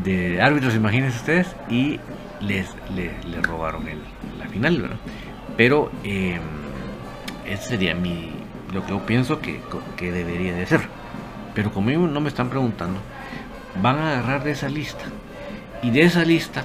de 0.04 0.40
árbitros, 0.42 0.74
imagínense 0.74 1.16
ustedes, 1.16 1.56
y 1.70 1.98
les, 2.40 2.68
le 2.94 3.40
robaron 3.42 3.88
el, 3.88 3.98
la 4.38 4.46
final. 4.48 4.98
Pero 5.56 5.90
eh, 6.04 6.38
ese 7.46 7.70
sería 7.70 7.94
mi, 7.94 8.30
lo 8.74 8.84
que 8.84 8.90
yo 8.90 9.06
pienso 9.06 9.40
que, 9.40 9.60
que 9.96 10.12
debería 10.12 10.54
de 10.54 10.66
ser. 10.66 10.80
Pero 11.54 11.72
como 11.72 11.90
no 11.90 12.20
me 12.20 12.28
están 12.28 12.50
preguntando, 12.50 13.00
van 13.82 13.98
a 13.98 14.12
agarrar 14.12 14.44
de 14.44 14.52
esa 14.52 14.68
lista. 14.68 15.04
Y 15.82 15.90
de 15.90 16.02
esa 16.02 16.24
lista 16.24 16.64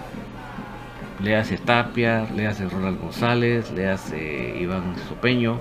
le 1.21 1.35
hace 1.35 1.57
Tapia, 1.57 2.27
le 2.35 2.47
hace 2.47 2.67
Ronald 2.67 2.99
González, 2.99 3.71
le 3.71 3.89
hace 3.89 4.57
Iván 4.59 4.95
Sopeño. 5.07 5.59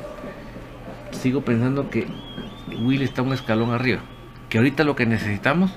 Sigo 1.10 1.42
pensando 1.42 1.90
que 1.90 2.06
Will 2.82 3.02
está 3.02 3.22
un 3.22 3.32
escalón 3.32 3.72
arriba. 3.72 4.00
Que 4.48 4.58
ahorita 4.58 4.84
lo 4.84 4.96
que 4.96 5.06
necesitamos 5.06 5.70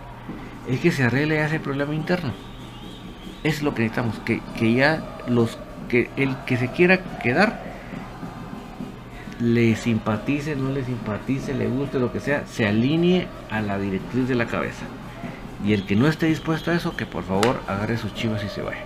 es 0.68 0.80
que 0.80 0.92
se 0.92 1.04
arregle 1.04 1.44
ese 1.44 1.60
problema 1.60 1.94
interno. 1.94 2.32
Es 3.44 3.62
lo 3.62 3.74
que 3.74 3.82
necesitamos, 3.84 4.20
que, 4.20 4.42
que 4.58 4.74
ya 4.74 5.04
los 5.28 5.58
que 5.90 6.10
el 6.16 6.36
que 6.46 6.56
se 6.58 6.70
quiera 6.70 7.04
quedar 7.22 7.62
le 9.40 9.76
simpatice, 9.76 10.56
no 10.56 10.72
le 10.72 10.86
simpatice, 10.86 11.54
le 11.54 11.68
guste 11.68 12.00
lo 12.00 12.14
que 12.14 12.22
sea, 12.22 12.48
se 12.48 12.66
alinee 12.66 13.28
a 13.52 13.62
la 13.62 13.78
directriz 13.78 14.28
de 14.28 14.36
la 14.36 14.46
cabeza. 14.46 14.86
Y 15.64 15.74
el 15.74 15.86
que 15.86 15.96
no 15.96 16.08
esté 16.08 16.26
dispuesto 16.26 16.72
a 16.72 16.76
eso, 16.76 16.96
que 16.98 17.06
por 17.06 17.24
favor 17.24 17.62
agarre 17.68 17.98
sus 17.98 18.14
chivas 18.14 18.44
y 18.44 18.50
se 18.50 18.62
vaya. 18.62 18.84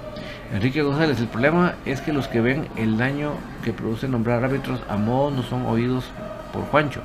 Enrique 0.53 0.81
González, 0.81 1.19
el 1.19 1.27
problema 1.27 1.75
es 1.85 2.01
que 2.01 2.13
los 2.13 2.27
que 2.27 2.39
ven 2.39 2.67
el 2.77 2.97
daño 2.97 3.33
que 3.63 3.73
produce 3.73 4.07
nombrar 4.07 4.43
árbitros 4.43 4.81
a 4.87 4.95
modo 4.95 5.31
no 5.31 5.43
son 5.43 5.65
oídos 5.65 6.05
por 6.53 6.63
Juancho 6.65 7.01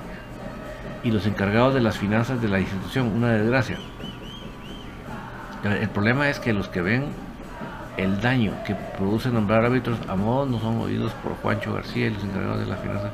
y 1.03 1.11
los 1.11 1.27
encargados 1.27 1.75
de 1.75 1.81
las 1.81 1.99
finanzas 1.99 2.41
de 2.41 2.49
la 2.49 2.61
institución, 2.61 3.09
una 3.09 3.31
desgracia. 3.31 3.79
El 5.65 5.89
problema 5.89 6.29
es 6.29 6.39
que 6.39 6.53
los 6.53 6.69
que 6.69 6.83
ven 6.83 7.07
el 7.97 8.21
daño 8.21 8.53
que 8.65 8.75
produce 8.75 9.29
nombrar 9.31 9.65
árbitros 9.65 9.99
a 10.09 10.17
modo 10.17 10.47
no 10.47 10.61
son 10.61 10.81
oídos 10.81 11.13
por 11.23 11.35
Juancho 11.37 11.75
García 11.75 12.07
y 12.07 12.11
los 12.11 12.25
encargados 12.25 12.61
de 12.61 12.67
las 12.67 12.81
finanzas 12.81 13.11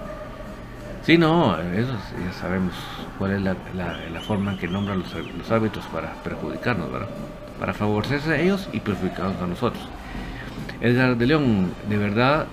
Sí, 1.03 1.16
no, 1.16 1.59
eso 1.59 1.92
ya 2.24 2.32
sabemos 2.38 2.74
cuál 3.18 3.32
es 3.32 3.42
la, 3.42 3.55
forma 4.20 4.53
en 4.53 4.59
que 4.59 4.68
nombran 4.68 4.99
los, 4.99 5.14
los, 5.14 5.51
árbitros 5.51 5.86
para 5.86 6.12
perjudicarnos, 6.22 6.92
¿verdad? 6.92 7.09
Para 7.59 7.72
favorecerse 7.72 8.32
a 8.32 8.40
ellos 8.40 8.68
y 8.72 8.80
perjudicarnos 8.80 9.40
a 9.40 9.46
nosotros. 9.46 9.82
Edgar 10.80 11.16
de 11.16 11.26
León, 11.26 11.72
de 11.88 11.96
verdad, 11.96 12.46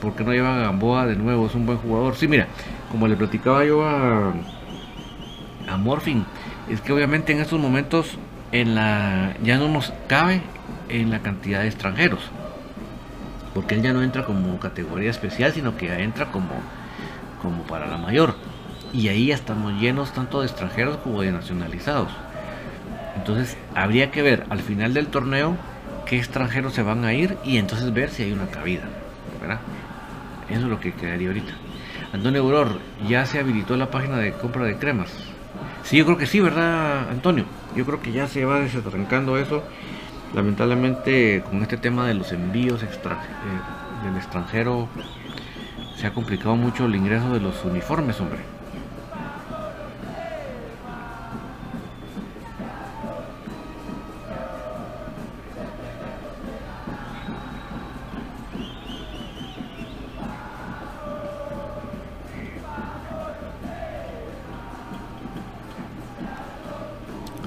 ¿por 0.00 0.14
qué 0.14 0.24
no 0.24 0.32
lleva 0.32 0.56
a 0.56 0.60
Gamboa 0.60 1.06
de 1.06 1.16
nuevo? 1.16 1.46
Es 1.46 1.54
un 1.54 1.66
buen 1.66 1.78
jugador. 1.78 2.14
Sí, 2.16 2.28
mira, 2.28 2.46
como 2.90 3.08
le 3.08 3.16
platicaba 3.16 3.64
yo 3.64 3.84
a, 3.84 4.32
a 5.68 5.76
Morfin, 5.76 6.24
es 6.68 6.80
que 6.80 6.92
obviamente 6.92 7.32
en 7.32 7.40
estos 7.40 7.60
momentos 7.60 8.18
en 8.52 8.74
la 8.74 9.34
ya 9.42 9.58
no 9.58 9.68
nos 9.68 9.92
cabe 10.06 10.42
en 10.88 11.10
la 11.10 11.20
cantidad 11.20 11.60
de 11.60 11.66
extranjeros. 11.66 12.20
Porque 13.54 13.74
él 13.74 13.82
ya 13.82 13.92
no 13.92 14.02
entra 14.02 14.24
como 14.24 14.58
categoría 14.58 15.10
especial, 15.10 15.52
sino 15.52 15.76
que 15.76 15.92
entra 16.02 16.26
como 16.26 16.50
como 17.46 17.62
para 17.62 17.86
la 17.86 17.96
mayor. 17.96 18.34
Y 18.92 19.06
ahí 19.06 19.30
estamos 19.30 19.80
llenos 19.80 20.12
tanto 20.12 20.40
de 20.40 20.46
extranjeros 20.46 20.96
como 20.96 21.22
de 21.22 21.30
nacionalizados. 21.30 22.08
Entonces 23.16 23.56
habría 23.74 24.10
que 24.10 24.22
ver 24.22 24.46
al 24.50 24.58
final 24.58 24.94
del 24.94 25.06
torneo 25.06 25.56
qué 26.06 26.18
extranjeros 26.18 26.74
se 26.74 26.82
van 26.82 27.04
a 27.04 27.12
ir 27.12 27.38
y 27.44 27.58
entonces 27.58 27.92
ver 27.92 28.10
si 28.10 28.24
hay 28.24 28.32
una 28.32 28.48
cabida. 28.48 28.82
¿verdad? 29.40 29.60
Eso 30.48 30.60
es 30.60 30.66
lo 30.66 30.80
que 30.80 30.92
quedaría 30.92 31.28
ahorita. 31.28 31.52
Antonio 32.12 32.42
Auror, 32.42 32.78
ya 33.08 33.26
se 33.26 33.38
habilitó 33.38 33.76
la 33.76 33.90
página 33.92 34.18
de 34.18 34.32
compra 34.32 34.64
de 34.64 34.76
cremas. 34.76 35.12
Sí, 35.84 35.98
yo 35.98 36.04
creo 36.04 36.18
que 36.18 36.26
sí, 36.26 36.40
¿verdad, 36.40 37.08
Antonio? 37.10 37.44
Yo 37.76 37.84
creo 37.84 38.02
que 38.02 38.10
ya 38.10 38.26
se 38.26 38.44
va 38.44 38.58
desatrancando 38.58 39.38
eso. 39.38 39.62
Lamentablemente, 40.34 41.44
con 41.48 41.62
este 41.62 41.76
tema 41.76 42.08
de 42.08 42.14
los 42.14 42.32
envíos 42.32 42.82
extra, 42.82 43.12
eh, 43.14 44.06
del 44.06 44.16
extranjero, 44.16 44.88
se 45.96 46.06
ha 46.06 46.12
complicado 46.12 46.56
mucho 46.56 46.86
el 46.86 46.94
ingreso 46.94 47.32
de 47.32 47.40
los 47.40 47.64
uniformes, 47.64 48.20
hombre. 48.20 48.40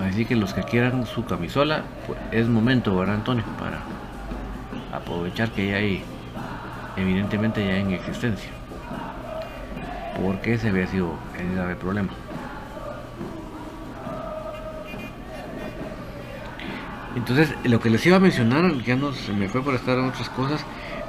Así 0.09 0.25
que 0.25 0.35
los 0.35 0.53
que 0.53 0.63
quieran 0.63 1.05
su 1.05 1.23
camisola, 1.23 1.83
pues 2.05 2.19
es 2.31 2.47
momento, 2.49 2.97
¿verdad, 2.97 3.15
Antonio? 3.15 3.43
Para 3.57 3.79
aprovechar 4.91 5.49
que 5.51 5.67
ya 5.67 5.75
hay, 5.77 6.03
evidentemente 6.95 7.65
ya 7.65 7.77
en 7.77 7.91
existencia. 7.91 8.49
Porque 10.21 10.53
ese 10.53 10.69
había 10.69 10.87
sido 10.87 11.13
el 11.39 11.55
grave 11.55 11.75
problema. 11.75 12.09
Entonces, 17.15 17.53
lo 17.63 17.79
que 17.79 17.89
les 17.89 18.05
iba 18.05 18.17
a 18.17 18.19
mencionar, 18.19 18.73
ya 18.83 18.95
no 18.95 19.11
se 19.13 19.33
me 19.33 19.49
fue 19.49 19.61
por 19.61 19.75
estar 19.75 19.97
en 19.97 20.05
otras 20.05 20.29
cosas, 20.29 20.65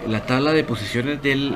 la 0.07 0.25
tabla 0.27 0.53
de 0.53 0.65
posiciones 0.65 1.23
del, 1.23 1.55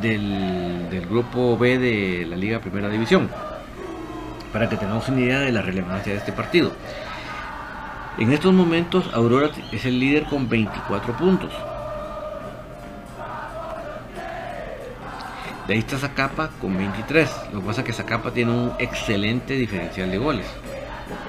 del, 0.00 0.88
del 0.90 1.06
grupo 1.06 1.58
B 1.58 1.78
de 1.78 2.26
la 2.26 2.36
Liga 2.36 2.60
Primera 2.60 2.88
División 2.88 3.28
para 4.52 4.68
que 4.68 4.76
tengamos 4.76 5.08
una 5.08 5.20
idea 5.20 5.40
de 5.40 5.52
la 5.52 5.62
relevancia 5.62 6.12
de 6.12 6.18
este 6.18 6.32
partido. 6.32 6.72
En 8.18 8.32
estos 8.32 8.52
momentos 8.52 9.08
Aurora 9.14 9.50
es 9.72 9.84
el 9.84 9.98
líder 9.98 10.24
con 10.24 10.48
24 10.48 11.16
puntos. 11.16 11.52
De 15.70 15.74
ahí 15.74 15.82
está 15.82 15.98
Zacapa 15.98 16.50
con 16.60 16.76
23. 16.76 17.30
Lo 17.52 17.60
que 17.60 17.66
pasa 17.68 17.82
es 17.82 17.86
que 17.86 17.92
Zacapa 17.92 18.32
tiene 18.32 18.50
un 18.50 18.72
excelente 18.80 19.54
diferencial 19.54 20.10
de 20.10 20.18
goles. 20.18 20.46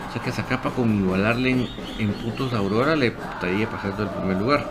O 0.10 0.12
sea 0.12 0.20
que 0.20 0.32
Zacapa 0.32 0.72
con 0.72 0.92
igualarle 1.00 1.68
en, 2.00 2.14
puntos 2.14 2.52
a 2.52 2.58
Aurora 2.58 2.96
le 2.96 3.10
estaría 3.10 3.70
pasando 3.70 4.02
el 4.02 4.10
primer 4.10 4.38
lugar. 4.38 4.66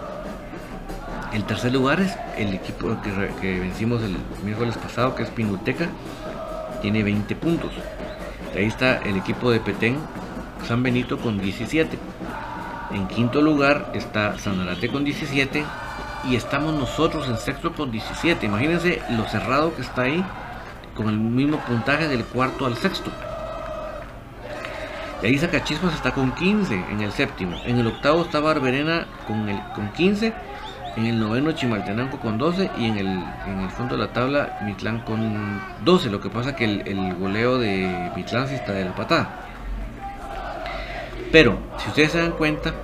El 1.32 1.44
tercer 1.44 1.72
lugar 1.72 2.00
es 2.00 2.16
el 2.36 2.52
equipo 2.52 2.96
que, 3.00 3.60
vencimos 3.60 4.02
el 4.02 4.16
miércoles 4.42 4.76
pasado, 4.76 5.14
que 5.14 5.22
es 5.22 5.30
Pinuteca. 5.30 5.88
Tiene 6.82 7.04
20 7.04 7.36
puntos. 7.36 7.70
Ahí 8.56 8.64
está 8.64 8.96
el 8.96 9.18
equipo 9.18 9.52
de 9.52 9.60
Petén, 9.60 9.98
San 10.66 10.82
Benito 10.82 11.16
con 11.16 11.38
17. 11.38 11.96
En 12.90 13.06
quinto 13.06 13.40
lugar 13.40 13.92
está 13.94 14.36
Sanarate 14.36 14.88
con 14.88 15.04
17 15.04 15.64
y 16.24 16.36
estamos 16.36 16.74
nosotros 16.74 17.28
en 17.28 17.36
sexto 17.38 17.72
con 17.72 17.90
17. 17.90 18.46
Imagínense 18.46 19.02
lo 19.10 19.24
cerrado 19.24 19.74
que 19.74 19.82
está 19.82 20.02
ahí 20.02 20.24
con 20.94 21.08
el 21.08 21.18
mismo 21.18 21.58
puntaje 21.58 22.08
del 22.08 22.24
cuarto 22.24 22.66
al 22.66 22.76
sexto. 22.76 23.10
De 25.22 25.28
ahí 25.28 25.38
Zacachispas 25.38 25.94
está 25.94 26.12
con 26.12 26.32
15 26.32 26.74
en 26.90 27.00
el 27.00 27.12
séptimo. 27.12 27.60
En 27.64 27.78
el 27.78 27.86
octavo 27.86 28.22
está 28.22 28.40
Barberena 28.40 29.06
con, 29.26 29.48
el, 29.48 29.60
con 29.74 29.92
15 29.92 30.32
en 30.96 31.06
el 31.06 31.20
noveno 31.20 31.52
Chimaltenango 31.52 32.18
con 32.18 32.38
12 32.38 32.70
y 32.78 32.86
en 32.86 32.98
el, 32.98 33.06
en 33.46 33.60
el 33.60 33.70
fondo 33.70 33.96
de 33.96 34.06
la 34.06 34.12
tabla 34.12 34.58
Mitlán 34.62 35.00
con 35.00 35.60
12. 35.84 36.10
Lo 36.10 36.20
que 36.20 36.30
pasa 36.30 36.56
que 36.56 36.64
el, 36.64 37.14
goleo 37.14 37.58
de 37.58 38.10
Mitlán 38.16 38.48
sí 38.48 38.54
está 38.54 38.72
de 38.72 38.84
la 38.84 38.94
patada. 38.94 39.28
Pero, 41.30 41.58
si 41.78 41.88
ustedes 41.88 42.12
se 42.12 42.18
dan 42.18 42.32
cuenta, 42.32 42.74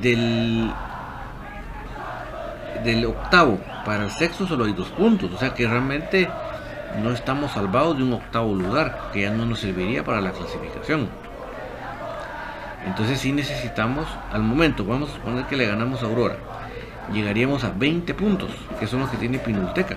del, 0.00 0.70
del 2.84 3.04
octavo 3.06 3.60
para 3.84 4.04
el 4.04 4.10
sexto 4.10 4.46
solo 4.46 4.64
hay 4.64 4.72
dos 4.72 4.88
puntos. 4.88 5.32
O 5.32 5.38
sea 5.38 5.54
que 5.54 5.66
realmente 5.66 6.28
no 7.02 7.12
estamos 7.12 7.52
salvados 7.52 7.96
de 7.96 8.02
un 8.02 8.12
octavo 8.14 8.54
lugar, 8.54 9.10
que 9.12 9.22
ya 9.22 9.30
no 9.30 9.46
nos 9.46 9.60
serviría 9.60 10.04
para 10.04 10.20
la 10.20 10.32
clasificación. 10.32 11.08
Entonces 12.86 13.20
si 13.20 13.32
necesitamos, 13.32 14.06
al 14.32 14.42
momento, 14.42 14.84
vamos 14.84 15.10
a 15.10 15.14
suponer 15.14 15.44
que 15.44 15.56
le 15.56 15.66
ganamos 15.66 16.02
a 16.02 16.06
Aurora, 16.06 16.36
llegaríamos 17.12 17.62
a 17.64 17.70
20 17.70 18.14
puntos, 18.14 18.50
que 18.78 18.86
son 18.86 19.00
los 19.00 19.10
que 19.10 19.18
tiene 19.18 19.38
Pinulteca. 19.38 19.96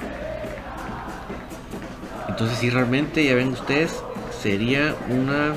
Entonces 2.28 2.58
si 2.58 2.70
realmente, 2.70 3.24
ya 3.24 3.36
ven 3.36 3.50
ustedes, 3.50 4.04
sería 4.42 4.96
una 5.10 5.54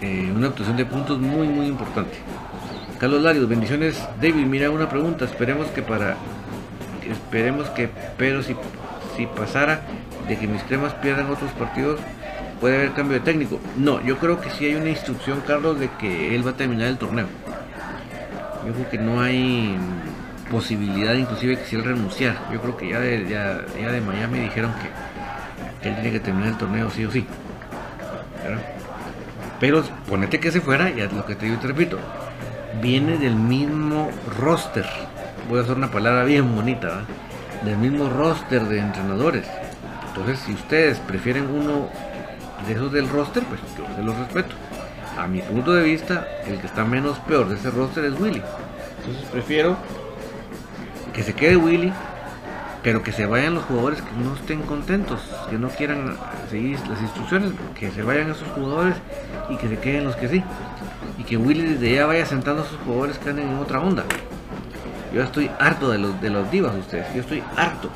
eh, 0.00 0.32
una 0.34 0.48
actuación 0.48 0.76
de 0.76 0.84
puntos 0.84 1.18
muy 1.18 1.46
muy 1.48 1.66
importante. 1.66 2.18
Carlos 2.98 3.22
Larios, 3.22 3.48
bendiciones. 3.48 3.96
David, 4.20 4.44
mira 4.46 4.70
una 4.70 4.88
pregunta. 4.88 5.24
Esperemos 5.24 5.68
que 5.68 5.82
para 5.82 6.16
esperemos 7.08 7.68
que 7.70 7.88
pero 8.16 8.42
si 8.42 8.56
si 9.16 9.26
pasara 9.26 9.82
de 10.26 10.36
que 10.36 10.46
mis 10.46 10.62
cremas 10.64 10.94
pierdan 10.94 11.30
otros 11.30 11.50
partidos 11.52 12.00
puede 12.60 12.76
haber 12.76 12.92
cambio 12.92 13.18
de 13.18 13.24
técnico. 13.24 13.60
No, 13.76 14.04
yo 14.04 14.18
creo 14.18 14.40
que 14.40 14.50
sí 14.50 14.66
hay 14.66 14.74
una 14.74 14.90
instrucción, 14.90 15.42
Carlos, 15.46 15.78
de 15.78 15.88
que 15.98 16.34
él 16.34 16.44
va 16.44 16.50
a 16.50 16.56
terminar 16.56 16.88
el 16.88 16.98
torneo. 16.98 17.26
Yo 18.66 18.72
creo 18.72 18.90
que 18.90 18.98
no 18.98 19.20
hay 19.20 19.76
posibilidad, 20.50 21.14
inclusive, 21.14 21.56
que 21.56 21.64
si 21.64 21.76
él 21.76 21.84
renunciar. 21.84 22.36
Yo 22.52 22.60
creo 22.60 22.76
que 22.76 22.88
ya 22.88 22.98
de, 22.98 23.28
ya, 23.28 23.90
de 23.92 24.00
Miami 24.00 24.40
dijeron 24.40 24.72
que, 24.74 25.88
él 25.88 25.94
tiene 25.94 26.10
que 26.10 26.20
terminar 26.20 26.50
el 26.50 26.58
torneo 26.58 26.90
sí 26.90 27.04
o 27.04 27.10
sí. 27.10 27.24
Pero 29.60 29.84
ponete 30.08 30.40
que 30.40 30.50
se 30.50 30.60
fuera, 30.60 30.90
ya 30.90 31.06
lo 31.06 31.24
que 31.24 31.34
te 31.34 31.46
digo 31.46 31.58
y 31.58 31.60
te 31.60 31.66
repito, 31.68 31.98
viene 32.80 33.18
del 33.18 33.34
mismo 33.34 34.10
roster. 34.38 34.86
Voy 35.48 35.58
a 35.58 35.62
hacer 35.62 35.76
una 35.76 35.90
palabra 35.90 36.24
bien 36.24 36.54
bonita, 36.54 37.02
del 37.64 37.78
mismo 37.78 38.08
roster 38.08 38.62
de 38.64 38.80
entrenadores. 38.80 39.46
Entonces, 40.08 40.38
si 40.40 40.52
ustedes 40.52 40.98
prefieren 40.98 41.48
uno 41.48 41.88
de 42.66 42.72
esos 42.72 42.92
del 42.92 43.08
roster, 43.08 43.42
pues 43.44 43.60
yo 43.76 43.84
se 43.94 44.02
los 44.02 44.16
respeto. 44.16 44.54
A 45.16 45.26
mi 45.26 45.40
punto 45.40 45.72
de 45.74 45.82
vista, 45.82 46.26
el 46.46 46.58
que 46.58 46.66
está 46.66 46.84
menos 46.84 47.18
peor 47.20 47.48
de 47.48 47.56
ese 47.56 47.70
roster 47.70 48.04
es 48.04 48.18
Willy. 48.20 48.42
Entonces 48.98 49.24
prefiero 49.30 49.76
que 51.12 51.22
se 51.22 51.34
quede 51.34 51.56
Willy, 51.56 51.92
pero 52.82 53.02
que 53.02 53.12
se 53.12 53.26
vayan 53.26 53.54
los 53.54 53.64
jugadores 53.64 54.00
que 54.00 54.12
no 54.12 54.34
estén 54.34 54.62
contentos, 54.62 55.20
que 55.50 55.58
no 55.58 55.68
quieran 55.68 56.16
seguir 56.50 56.78
las 56.88 57.00
instrucciones, 57.00 57.52
que 57.74 57.90
se 57.90 58.02
vayan 58.02 58.30
esos 58.30 58.48
jugadores 58.48 58.94
y 59.50 59.56
que 59.56 59.68
se 59.68 59.78
queden 59.78 60.04
los 60.04 60.16
que 60.16 60.28
sí. 60.28 60.44
Que 61.28 61.36
Willy 61.36 61.74
desde 61.74 61.94
ya 61.94 62.06
vaya 62.06 62.24
sentando 62.24 62.62
a 62.62 62.64
esos 62.64 62.78
jugadores 62.80 63.18
que 63.18 63.30
anden 63.30 63.48
en 63.48 63.58
otra 63.58 63.80
onda. 63.80 64.04
Yo 65.12 65.22
estoy 65.22 65.50
harto 65.58 65.90
de 65.90 65.98
los, 65.98 66.20
de 66.20 66.30
los 66.30 66.50
divas 66.50 66.74
ustedes, 66.74 67.06
yo 67.14 67.20
estoy 67.20 67.42
harto. 67.56 67.90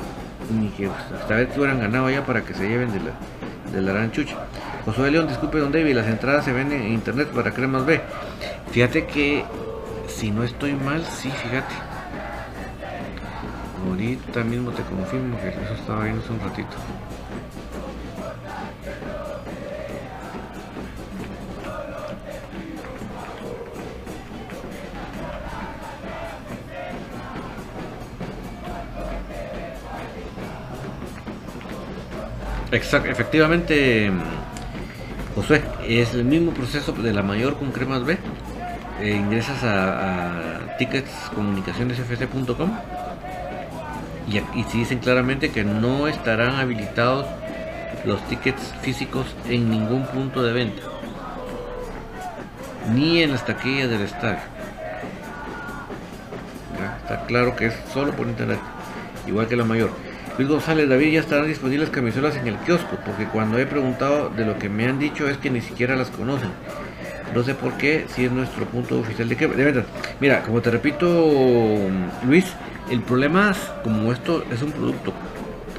Ni 0.51 0.69
que 0.69 0.87
hasta 0.87 1.35
ver 1.35 1.47
que 1.47 1.59
hubieran 1.59 1.79
ganado 1.79 2.09
ya 2.09 2.25
para 2.25 2.43
que 2.43 2.53
se 2.53 2.67
lleven 2.67 2.91
de 2.91 2.99
la, 2.99 3.11
de 3.71 3.81
la 3.81 3.93
gran 3.93 4.11
chucha. 4.11 4.35
Josué 4.85 5.11
León, 5.11 5.27
disculpe 5.27 5.57
don 5.57 5.71
David, 5.71 5.95
las 5.95 6.07
entradas 6.07 6.45
se 6.45 6.51
venden 6.51 6.81
en 6.81 6.93
internet 6.93 7.29
para 7.29 7.51
Cremas 7.51 7.85
B. 7.85 8.01
Fíjate 8.71 9.05
que 9.05 9.45
si 10.07 10.31
no 10.31 10.43
estoy 10.43 10.73
mal, 10.73 11.03
sí, 11.05 11.29
fíjate. 11.31 11.73
Ahorita 13.87 14.43
mismo 14.43 14.71
te 14.71 14.83
confirmo 14.83 15.39
que 15.39 15.49
eso 15.49 15.73
estaba 15.73 16.03
viendo 16.03 16.21
hace 16.21 16.33
un 16.33 16.39
ratito. 16.39 16.75
Exacto, 32.73 33.07
efectivamente, 33.11 34.11
Josué, 35.35 35.61
es 35.87 36.15
el 36.15 36.25
mismo 36.25 36.55
proceso 36.55 36.91
de 36.91 37.13
la 37.13 37.21
mayor 37.21 37.55
con 37.59 37.71
cremas 37.71 38.03
B. 38.03 38.17
Eh, 38.99 39.11
ingresas 39.11 39.63
a, 39.63 40.55
a 40.55 40.77
ticketscomunicacionesfc.com 40.77 42.71
y, 44.27 44.37
y 44.37 44.63
si 44.71 44.79
dicen 44.79 44.97
claramente 44.97 45.51
que 45.51 45.63
no 45.63 46.07
estarán 46.07 46.55
habilitados 46.55 47.27
los 48.05 48.27
tickets 48.27 48.73
físicos 48.81 49.27
en 49.47 49.69
ningún 49.69 50.07
punto 50.07 50.41
de 50.41 50.53
venta, 50.53 50.81
ni 52.91 53.21
en 53.21 53.33
las 53.33 53.45
taquillas 53.45 53.87
del 53.87 54.01
estadio. 54.01 54.39
está 57.03 57.23
claro 57.27 57.55
que 57.55 57.67
es 57.67 57.75
solo 57.93 58.13
por 58.13 58.25
internet, 58.25 58.59
igual 59.27 59.47
que 59.47 59.55
la 59.55 59.63
mayor. 59.63 59.91
Luis 60.37 60.49
González, 60.49 60.89
David, 60.89 61.11
ya 61.11 61.19
estarán 61.19 61.47
disponibles 61.47 61.91
camisolas 61.91 62.35
en 62.35 62.47
el 62.47 62.55
kiosco, 62.57 62.97
porque 63.05 63.25
cuando 63.25 63.59
he 63.59 63.67
preguntado 63.67 64.29
de 64.29 64.45
lo 64.45 64.57
que 64.57 64.67
me 64.67 64.85
han 64.87 64.97
dicho 64.97 65.29
es 65.29 65.37
que 65.37 65.51
ni 65.51 65.61
siquiera 65.61 65.95
las 65.95 66.09
conocen. 66.09 66.49
No 67.35 67.43
sé 67.43 67.53
por 67.53 67.73
qué, 67.73 68.05
si 68.09 68.25
es 68.25 68.31
nuestro 68.31 68.65
punto 68.65 68.99
oficial 68.99 69.29
de 69.29 69.35
que... 69.35 69.47
De 69.47 69.63
verdad, 69.63 69.85
mira, 70.19 70.41
como 70.41 70.61
te 70.61 70.71
repito, 70.71 71.77
Luis, 72.27 72.45
el 72.89 73.01
problema 73.01 73.51
es, 73.51 73.57
como 73.83 74.11
esto 74.11 74.43
es 74.51 74.61
un 74.63 74.71
producto 74.71 75.13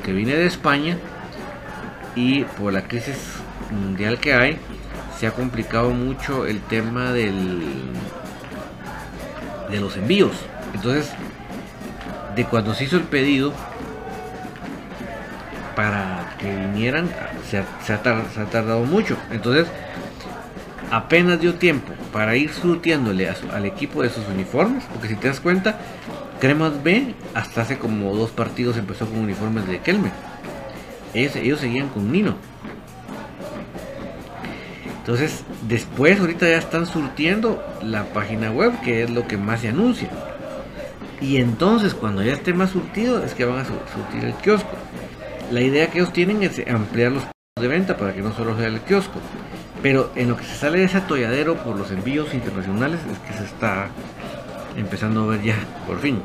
que 0.05 0.13
viene 0.13 0.35
de 0.35 0.47
España 0.47 0.99
y 2.15 2.45
por 2.45 2.73
la 2.73 2.83
crisis 2.83 3.17
mundial 3.73 4.21
que 4.21 4.35
hay, 4.35 4.59
se 5.19 5.27
ha 5.27 5.33
complicado 5.33 5.91
mucho 5.91 6.47
el 6.47 6.61
tema 6.61 7.13
del 7.13 7.63
de 9.69 9.81
los 9.81 9.97
envíos. 9.97 10.33
Entonces, 10.75 11.13
de 12.37 12.45
cuando 12.45 12.75
se 12.75 12.85
hizo 12.85 12.97
el 12.97 13.05
pedido 13.05 13.53
para 15.75 16.37
que 16.39 16.55
vinieran, 16.55 17.09
se 17.49 17.59
ha, 17.59 18.03
tardado 18.03 18.85
mucho. 18.85 19.17
Entonces, 19.31 19.67
apenas 20.91 21.41
dio 21.41 21.55
tiempo 21.55 21.93
para 22.13 22.37
ir 22.37 22.53
surtiéndole 22.53 23.29
al 23.53 23.67
equipo 23.67 24.03
de 24.03 24.11
sus 24.11 24.27
uniformes, 24.29 24.85
porque 24.93 25.09
si 25.09 25.17
te 25.17 25.29
das 25.29 25.41
cuenta, 25.41 25.79
Cremas 26.41 26.83
B 26.83 27.15
hasta 27.35 27.63
hace 27.63 27.79
como 27.79 28.15
dos 28.15 28.31
partidos 28.31 28.77
empezó 28.77 29.07
con 29.07 29.19
uniformes 29.19 29.67
de 29.67 29.79
Kelme. 29.81 30.11
Ellos, 31.15 31.37
ellos 31.37 31.61
seguían 31.61 31.89
con 31.89 32.11
Nino. 32.11 32.37
Entonces, 34.99 35.45
después 35.69 36.19
ahorita 36.19 36.49
ya 36.49 36.57
están 36.57 36.87
surtiendo 36.87 37.63
la 37.83 38.05
página 38.05 38.51
web, 38.51 38.73
que 38.83 39.03
es 39.03 39.11
lo 39.11 39.29
que 39.29 39.37
más 39.37 39.61
se 39.61 39.69
anuncia. 39.69 40.09
Y 41.21 41.37
entonces, 41.37 41.95
cuando 41.95 42.23
ya 42.23 42.33
esté 42.33 42.53
más 42.55 42.71
surtido, 42.71 43.23
es 43.23 43.35
que 43.35 43.45
van 43.45 43.59
a 43.59 43.65
surtir 43.65 44.25
el 44.25 44.35
kiosco. 44.35 44.71
La 45.55 45.61
idea 45.61 45.87
que 45.87 45.99
ellos 46.01 46.13
tienen 46.13 46.43
es 46.43 46.61
ampliar 46.69 47.13
los 47.13 47.23
puntos 47.23 47.61
de 47.61 47.69
venta 47.69 47.97
para 47.97 48.13
que 48.13 48.21
no 48.21 48.35
solo 48.35 48.59
sea 48.59 48.67
el 48.67 48.81
kiosco. 48.81 49.21
Pero 49.85 50.11
en 50.17 50.31
lo 50.31 50.37
que 50.37 50.43
se 50.43 50.57
sale 50.57 50.79
de 50.79 50.87
ese 50.87 50.97
atolladero 50.97 51.55
por 51.55 51.77
los 51.79 51.93
envíos 51.93 52.35
internacionales 52.35 52.99
es 53.09 53.19
que 53.21 53.39
se 53.39 53.45
está 53.45 53.87
empezando 54.77 55.23
a 55.23 55.27
ver 55.27 55.43
ya, 55.43 55.55
por 55.87 56.01
fin. 56.01 56.21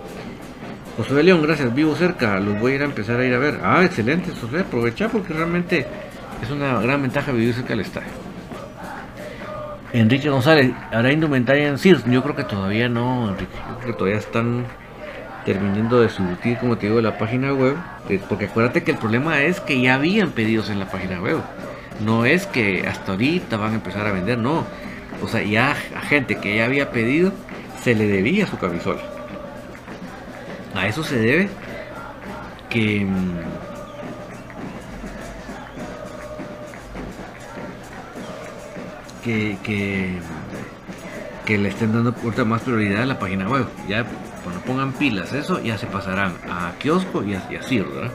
José 0.98 1.14
de 1.14 1.22
León, 1.22 1.44
gracias, 1.44 1.76
vivo 1.76 1.96
cerca, 1.96 2.40
los 2.40 2.60
voy 2.60 2.72
a 2.72 2.76
ir 2.78 2.82
a 2.82 2.86
empezar 2.86 3.20
a 3.20 3.26
ir 3.28 3.36
a 3.36 3.38
ver. 3.38 3.60
Ah, 3.62 3.86
excelente, 3.86 4.32
José, 4.32 4.62
aprovecha 4.62 5.10
porque 5.10 5.32
realmente 5.32 5.86
es 6.42 6.50
una 6.50 6.82
gran 6.82 7.00
ventaja 7.00 7.32
vivir 7.32 7.54
cerca 7.54 7.70
del 7.70 7.82
estadio. 7.82 8.10
Enrique 9.94 10.28
González, 10.28 10.72
¿habrá 10.92 11.12
indumentaria 11.12 11.68
en 11.68 11.78
Sears? 11.78 12.04
Yo 12.06 12.24
creo 12.24 12.36
que 12.36 12.46
todavía 12.46 12.90
no, 12.90 13.30
Enrique. 13.30 13.54
Yo 13.70 13.76
creo 13.76 13.92
que 13.92 13.98
todavía 14.00 14.18
están 14.18 14.66
terminando 15.50 16.00
de 16.00 16.10
surtir, 16.10 16.60
como 16.60 16.78
te 16.78 16.86
digo, 16.86 17.02
la 17.02 17.18
página 17.18 17.52
web. 17.52 17.76
Porque 18.30 18.46
acuérdate 18.46 18.84
que 18.84 18.92
el 18.92 19.00
problema 19.00 19.42
es 19.42 19.60
que 19.60 19.82
ya 19.82 19.96
habían 19.96 20.30
pedidos 20.30 20.70
en 20.70 20.78
la 20.78 20.86
página 20.86 21.20
web. 21.20 21.40
No 22.06 22.24
es 22.24 22.46
que 22.46 22.88
hasta 22.88 23.14
ahorita 23.14 23.58
van 23.58 23.72
a 23.72 23.76
empezar 23.76 24.06
a 24.06 24.12
vender, 24.12 24.38
no. 24.38 24.68
O 25.24 25.28
sea, 25.28 25.42
ya 25.42 25.76
a 25.96 26.02
gente 26.02 26.36
que 26.36 26.58
ya 26.58 26.66
había 26.66 26.92
pedido 26.92 27.34
se 27.82 27.96
le 27.96 28.06
debía 28.06 28.46
su 28.46 28.60
camisola. 28.60 29.02
A 30.76 30.86
eso 30.86 31.04
se 31.04 31.18
debe 31.18 31.50
que 32.70 33.06
mm, 33.06 33.40
que, 39.24 39.58
que, 41.44 41.58
le 41.58 41.70
estén 41.70 41.92
dando 41.92 42.14
más 42.46 42.62
prioridad 42.62 43.02
a 43.02 43.06
la 43.08 43.18
página 43.18 43.50
web. 43.50 43.66
Ya 43.88 44.06
cuando 44.50 44.66
pongan 44.66 44.94
pilas 44.94 45.32
eso, 45.34 45.62
ya 45.62 45.78
se 45.78 45.86
pasarán 45.86 46.34
a 46.50 46.74
kiosco 46.80 47.24
y 47.24 47.36
así, 47.36 47.80
¿verdad? 47.80 48.12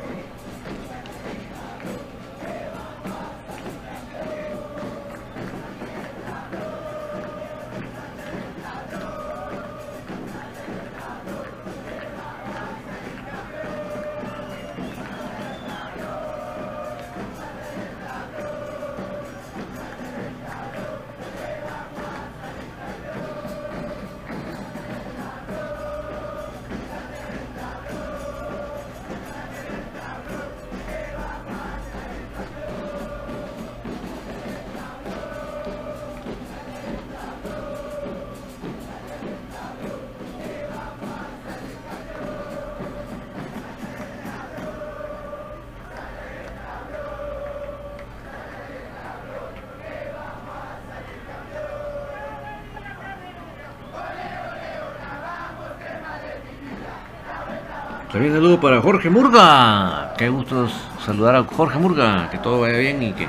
'Un 58.14 58.32
saludo 58.32 58.60
para 58.60 58.80
Jorge 58.80 59.10
Murga. 59.10 60.14
Qué 60.16 60.28
gusto 60.28 60.68
saludar 61.04 61.34
a 61.34 61.42
Jorge 61.42 61.80
Murga, 61.80 62.30
que 62.30 62.38
todo 62.38 62.60
vaya 62.60 62.78
bien 62.78 63.02
y 63.02 63.12
que, 63.12 63.26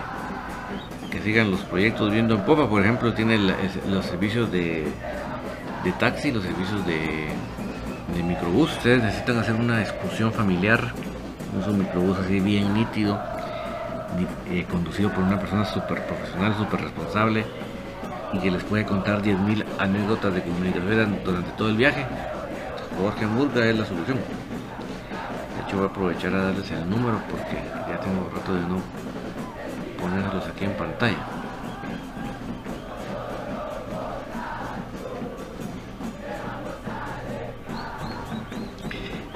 que 1.09 1.21
sigan 1.23 1.49
los 1.49 1.61
proyectos 1.61 2.11
viendo 2.11 2.36
en 2.36 2.41
popa. 2.41 2.69
Por 2.69 2.83
ejemplo, 2.83 3.11
tiene 3.11 3.39
los 3.89 4.05
servicios 4.05 4.51
de, 4.51 4.86
de 5.83 5.91
taxi, 5.93 6.31
los 6.31 6.43
servicios 6.43 6.86
de, 6.86 7.29
de 8.15 8.23
microbús. 8.23 8.73
Ustedes 8.73 9.01
necesitan 9.01 9.39
hacer 9.39 9.55
una 9.55 9.81
excursión 9.81 10.31
familiar, 10.31 10.93
un 11.67 11.79
microbús 11.79 12.19
así 12.19 12.39
bien 12.39 12.71
nítido, 12.75 13.19
eh, 14.51 14.67
conducido 14.69 15.09
por 15.09 15.23
una 15.23 15.39
persona 15.39 15.65
súper 15.65 16.05
profesional, 16.05 16.53
súper 16.59 16.81
responsable 16.81 17.43
y 18.33 18.38
que 18.38 18.51
les 18.51 18.63
puede 18.63 18.86
contar 18.86 19.23
10.000 19.23 19.65
anécdotas 19.79 20.31
de 20.31 20.43
comunicación 20.43 21.17
durante 21.25 21.51
todo 21.53 21.69
el 21.69 21.75
viaje. 21.75 22.05
Jorge 23.01 23.25
Murga 23.25 23.65
es 23.65 23.77
la 23.77 23.86
solución 23.86 24.19
voy 25.76 25.84
a 25.84 25.88
aprovechar 25.88 26.34
a 26.34 26.45
darles 26.45 26.71
el 26.71 26.89
número 26.89 27.21
porque 27.30 27.57
ya 27.88 27.99
tengo 27.99 28.28
rato 28.34 28.53
de 28.53 28.61
no 28.61 28.82
ponerlos 29.99 30.47
aquí 30.47 30.65
en 30.65 30.73
pantalla. 30.73 31.28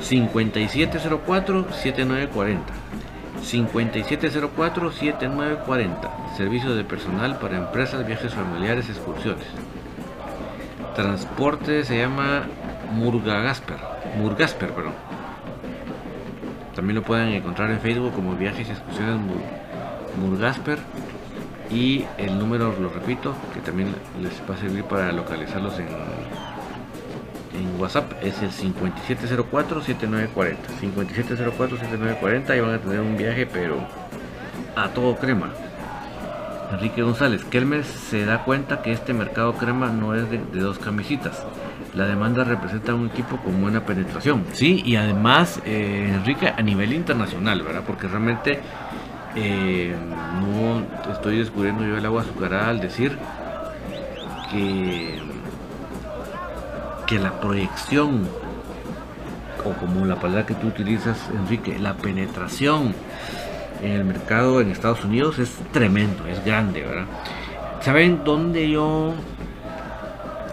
...5704-7940... 0.10 2.60
...5704-7940... 3.44 6.36
...servicio 6.36 6.74
de 6.74 6.84
personal 6.84 7.38
para 7.38 7.58
empresas, 7.58 8.08
viajes 8.08 8.34
familiares, 8.34 8.90
excursiones... 8.90 9.46
...transporte 10.96 11.86
se 11.86 12.00
llama... 12.00 12.48
Murgagasper... 12.92 13.78
Murgasper, 14.18 14.74
perdón... 14.74 15.09
También 16.80 16.96
lo 16.96 17.04
pueden 17.04 17.34
encontrar 17.34 17.70
en 17.72 17.82
Facebook 17.82 18.14
como 18.14 18.38
Viajes 18.38 18.70
y 18.70 18.72
Excursiones 18.72 19.20
Murgasper. 20.18 20.80
Y 21.70 22.06
el 22.18 22.40
número, 22.40 22.74
lo 22.80 22.88
repito, 22.88 23.36
que 23.54 23.60
también 23.60 23.94
les 24.22 24.32
va 24.50 24.56
a 24.56 24.58
servir 24.58 24.86
para 24.86 25.12
localizarlos 25.12 25.78
en, 25.78 25.90
en 25.90 27.82
WhatsApp, 27.82 28.14
es 28.22 28.42
el 28.42 28.52
5704-7940. 28.52 30.56
5704-7940 30.82 32.58
y 32.58 32.62
van 32.62 32.76
a 32.76 32.78
tener 32.78 33.02
un 33.02 33.18
viaje, 33.18 33.46
pero 33.46 33.76
a 34.78 34.88
todo 34.88 35.18
crema. 35.18 35.52
Enrique 36.72 37.02
González, 37.02 37.44
Kelmer 37.44 37.84
se 37.84 38.24
da 38.24 38.46
cuenta 38.46 38.82
que 38.82 38.94
este 38.94 39.14
mercado 39.14 39.52
crema 39.56 39.90
no 39.90 40.16
es 40.16 40.32
de, 40.32 40.38
dos 40.54 40.80
camisitas. 40.80 41.46
La 41.94 42.06
demanda 42.06 42.44
representa 42.44 42.94
un 42.94 43.08
equipo 43.08 43.38
con 43.38 43.60
buena 43.62 43.86
penetración. 43.86 44.46
Sí, 44.54 44.84
y 44.86 44.96
además, 44.96 45.60
eh, 45.66 46.12
Enrique, 46.14 46.48
a 46.48 46.62
nivel 46.62 46.94
internacional, 46.94 47.62
¿verdad? 47.64 47.84
Porque 47.86 48.08
realmente 48.08 48.60
eh, 49.36 49.96
no 50.40 51.12
estoy 51.12 51.38
descubriendo 51.38 51.86
yo 51.86 51.98
el 51.98 52.06
agua 52.06 52.22
azucarada 52.22 52.70
al 52.70 52.80
decir 52.80 53.18
que, 54.52 55.20
que 57.08 57.20
la 57.20 57.40
proyección, 57.40 58.28
o 59.66 59.74
como 59.74 60.06
la 60.06 60.16
palabra 60.16 60.46
que 60.46 60.54
tú 60.54 60.68
utilizas, 60.68 61.18
Enrique, 61.34 61.80
la 61.80 61.96
penetración 61.96 62.94
en 63.82 63.92
el 63.92 64.06
mercado 64.06 64.62
en 64.62 64.72
Estados 64.72 65.04
Unidos 65.04 65.40
es 65.40 65.56
tremendo, 65.72 66.28
es 66.28 66.44
grande, 66.46 66.84
¿verdad? 66.84 67.06
¿Saben 67.82 68.24
dónde 68.24 68.70
yo 68.70 69.14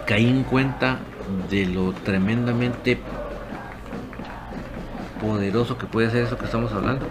caí 0.07 0.29
en 0.29 0.45
cuenta 0.45 0.99
de 1.51 1.67
lo 1.67 1.93
tremendamente 1.93 3.01
poderoso 5.21 5.79
que 5.79 5.87
puede 5.87 6.11
ser 6.11 6.25
eso 6.25 6.39
que 6.39 6.45
estamos 6.45 6.73
hablando. 6.73 7.07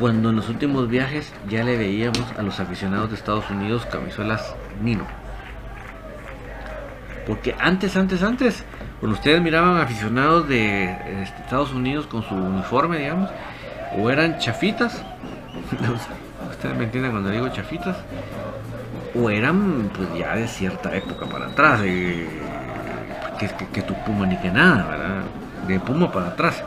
Cuando 0.00 0.30
en 0.30 0.36
los 0.36 0.48
últimos 0.48 0.88
viajes 0.88 1.32
ya 1.48 1.62
le 1.64 1.76
veíamos 1.76 2.24
a 2.36 2.42
los 2.42 2.58
aficionados 2.60 3.10
de 3.10 3.16
Estados 3.16 3.48
Unidos 3.50 3.86
camisolas 3.86 4.54
Nino. 4.82 5.06
Porque 7.26 7.54
antes, 7.60 7.96
antes, 7.96 8.22
antes, 8.22 8.64
cuando 8.98 9.16
ustedes 9.16 9.40
miraban 9.40 9.80
aficionados 9.80 10.48
de 10.48 10.90
este, 11.22 11.42
Estados 11.42 11.72
Unidos 11.72 12.06
con 12.06 12.22
su 12.22 12.34
uniforme, 12.34 12.98
digamos, 12.98 13.30
o 13.96 14.10
eran 14.10 14.38
chafitas, 14.38 15.02
ustedes 16.50 16.76
me 16.76 16.84
entienden 16.84 17.12
cuando 17.12 17.30
digo 17.30 17.48
chafitas, 17.50 17.96
o 19.14 19.30
eran 19.30 19.90
pues 19.94 20.08
ya 20.18 20.34
de 20.34 20.48
cierta 20.48 20.96
época 20.96 21.26
para 21.26 21.46
atrás, 21.46 21.80
que, 23.38 23.48
que, 23.72 23.82
tu 23.82 23.94
puma 24.04 24.26
ni 24.26 24.36
que 24.38 24.50
nada, 24.50 24.86
¿verdad? 24.88 25.22
De 25.66 25.80
puma 25.80 26.10
para 26.10 26.28
atrás. 26.28 26.62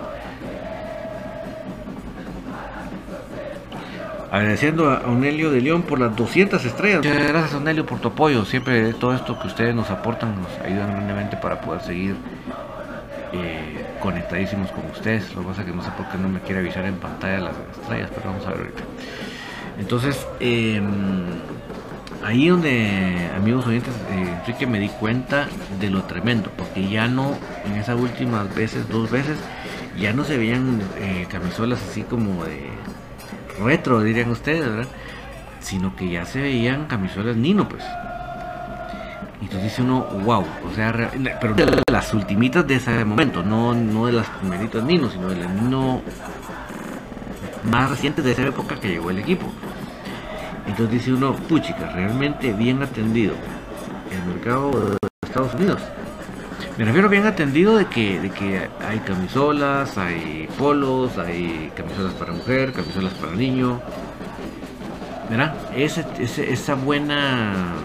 Agradeciendo 4.32 4.92
a 4.92 5.00
Onelio 5.08 5.50
de 5.50 5.62
León 5.62 5.84
por 5.84 5.98
las 6.00 6.14
200 6.16 6.66
estrellas. 6.66 7.06
Muchas 7.06 7.28
gracias 7.28 7.54
Onelio 7.54 7.86
por 7.86 8.00
tu 8.00 8.10
apoyo. 8.10 8.44
Siempre 8.44 8.94
todo 8.94 9.14
esto 9.14 9.40
que 9.40 9.48
ustedes 9.48 9.74
nos 9.74 9.90
aportan 9.90 10.36
nos 10.42 10.52
ayudan 10.60 10.92
grandemente 10.92 11.38
para 11.38 11.62
poder 11.62 11.82
seguir 11.82 12.16
eh, 13.32 13.86
conectadísimos 14.02 14.72
con 14.72 14.86
ustedes. 14.92 15.34
Lo 15.36 15.42
que 15.42 15.48
pasa 15.48 15.62
es 15.62 15.68
que 15.68 15.74
no 15.74 15.82
sé 15.82 15.90
por 15.92 16.10
qué 16.10 16.18
no 16.18 16.28
me 16.28 16.42
quiere 16.42 16.60
avisar 16.60 16.84
en 16.86 16.96
pantalla 16.96 17.40
las 17.40 17.56
estrellas, 17.80 18.10
pero 18.14 18.30
vamos 18.30 18.46
a 18.46 18.50
ver 18.50 18.60
ahorita. 18.60 18.84
Entonces, 19.80 20.28
em, 20.40 21.26
ahí 22.24 22.48
donde, 22.48 23.30
amigos 23.36 23.66
oyentes, 23.68 23.94
eh, 24.12 24.36
Enrique 24.42 24.68
me 24.68 24.80
di 24.80 24.90
cuenta 24.90 25.48
de 25.80 25.90
lo 25.90 26.04
tremendo, 26.04 26.52
porque 26.56 26.88
ya 26.88 27.08
no, 27.08 27.36
en 27.66 27.76
esas 27.76 28.00
últimas 28.00 28.54
veces, 28.56 28.88
dos 28.90 29.10
veces, 29.12 29.38
ya 29.98 30.14
no 30.14 30.24
se 30.24 30.38
veían 30.38 30.82
eh, 30.98 31.28
camisolas 31.30 31.82
así 31.90 32.04
como 32.04 32.44
de 32.44 32.70
retro, 33.64 34.02
dirían 34.02 34.30
ustedes, 34.32 34.68
¿verdad? 34.68 34.88
Sino 35.60 35.96
que 35.96 36.10
ya 36.10 36.26
se 36.26 36.42
veían 36.42 36.86
camisolas 36.86 37.36
Nino, 37.36 37.68
pues. 37.68 37.84
Y 39.42 39.46
entonces 39.46 39.64
dice 39.64 39.82
uno, 39.82 40.06
wow, 40.24 40.46
o 40.66 40.76
sea, 40.76 41.12
pero 41.40 41.54
de 41.54 41.84
las 41.92 42.14
ultimitas 42.14 42.66
de 42.68 42.76
ese 42.76 43.06
momento, 43.06 43.44
no, 43.44 43.74
no 43.74 44.06
de 44.08 44.14
las 44.14 44.28
primeritas 44.28 44.84
Nino, 44.84 45.10
sino 45.10 45.30
de 45.30 45.36
las 45.36 45.50
Nino 45.50 46.02
más 47.70 47.90
recientes 47.90 48.24
de 48.24 48.32
esa 48.32 48.44
época 48.44 48.76
que 48.80 48.90
llegó 48.90 49.10
el 49.10 49.20
equipo. 49.20 49.52
Entonces 50.68 50.92
dice 50.92 51.14
uno, 51.14 51.36
puchica, 51.36 51.92
realmente 51.92 52.54
bien 52.54 52.82
atendido 52.82 53.34
el 54.12 54.34
mercado 54.34 54.72
de 54.72 54.98
Estados 55.28 55.54
Unidos. 55.54 55.82
Me 56.78 56.84
refiero 56.84 57.08
bien 57.08 57.26
atendido 57.26 57.78
de 57.78 57.86
que, 57.86 58.20
de 58.20 58.30
que 58.32 58.68
hay 58.86 59.00
camisolas, 59.00 59.98
hay 59.98 60.50
polos, 60.58 61.18
hay 61.18 61.72
camisolas 61.76 62.14
para 62.14 62.34
mujer, 62.34 62.74
camisolas 62.74 63.14
para 63.14 63.34
niño. 63.34 63.80
¿Verdad? 65.30 65.56
Ese, 65.76 66.06
esa 66.20 66.76
buena 66.76 67.76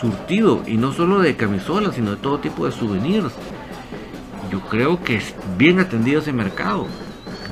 surtido, 0.00 0.62
y 0.66 0.76
no 0.76 0.92
solo 0.92 1.18
de 1.18 1.36
camisolas, 1.36 1.96
sino 1.96 2.12
de 2.12 2.16
todo 2.18 2.38
tipo 2.38 2.64
de 2.64 2.72
souvenirs. 2.72 3.32
Yo 4.50 4.60
creo 4.60 5.02
que 5.02 5.16
es 5.16 5.34
bien 5.58 5.80
atendido 5.80 6.20
ese 6.20 6.32
mercado. 6.32 6.86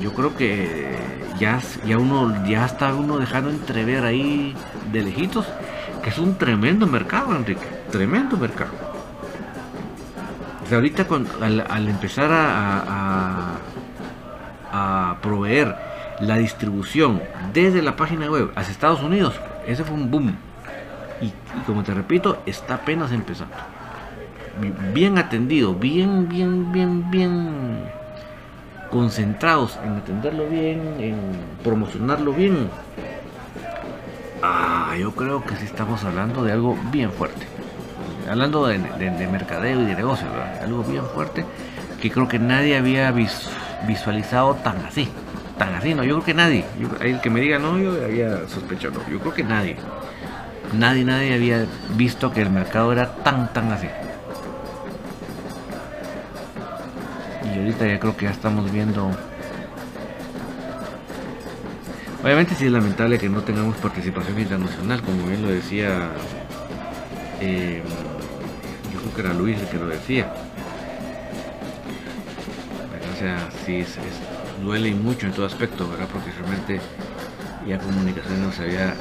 Yo 0.01 0.13
creo 0.13 0.35
que 0.35 0.95
ya, 1.39 1.59
ya 1.85 1.97
uno 1.97 2.45
ya 2.45 2.65
está 2.65 2.93
uno 2.93 3.17
dejando 3.17 3.49
entrever 3.49 4.03
ahí 4.03 4.55
de 4.91 5.03
lejitos 5.03 5.45
que 6.03 6.09
es 6.09 6.17
un 6.17 6.37
tremendo 6.37 6.87
mercado, 6.87 7.35
Enrique. 7.35 7.65
Tremendo 7.91 8.37
mercado 8.37 8.89
ahorita 10.75 11.05
al, 11.41 11.87
empezar 11.87 12.31
a, 12.31 13.57
a, 14.71 15.17
proveer 15.21 15.75
la 16.19 16.37
distribución 16.37 17.21
desde 17.53 17.81
la 17.81 17.95
página 17.95 18.29
web 18.29 18.51
hacia 18.55 18.71
Estados 18.71 19.01
Unidos, 19.01 19.39
ese 19.67 19.83
fue 19.83 19.95
un 19.95 20.11
boom. 20.11 20.35
Y, 21.21 21.33
como 21.65 21.83
te 21.83 21.93
repito, 21.93 22.41
está 22.45 22.75
apenas 22.75 23.11
empezando. 23.11 23.55
Bien 24.93 25.17
atendido, 25.17 25.73
bien, 25.73 26.27
bien, 26.27 26.71
bien, 26.71 27.09
bien 27.09 27.98
concentrados 28.89 29.77
en 29.83 29.97
atenderlo 29.97 30.47
bien, 30.47 30.81
en 30.99 31.15
promocionarlo 31.63 32.33
bien. 32.33 32.69
Ah, 34.41 34.95
yo 34.99 35.11
creo 35.11 35.43
que 35.43 35.55
sí 35.55 35.65
estamos 35.65 36.03
hablando 36.03 36.43
de 36.43 36.53
algo 36.53 36.77
bien 36.91 37.11
fuerte. 37.11 37.45
Hablando 38.29 38.67
de, 38.67 38.77
mercadeo 39.31 39.81
y 39.81 39.85
de 39.85 39.95
negocio, 39.95 40.27
algo 40.61 40.83
bien 40.83 41.03
fuerte 41.03 41.45
que 41.99 42.11
creo 42.11 42.27
que 42.27 42.39
nadie 42.39 42.77
había 42.77 43.11
visualizado 43.87 44.55
tan 44.55 44.77
así, 44.85 45.09
tan 45.57 45.73
así, 45.73 45.93
no, 45.93 46.03
yo 46.03 46.15
creo 46.15 46.25
que 46.25 46.33
nadie, 46.33 46.65
el 47.01 47.19
que 47.19 47.29
me 47.29 47.41
diga 47.41 47.59
no, 47.59 47.77
yo 47.77 47.91
había 48.03 48.47
sospechado, 48.47 49.01
yo 49.11 49.19
creo 49.19 49.33
que 49.33 49.43
nadie, 49.43 49.75
nadie, 50.77 51.03
nadie 51.03 51.33
había 51.33 51.65
visto 51.97 52.31
que 52.31 52.41
el 52.41 52.51
mercado 52.51 52.93
era 52.93 53.15
tan, 53.15 53.51
tan 53.51 53.71
así. 53.71 53.87
Ahorita 57.59 57.87
ya 57.87 57.99
creo 57.99 58.15
que 58.15 58.25
ya 58.25 58.31
estamos 58.31 58.71
viendo 58.71 59.11
Obviamente 62.21 62.53
sí 62.53 62.65
es 62.65 62.71
lamentable 62.71 63.17
que 63.17 63.29
no 63.29 63.41
tengamos 63.43 63.77
participación 63.77 64.37
internacional, 64.39 65.01
como 65.01 65.25
bien 65.25 65.41
lo 65.41 65.47
decía 65.47 66.09
eh, 67.39 67.81
que 69.15 69.21
era 69.21 69.33
Luis 69.33 69.57
el 69.57 69.67
que 69.67 69.77
lo 69.77 69.87
decía. 69.87 70.33
O 73.13 73.19
sea, 73.19 73.49
sí, 73.65 73.77
es, 73.77 73.97
duele 74.61 74.93
mucho 74.93 75.27
en 75.27 75.33
todo 75.33 75.45
aspecto, 75.45 75.89
¿verdad? 75.89 76.07
Porque 76.11 76.31
realmente 76.31 76.81
ya 77.65 77.77
comunicación 77.79 78.41
nos 78.41 78.59
había, 78.59 78.95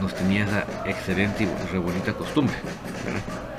nos 0.00 0.14
tenía 0.14 0.44
esa 0.44 0.66
excelente 0.84 1.44
y 1.44 1.72
re 1.72 1.78
bonita 1.78 2.12
costumbre, 2.12 2.54
te 2.56 3.51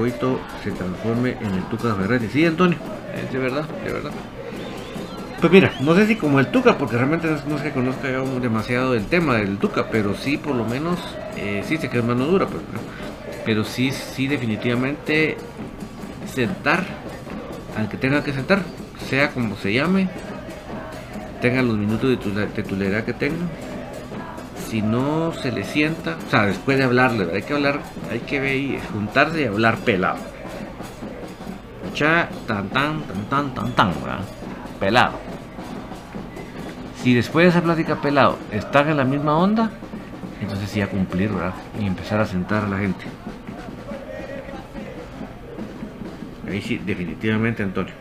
Coito 0.00 0.40
se 0.64 0.70
transforme 0.70 1.36
en 1.42 1.52
el 1.52 1.62
Tuca 1.64 1.94
Ferretti. 1.94 2.28
Sí, 2.28 2.46
Antonio, 2.46 2.78
es 3.14 3.30
de 3.30 3.38
verdad, 3.38 3.68
de 3.84 3.92
verdad. 3.92 4.10
Pues 5.38 5.52
mira, 5.52 5.74
no 5.80 5.94
sé 5.94 6.06
si 6.06 6.16
como 6.16 6.40
el 6.40 6.46
Tuca, 6.46 6.78
porque 6.78 6.96
realmente 6.96 7.28
no 7.46 7.56
es 7.56 7.62
que 7.62 7.70
conozca 7.70 8.08
demasiado 8.40 8.94
el 8.94 9.04
tema 9.04 9.36
del 9.36 9.58
Tuca, 9.58 9.88
pero 9.90 10.14
sí 10.14 10.38
por 10.38 10.56
lo 10.56 10.64
menos, 10.64 10.98
eh, 11.36 11.62
sí 11.66 11.76
sé 11.76 11.90
que 11.90 11.98
es 11.98 12.04
mano 12.04 12.24
dura, 12.24 12.46
pero, 12.46 12.62
pero 13.44 13.64
sí, 13.64 13.90
sí 13.90 14.26
definitivamente 14.26 15.36
sentar 16.32 16.82
al 17.76 17.90
que 17.90 17.98
tenga 17.98 18.24
que 18.24 18.32
sentar, 18.32 18.62
sea 19.06 19.32
como 19.32 19.54
se 19.56 19.74
llame, 19.74 20.08
tenga 21.42 21.60
los 21.60 21.76
minutos 21.76 22.08
de 22.34 22.46
titularidad 22.46 23.04
que 23.04 23.12
tenga, 23.12 23.44
si 24.70 24.82
no 24.82 25.32
se 25.32 25.50
le 25.50 25.64
sienta, 25.64 26.16
o 26.24 26.30
sea, 26.30 26.46
después 26.46 26.78
de 26.78 26.84
hablarle, 26.84 27.28
hay 27.34 27.42
que 27.42 27.54
hablar, 27.54 27.80
hay 28.08 28.20
que 28.20 28.38
ver, 28.38 28.80
juntarse 28.92 29.42
y 29.42 29.44
hablar 29.44 29.78
pelado. 29.78 30.18
Cha, 31.92 32.28
tan, 32.46 32.68
tan, 32.68 33.02
tan, 33.02 33.28
tan, 33.28 33.52
tan, 33.52 33.72
tan, 33.74 33.92
Pelado. 34.78 35.18
Si 37.02 37.14
después 37.14 37.46
de 37.46 37.50
esa 37.50 37.62
plática 37.62 37.96
pelado 37.96 38.38
están 38.52 38.88
en 38.88 38.98
la 38.98 39.04
misma 39.04 39.36
onda, 39.36 39.72
entonces 40.40 40.70
sí 40.70 40.80
a 40.80 40.86
cumplir, 40.86 41.30
¿verdad? 41.32 41.54
Y 41.80 41.86
empezar 41.86 42.20
a 42.20 42.26
sentar 42.26 42.64
a 42.64 42.68
la 42.68 42.78
gente. 42.78 43.06
Ahí 46.48 46.62
sí, 46.62 46.78
definitivamente, 46.78 47.64
Antonio. 47.64 47.92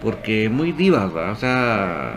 Porque 0.00 0.48
muy 0.48 0.72
divas, 0.72 1.12
¿verdad? 1.12 1.32
O 1.32 1.36
sea, 1.36 2.14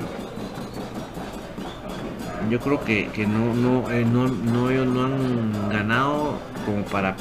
yo 2.50 2.60
creo 2.60 2.84
que, 2.84 3.08
que 3.08 3.26
no, 3.26 3.54
no, 3.54 3.90
eh, 3.92 4.06
no, 4.06 4.28
no, 4.28 4.86
no 4.86 5.06
han 5.06 5.70
ganado 5.70 6.40
como 6.66 6.84
para 6.86 7.16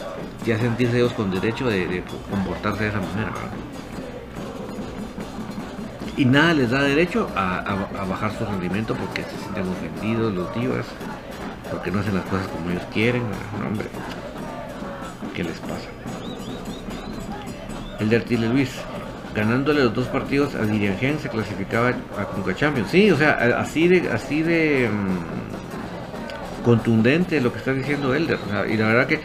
ya 0.45 0.59
sentirse 0.59 0.97
ellos 0.97 1.13
con 1.13 1.31
derecho 1.31 1.67
de, 1.67 2.03
comportarse 2.31 2.85
de 2.85 2.89
esa 2.91 3.01
manera. 3.01 3.33
Y 6.17 6.25
nada 6.25 6.55
les 6.55 6.71
da 6.71 6.83
derecho 6.83 7.29
a, 7.35 8.05
bajar 8.09 8.33
su 8.39 8.45
rendimiento 8.45 8.95
porque 8.95 9.23
se 9.25 9.37
sienten 9.37 9.69
ofendidos 9.69 10.33
los 10.33 10.55
divas, 10.55 10.87
porque 11.71 11.91
no 11.91 12.01
hacen 12.01 12.15
las 12.15 12.25
cosas 12.27 12.47
como 12.49 12.71
ellos 12.71 12.85
quieren. 12.93 13.23
hombre, 13.67 13.87
¿qué 15.35 15.45
les 15.45 15.59
pasa? 15.59 15.89
El 17.99 18.09
de 18.09 18.17
Artile 18.17 18.49
Luis, 18.49 18.71
ganándole 19.35 19.83
los 19.85 19.95
dos 19.95 20.07
partidos 20.09 20.55
a 20.55 20.63
Dirigen 20.63 21.19
se 21.19 21.29
clasificaba 21.29 21.89
a 21.89 22.25
Conca 22.25 22.55
Champions. 22.55 22.91
Sí, 22.91 23.11
o 23.11 23.17
sea, 23.17 23.33
así 23.59 23.89
de, 23.89 24.11
así 24.11 24.43
de 24.43 24.89
mm, 24.89 26.65
contundente 26.65 27.41
lo 27.41 27.53
que 27.53 27.59
está 27.59 27.73
diciendo 27.73 28.15
Elder. 28.15 28.39
y 28.71 28.77
la 28.77 28.87
verdad 28.87 29.07
que 29.07 29.21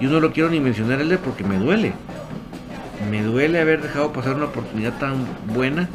yo 0.00 0.10
no 0.10 0.20
lo 0.20 0.32
quiero 0.32 0.50
ni 0.50 0.60
mencionar 0.60 1.00
Elder 1.00 1.18
porque 1.18 1.44
me 1.44 1.58
duele. 1.58 1.92
Me 3.10 3.22
duele 3.22 3.60
haber 3.60 3.82
dejado 3.82 4.12
pasar 4.12 4.34
una 4.34 4.46
oportunidad 4.46 4.98
tan 4.98 5.26
buena. 5.46 5.88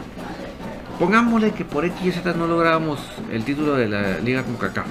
Pongámosle 1.00 1.52
que 1.52 1.66
por 1.66 1.86
X 1.86 1.98
y 2.06 2.12
Z 2.12 2.34
no 2.34 2.48
lográbamos 2.48 3.00
el 3.32 3.44
título 3.44 3.76
de 3.76 3.88
la 3.90 4.20
Liga 4.20 4.44
CONCACAF. 4.44 4.86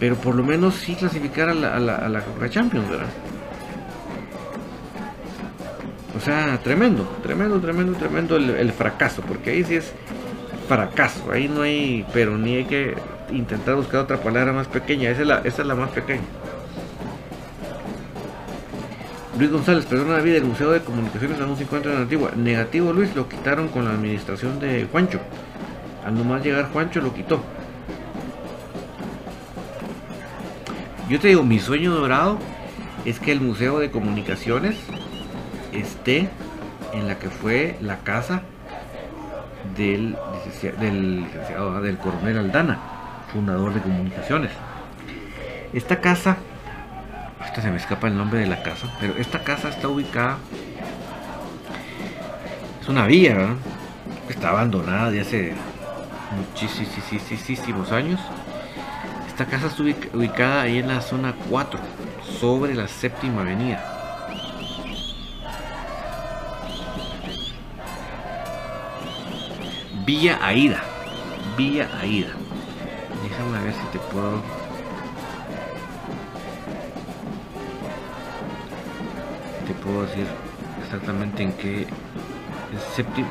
Pero 0.00 0.16
por 0.16 0.34
lo 0.34 0.42
menos 0.42 0.74
sí 0.74 0.94
clasificar 0.96 1.48
a 1.48 1.54
la, 1.54 1.74
a 1.74 1.78
la, 1.78 2.18
a 2.18 2.48
Champions, 2.48 2.88
¿verdad? 2.90 3.06
O 6.24 6.26
sea, 6.26 6.58
tremendo, 6.62 7.06
tremendo, 7.22 7.60
tremendo, 7.60 7.98
tremendo 7.98 8.36
el, 8.36 8.72
fracaso, 8.72 9.20
porque 9.20 9.50
ahí 9.50 9.62
sí 9.62 9.74
es 9.74 9.92
fracaso, 10.66 11.30
ahí 11.30 11.48
no 11.48 11.60
hay, 11.60 12.06
pero 12.14 12.38
ni 12.38 12.54
hay 12.54 12.64
que 12.64 12.94
intentar 13.30 13.74
buscar 13.74 14.00
otra 14.00 14.16
palabra 14.16 14.50
más 14.54 14.66
pequeña, 14.66 15.10
esa 15.10 15.20
es 15.20 15.26
la, 15.26 15.38
esa 15.44 15.60
es 15.60 15.68
la 15.68 15.74
más 15.74 15.90
pequeña. 15.90 16.22
Luis 19.38 19.50
González, 19.50 19.84
perdona 19.84 20.16
la 20.16 20.22
vida, 20.22 20.38
el 20.38 20.44
Museo 20.44 20.70
de 20.70 20.80
Comunicaciones 20.80 21.38
aún 21.42 21.58
se 21.58 21.64
encuentra 21.64 21.92
en 21.92 21.98
antigua. 21.98 22.30
Negativo 22.34 22.94
Luis, 22.94 23.14
lo 23.14 23.28
quitaron 23.28 23.68
con 23.68 23.84
la 23.84 23.90
administración 23.90 24.58
de 24.60 24.88
Juancho. 24.90 25.20
Al 26.06 26.14
nomás 26.14 26.42
llegar 26.42 26.70
Juancho 26.72 27.02
lo 27.02 27.12
quitó. 27.12 27.42
Yo 31.10 31.20
te 31.20 31.28
digo, 31.28 31.42
mi 31.42 31.58
sueño 31.58 31.90
dorado 31.90 32.38
es 33.04 33.20
que 33.20 33.30
el 33.30 33.42
Museo 33.42 33.78
de 33.78 33.90
Comunicaciones 33.90 34.76
esté 35.80 36.28
en 36.92 37.08
la 37.08 37.18
que 37.18 37.28
fue 37.28 37.76
la 37.80 37.98
casa 37.98 38.42
del, 39.76 40.16
del 40.80 41.22
licenciado, 41.22 41.80
del 41.80 41.98
coronel 41.98 42.38
Aldana, 42.38 42.78
fundador 43.32 43.74
de 43.74 43.80
comunicaciones. 43.80 44.50
Esta 45.72 46.00
casa, 46.00 46.36
esta 47.44 47.62
se 47.62 47.70
me 47.70 47.76
escapa 47.76 48.08
el 48.08 48.16
nombre 48.16 48.40
de 48.40 48.46
la 48.46 48.62
casa, 48.62 48.88
pero 49.00 49.14
esta 49.16 49.42
casa 49.42 49.68
está 49.68 49.88
ubicada, 49.88 50.38
es 52.80 52.88
una 52.88 53.06
vía, 53.06 53.56
está 54.28 54.50
abandonada 54.50 55.10
de 55.10 55.20
hace 55.20 55.54
muchísimos 56.36 57.92
años. 57.92 58.20
Esta 59.26 59.46
casa 59.46 59.66
está 59.66 59.82
ubicada 59.82 60.62
ahí 60.62 60.78
en 60.78 60.88
la 60.88 61.00
zona 61.00 61.34
4, 61.50 61.80
sobre 62.40 62.74
la 62.74 62.86
séptima 62.86 63.40
avenida. 63.40 63.93
Villa 70.04 70.38
Aida. 70.42 70.82
Villa 71.56 71.88
Aida. 72.00 72.32
Déjame 73.22 73.64
ver 73.64 73.72
si 73.72 73.86
te 73.92 73.98
puedo. 74.12 74.42
Te 79.66 79.72
puedo 79.82 80.02
decir 80.02 80.26
exactamente 80.84 81.42
en 81.42 81.52
qué. 81.52 81.86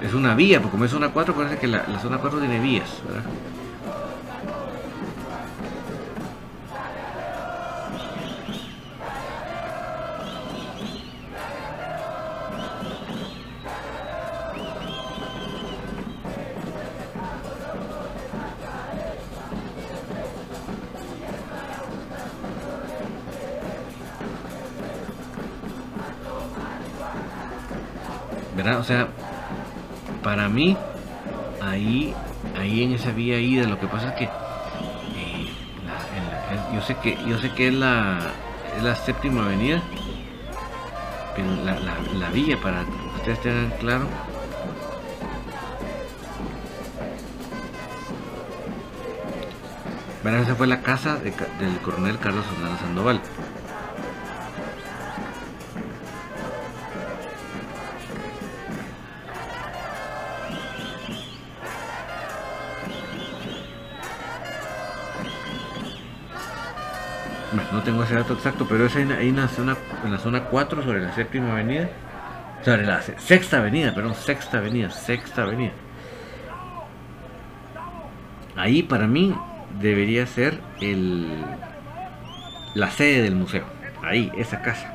Es, 0.01 0.13
una 0.13 0.35
vía, 0.35 0.59
porque 0.59 0.71
como 0.71 0.85
es 0.85 0.91
zona 0.91 1.09
4, 1.09 1.35
parece 1.35 1.57
que 1.57 1.67
la, 1.67 1.85
la 1.87 1.99
zona 1.99 2.17
4 2.17 2.39
tiene 2.39 2.59
vías, 2.59 2.89
¿verdad? 3.05 3.23
O 28.71 28.83
sea, 28.83 29.07
para 30.23 30.47
mí, 30.47 30.77
ahí, 31.61 32.13
ahí 32.57 32.83
en 32.83 32.93
esa 32.93 33.11
vía 33.11 33.37
ida, 33.39 33.67
lo 33.67 33.77
que 33.77 33.87
pasa 33.87 34.09
es 34.09 34.15
que 34.15 34.23
eh, 34.23 35.49
yo 36.73 36.81
sé 36.81 36.95
que 36.95 37.17
yo 37.27 37.37
sé 37.39 37.51
que 37.51 37.67
es 37.67 37.73
la, 37.73 38.19
es 38.77 38.83
la 38.83 38.95
séptima 38.95 39.43
avenida, 39.43 39.81
pero 41.35 41.47
la, 41.65 41.77
la, 42.17 42.29
vía 42.29 42.57
para 42.61 42.85
que 42.85 43.17
ustedes 43.17 43.41
tengan 43.41 43.69
claro. 43.79 44.07
Esa 50.41 50.55
fue 50.55 50.67
la 50.67 50.81
casa 50.81 51.17
del 51.17 51.77
coronel 51.81 52.17
Carlos 52.17 52.45
Hernández 52.53 52.79
Sandoval. 52.79 53.21
Tengo 68.03 68.19
ese 68.19 68.23
dato 68.23 68.33
exacto, 68.33 68.65
pero 68.67 68.85
es 68.85 68.95
ahí 68.95 69.29
en 69.29 69.35
la 69.35 69.47
zona, 69.47 69.77
en 70.03 70.11
la 70.11 70.17
zona 70.17 70.45
4 70.45 70.83
sobre 70.83 71.01
la 71.01 71.13
séptima 71.13 71.53
avenida, 71.53 71.89
sobre 72.63 72.85
la 72.85 73.01
sexta 73.01 73.57
avenida, 73.57 73.93
perdón, 73.93 74.15
sexta 74.15 74.57
avenida, 74.57 74.89
sexta 74.89 75.43
avenida. 75.43 75.71
Ahí 78.55 78.83
para 78.83 79.07
mí 79.07 79.35
debería 79.79 80.25
ser 80.27 80.59
el 80.81 81.27
la 82.75 82.89
sede 82.89 83.21
del 83.21 83.35
museo, 83.35 83.65
ahí, 84.01 84.31
esa 84.37 84.61
casa. 84.61 84.89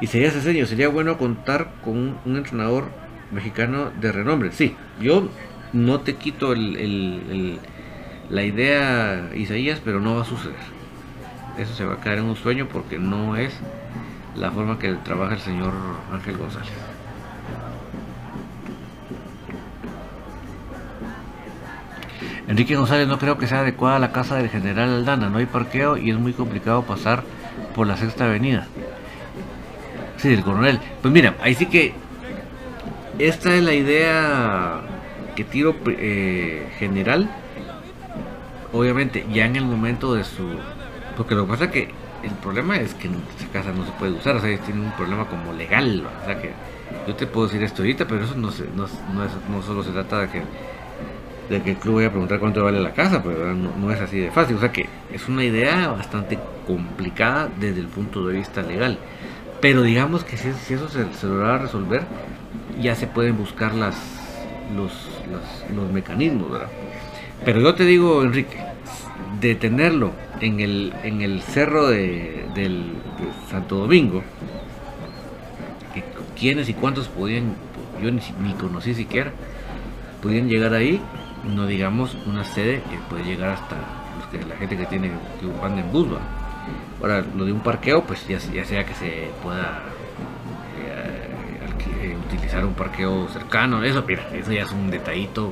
Y 0.00 0.06
sería 0.06 0.30
serio, 0.30 0.66
sería 0.66 0.88
bueno 0.88 1.18
contar 1.18 1.72
con 1.84 2.18
un, 2.24 2.36
entrenador 2.36 2.90
mexicano 3.30 3.90
de 4.00 4.12
renombre. 4.12 4.50
Sí, 4.52 4.74
yo 4.98 5.28
no 5.74 6.00
te 6.00 6.16
quito 6.16 6.54
el 6.54 7.60
la 8.30 8.44
idea 8.44 9.30
Isaías, 9.34 9.80
pero 9.84 10.00
no 10.00 10.16
va 10.16 10.22
a 10.22 10.24
suceder. 10.24 10.56
Eso 11.58 11.74
se 11.74 11.84
va 11.84 11.94
a 11.94 12.00
caer 12.00 12.18
en 12.18 12.24
un 12.24 12.36
sueño 12.36 12.68
porque 12.72 12.98
no 12.98 13.36
es 13.36 13.52
la 14.36 14.50
forma 14.50 14.78
que 14.78 14.94
trabaja 14.94 15.34
el 15.34 15.40
señor 15.40 15.72
Ángel 16.12 16.38
González. 16.38 16.70
Enrique 22.48 22.74
González, 22.74 23.06
no 23.06 23.18
creo 23.18 23.38
que 23.38 23.46
sea 23.46 23.60
adecuada 23.60 23.98
la 23.98 24.12
casa 24.12 24.36
del 24.36 24.48
general 24.48 24.90
Aldana, 24.90 25.28
no 25.28 25.38
hay 25.38 25.46
parqueo 25.46 25.96
y 25.96 26.10
es 26.10 26.18
muy 26.18 26.32
complicado 26.32 26.82
pasar 26.82 27.22
por 27.74 27.86
la 27.86 27.96
sexta 27.96 28.24
avenida. 28.24 28.66
Sí, 30.16 30.28
del 30.28 30.42
coronel. 30.42 30.80
Pues 31.00 31.12
mira, 31.14 31.34
ahí 31.40 31.54
sí 31.54 31.66
que 31.66 31.94
esta 33.18 33.54
es 33.54 33.62
la 33.62 33.72
idea 33.72 34.80
que 35.36 35.44
tiro 35.44 35.76
eh, 35.86 36.68
general 36.78 37.30
obviamente 38.72 39.26
ya 39.32 39.46
en 39.46 39.56
el 39.56 39.64
momento 39.64 40.14
de 40.14 40.24
su... 40.24 40.48
Porque 41.16 41.34
lo 41.34 41.44
que 41.44 41.50
pasa 41.50 41.64
es 41.64 41.70
que 41.70 41.90
el 42.22 42.30
problema 42.32 42.76
es 42.76 42.94
que 42.94 43.08
esa 43.08 43.48
casa 43.52 43.72
no 43.72 43.84
se 43.84 43.92
puede 43.92 44.12
usar, 44.12 44.36
o 44.36 44.40
sea, 44.40 44.58
tiene 44.58 44.80
un 44.80 44.92
problema 44.92 45.26
como 45.26 45.52
legal, 45.52 46.06
o 46.22 46.24
sea 46.26 46.40
que 46.40 46.52
yo 47.06 47.14
te 47.14 47.26
puedo 47.26 47.46
decir 47.46 47.62
esto 47.62 47.82
ahorita, 47.82 48.06
pero 48.06 48.24
eso 48.24 48.34
no, 48.34 48.50
no, 48.76 48.86
no, 49.14 49.24
es, 49.24 49.30
no 49.50 49.62
solo 49.62 49.82
se 49.82 49.90
trata 49.90 50.20
de 50.20 50.28
que, 50.28 50.42
de 51.48 51.62
que 51.62 51.70
el 51.70 51.76
club 51.76 51.96
vaya 51.96 52.08
a 52.08 52.10
preguntar 52.10 52.38
cuánto 52.38 52.62
vale 52.62 52.80
la 52.80 52.92
casa, 52.92 53.22
pero 53.22 53.54
no, 53.54 53.90
es 53.90 54.00
así 54.00 54.18
de 54.18 54.30
fácil, 54.30 54.56
o 54.56 54.60
sea 54.60 54.72
que 54.72 54.86
es 55.12 55.28
una 55.28 55.44
idea 55.44 55.88
bastante 55.88 56.38
complicada 56.66 57.48
desde 57.58 57.80
el 57.80 57.88
punto 57.88 58.26
de 58.26 58.34
vista 58.34 58.62
legal, 58.62 58.98
pero 59.60 59.82
digamos 59.82 60.24
que 60.24 60.36
si, 60.36 60.52
si 60.52 60.74
eso 60.74 60.88
se, 60.88 61.12
se 61.14 61.26
logra 61.26 61.58
resolver, 61.58 62.02
ya 62.80 62.94
se 62.94 63.06
pueden 63.06 63.36
buscar 63.36 63.74
las, 63.74 63.96
los, 64.76 64.92
los, 65.30 65.76
los 65.76 65.92
mecanismos, 65.92 66.50
¿verdad? 66.50 66.68
Pero 67.44 67.60
yo 67.60 67.74
te 67.74 67.84
digo, 67.84 68.22
Enrique, 68.22 68.58
de 69.40 69.54
tenerlo 69.54 70.12
en 70.40 70.60
el, 70.60 70.92
en 71.02 71.22
el 71.22 71.40
cerro 71.40 71.88
de, 71.88 72.44
Santo 73.50 73.76
Domingo, 73.76 74.22
quiénes 76.38 76.68
y 76.68 76.74
cuántos 76.74 77.08
podían, 77.08 77.54
yo 78.02 78.10
ni, 78.10 78.20
ni, 78.42 78.52
conocí 78.54 78.94
siquiera, 78.94 79.32
podían 80.22 80.48
llegar 80.48 80.74
ahí, 80.74 81.00
no 81.44 81.66
digamos 81.66 82.14
una 82.26 82.44
sede 82.44 82.82
que 82.90 82.98
puede 83.08 83.24
llegar 83.24 83.50
hasta 83.50 83.76
que, 84.30 84.44
la 84.44 84.56
gente 84.56 84.76
que 84.76 84.86
tiene 84.86 85.10
que 85.40 85.46
van 85.60 85.78
en 85.78 85.90
bus. 85.90 86.08
Ahora, 87.00 87.24
lo 87.36 87.46
de 87.46 87.52
un 87.52 87.60
parqueo, 87.60 88.04
pues 88.04 88.26
ya, 88.28 88.38
ya 88.38 88.64
sea 88.64 88.84
que 88.84 88.94
se 88.94 89.30
pueda 89.42 89.82
eh, 90.78 92.16
utilizar 92.26 92.64
un 92.64 92.74
parqueo 92.74 93.28
cercano. 93.28 93.82
Eso, 93.82 94.04
mira, 94.06 94.28
eso 94.34 94.52
ya 94.52 94.62
es 94.62 94.70
un 94.70 94.90
detallito 94.90 95.50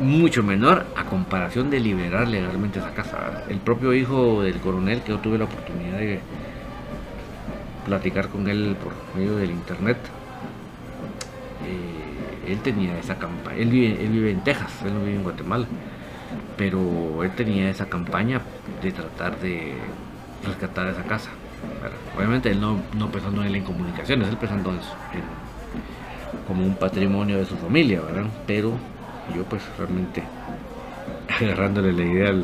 mucho 0.00 0.42
menor 0.42 0.86
a 0.96 1.04
comparación 1.04 1.70
de 1.70 1.80
liberar 1.80 2.28
legalmente 2.28 2.78
esa 2.78 2.92
casa. 2.92 3.44
El 3.48 3.58
propio 3.58 3.94
hijo 3.94 4.42
del 4.42 4.58
coronel 4.60 5.02
que 5.02 5.10
yo 5.10 5.18
tuve 5.18 5.38
la 5.38 5.44
oportunidad 5.44 5.98
de 5.98 6.20
platicar 7.84 8.28
con 8.28 8.48
él 8.48 8.76
por 8.82 8.92
medio 9.18 9.36
del 9.36 9.50
internet, 9.50 9.96
eh, 11.64 12.52
él 12.52 12.58
tenía 12.60 12.98
esa 12.98 13.16
campaña, 13.16 13.56
él 13.58 13.68
vive, 13.68 14.04
él 14.04 14.10
vive 14.10 14.30
en 14.32 14.40
Texas, 14.42 14.72
él 14.84 14.94
no 14.94 15.00
vive 15.00 15.16
en 15.16 15.22
Guatemala, 15.22 15.66
pero 16.56 17.22
él 17.22 17.30
tenía 17.36 17.70
esa 17.70 17.86
campaña 17.86 18.40
de 18.82 18.92
tratar 18.92 19.38
de 19.40 19.74
rescatar 20.44 20.88
esa 20.88 21.02
casa. 21.04 21.30
Obviamente 22.16 22.50
él 22.50 22.60
no, 22.60 22.80
no 22.96 23.10
pensando 23.10 23.44
en, 23.44 23.54
en 23.54 23.64
comunicaciones, 23.64 24.28
él 24.28 24.36
pensando 24.36 24.70
en, 24.70 24.78
como 26.46 26.64
un 26.64 26.74
patrimonio 26.74 27.38
de 27.38 27.46
su 27.46 27.56
familia, 27.56 28.00
¿verdad? 28.00 28.26
Pero 28.46 28.72
yo 29.34 29.44
pues 29.44 29.62
realmente 29.78 30.22
agarrándole 31.40 31.92
la 31.92 32.02
idea 32.04 32.34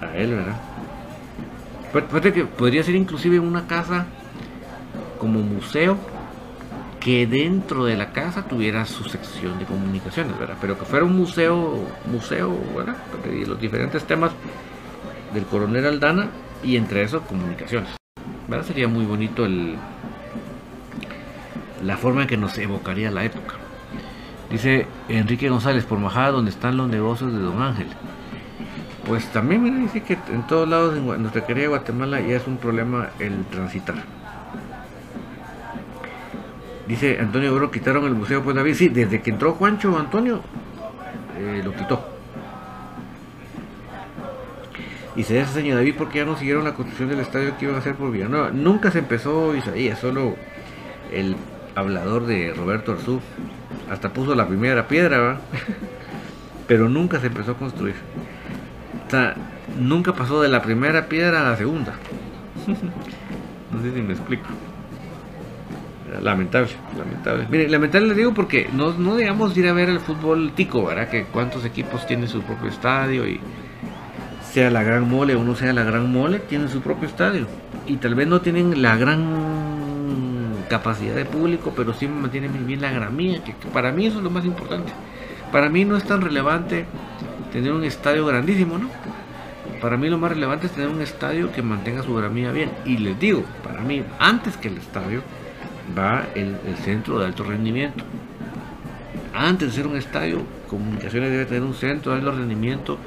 a 0.00 0.16
él, 0.16 0.34
¿verdad? 0.34 0.60
Fíjate 1.92 2.32
que 2.32 2.44
podría 2.44 2.82
ser 2.82 2.96
inclusive 2.96 3.38
una 3.38 3.66
casa 3.66 4.06
como 5.18 5.40
museo 5.40 5.96
que 6.98 7.26
dentro 7.26 7.84
de 7.84 7.96
la 7.96 8.12
casa 8.12 8.44
tuviera 8.48 8.84
su 8.86 9.04
sección 9.04 9.58
de 9.58 9.66
comunicaciones, 9.66 10.38
¿verdad? 10.38 10.56
Pero 10.60 10.78
que 10.78 10.86
fuera 10.86 11.04
un 11.04 11.16
museo, 11.16 11.84
museo, 12.10 12.58
¿verdad? 12.74 12.96
De 13.24 13.46
los 13.46 13.60
diferentes 13.60 14.04
temas 14.04 14.32
del 15.32 15.44
coronel 15.44 15.86
Aldana 15.86 16.28
y 16.62 16.76
entre 16.76 17.02
eso 17.02 17.20
comunicaciones. 17.22 17.90
¿Verdad? 18.48 18.66
Sería 18.66 18.88
muy 18.88 19.04
bonito 19.04 19.44
el 19.44 19.76
la 21.82 21.98
forma 21.98 22.22
en 22.22 22.28
que 22.28 22.36
nos 22.36 22.56
evocaría 22.56 23.10
la 23.10 23.24
época. 23.24 23.56
Dice 24.50 24.86
Enrique 25.08 25.48
González, 25.48 25.84
por 25.84 25.98
Majada, 25.98 26.30
donde 26.30 26.50
están 26.50 26.76
los 26.76 26.88
negocios 26.88 27.32
de 27.32 27.38
Don 27.38 27.60
Ángel. 27.60 27.86
Pues 29.06 29.26
también 29.26 29.62
me 29.62 29.70
dice 29.70 30.02
que 30.02 30.16
en 30.32 30.46
todos 30.46 30.68
lados 30.68 30.96
en 30.96 31.22
nuestra 31.22 31.44
querida 31.44 31.68
Guatemala 31.68 32.20
ya 32.20 32.36
es 32.36 32.46
un 32.46 32.56
problema 32.56 33.10
el 33.18 33.44
transitar. 33.46 33.96
Dice 36.86 37.18
Antonio 37.18 37.54
Oro, 37.54 37.70
quitaron 37.70 38.04
el 38.04 38.14
museo 38.14 38.42
pues 38.42 38.56
David. 38.56 38.74
Sí, 38.74 38.88
desde 38.88 39.20
que 39.22 39.30
entró 39.30 39.52
Juancho 39.52 39.98
Antonio, 39.98 40.40
eh, 41.38 41.62
lo 41.64 41.74
quitó. 41.74 42.08
Y 45.16 45.22
se 45.22 45.40
ese 45.40 45.52
señor 45.52 45.76
David 45.76 45.94
porque 45.96 46.18
ya 46.18 46.24
no 46.24 46.36
siguieron 46.36 46.64
la 46.64 46.74
construcción 46.74 47.08
del 47.08 47.20
estadio 47.20 47.56
que 47.56 47.66
iban 47.66 47.76
a 47.76 47.78
hacer 47.78 47.94
por 47.94 48.10
Villanueva. 48.10 48.50
Nunca 48.50 48.90
se 48.90 48.98
empezó 48.98 49.54
Isaías, 49.54 49.98
solo 49.98 50.34
el 51.12 51.36
hablador 51.74 52.26
de 52.26 52.52
Roberto 52.54 52.92
Arzú 52.92 53.20
hasta 53.94 54.12
puso 54.12 54.34
la 54.34 54.46
primera 54.46 54.86
piedra, 54.86 55.38
pero 56.66 56.88
nunca 56.88 57.20
se 57.20 57.28
empezó 57.28 57.52
a 57.52 57.56
construir. 57.56 57.94
O 59.06 59.10
sea, 59.10 59.34
nunca 59.78 60.12
pasó 60.12 60.42
de 60.42 60.48
la 60.48 60.62
primera 60.62 61.06
piedra 61.06 61.40
a 61.40 61.50
la 61.50 61.56
segunda. 61.56 61.94
no 63.72 63.82
sé 63.82 63.94
si 63.94 64.02
me 64.02 64.12
explico. 64.12 64.46
Lamentable, 66.22 66.70
lamentable. 66.96 67.46
Mire, 67.50 67.68
lamentable 67.68 68.08
le 68.08 68.14
digo 68.14 68.34
porque 68.34 68.68
no, 68.72 68.92
no 68.92 69.16
digamos 69.16 69.56
ir 69.56 69.68
a 69.68 69.72
ver 69.72 69.88
el 69.88 70.00
fútbol 70.00 70.52
tico, 70.54 70.84
¿verdad? 70.84 71.08
Que 71.08 71.24
cuántos 71.24 71.64
equipos 71.64 72.06
tienen 72.06 72.28
su 72.28 72.42
propio 72.42 72.68
estadio 72.68 73.26
y 73.26 73.40
sea 74.52 74.70
la 74.70 74.84
gran 74.84 75.08
mole 75.08 75.34
o 75.34 75.42
no 75.42 75.56
sea 75.56 75.72
la 75.72 75.82
gran 75.82 76.12
mole, 76.12 76.38
tienen 76.38 76.68
su 76.68 76.80
propio 76.80 77.08
estadio. 77.08 77.46
Y 77.86 77.96
tal 77.96 78.14
vez 78.14 78.28
no 78.28 78.40
tienen 78.40 78.80
la 78.80 78.96
gran 78.96 79.53
capacidad 80.74 81.14
de 81.14 81.24
público, 81.24 81.72
pero 81.76 81.94
sí 81.94 82.08
me 82.08 82.20
mantiene 82.22 82.48
bien 82.48 82.80
la 82.80 82.90
gramía, 82.90 83.44
que, 83.44 83.54
para 83.72 83.92
mí 83.92 84.06
eso 84.06 84.18
es 84.18 84.24
lo 84.24 84.30
más 84.30 84.44
importante. 84.44 84.92
Para 85.52 85.68
mí 85.68 85.84
no 85.84 85.96
es 85.96 86.02
tan 86.02 86.20
relevante 86.20 86.84
tener 87.52 87.72
un 87.72 87.84
estadio 87.84 88.26
grandísimo, 88.26 88.76
¿no? 88.76 88.88
Para 89.80 89.96
mí 89.96 90.08
lo 90.08 90.18
más 90.18 90.32
relevante 90.32 90.66
es 90.66 90.72
tener 90.72 90.88
un 90.88 91.00
estadio 91.00 91.52
que 91.52 91.62
mantenga 91.62 92.02
su 92.02 92.12
gramía 92.12 92.50
bien. 92.50 92.70
Y 92.84 92.96
les 92.98 93.16
digo, 93.20 93.44
para 93.62 93.82
mí, 93.82 94.02
antes 94.18 94.56
que 94.56 94.66
el 94.66 94.78
estadio, 94.78 95.22
va 95.96 96.24
el, 96.34 96.56
el 96.66 96.76
centro 96.82 97.20
de 97.20 97.26
alto 97.26 97.44
rendimiento. 97.44 98.02
Antes 99.32 99.68
de 99.68 99.74
ser 99.76 99.86
un 99.86 99.96
estadio, 99.96 100.42
comunicaciones 100.68 101.30
debe 101.30 101.44
tener 101.44 101.62
un 101.62 101.74
centro 101.74 102.12
de 102.12 102.18
alto 102.18 102.32
rendimiento 102.32 102.98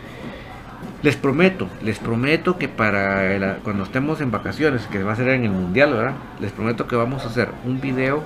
les 1.04 1.16
prometo, 1.16 1.68
les 1.84 2.00
prometo 2.00 2.58
que 2.58 2.68
para 2.68 3.58
cuando 3.64 3.84
estemos 3.84 4.20
en 4.22 4.32
vacaciones, 4.32 4.88
que 4.88 5.04
va 5.04 5.14
a 5.14 5.16
ser 5.16 5.30
en 5.30 5.44
el 5.44 5.52
mundial, 5.52 5.94
¿verdad? 5.94 6.16
Les 6.40 6.52
prometo 6.52 6.88
que 6.88 6.96
vamos 6.96 7.24
a 7.24 7.28
hacer 7.28 7.50
un 7.66 7.80
video 7.80 8.24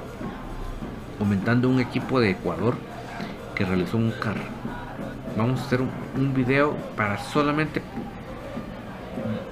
comentando 1.19 1.69
un 1.69 1.79
equipo 1.79 2.19
de 2.19 2.31
Ecuador 2.31 2.75
que 3.55 3.65
realizó 3.65 3.97
un 3.97 4.11
carro. 4.11 4.41
Vamos 5.37 5.61
a 5.61 5.65
hacer 5.65 5.81
un, 5.81 6.33
video 6.33 6.75
para 6.95 7.17
solamente 7.17 7.81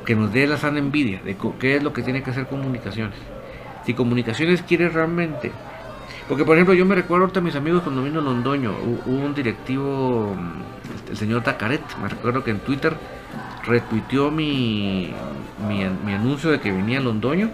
que 0.06 0.16
nos 0.16 0.32
dé 0.34 0.48
la 0.48 0.58
sana 0.58 0.80
envidia 0.80 1.22
de 1.24 1.38
qué 1.60 1.76
es 1.76 1.84
lo 1.84 1.94
que 1.94 2.02
tiene 2.02 2.24
que 2.24 2.32
hacer 2.32 2.48
comunicaciones. 2.48 3.18
Si 3.86 3.94
comunicaciones 3.94 4.62
quiere 4.62 4.90
realmente 4.90 5.52
porque, 6.30 6.46
por 6.46 6.56
ejemplo, 6.56 6.76
yo 6.76 6.86
me 6.86 6.94
recuerdo 6.94 7.24
ahorita 7.24 7.40
a 7.40 7.44
mis 7.44 7.56
amigos 7.56 7.82
cuando 7.82 8.04
vino 8.04 8.22
Londoño, 8.22 8.72
hubo 9.06 9.26
un 9.26 9.34
directivo, 9.34 10.38
el 11.10 11.18
señor 11.18 11.42
Tacaret, 11.42 11.82
me 12.00 12.08
recuerdo 12.08 12.44
que 12.44 12.52
en 12.52 12.60
Twitter 12.60 12.96
retuiteó 13.66 14.30
mi, 14.30 15.12
mi, 15.68 16.14
anuncio 16.14 16.52
de 16.52 16.60
que 16.60 16.72
venía 16.72 17.00
Londoño. 17.00 17.50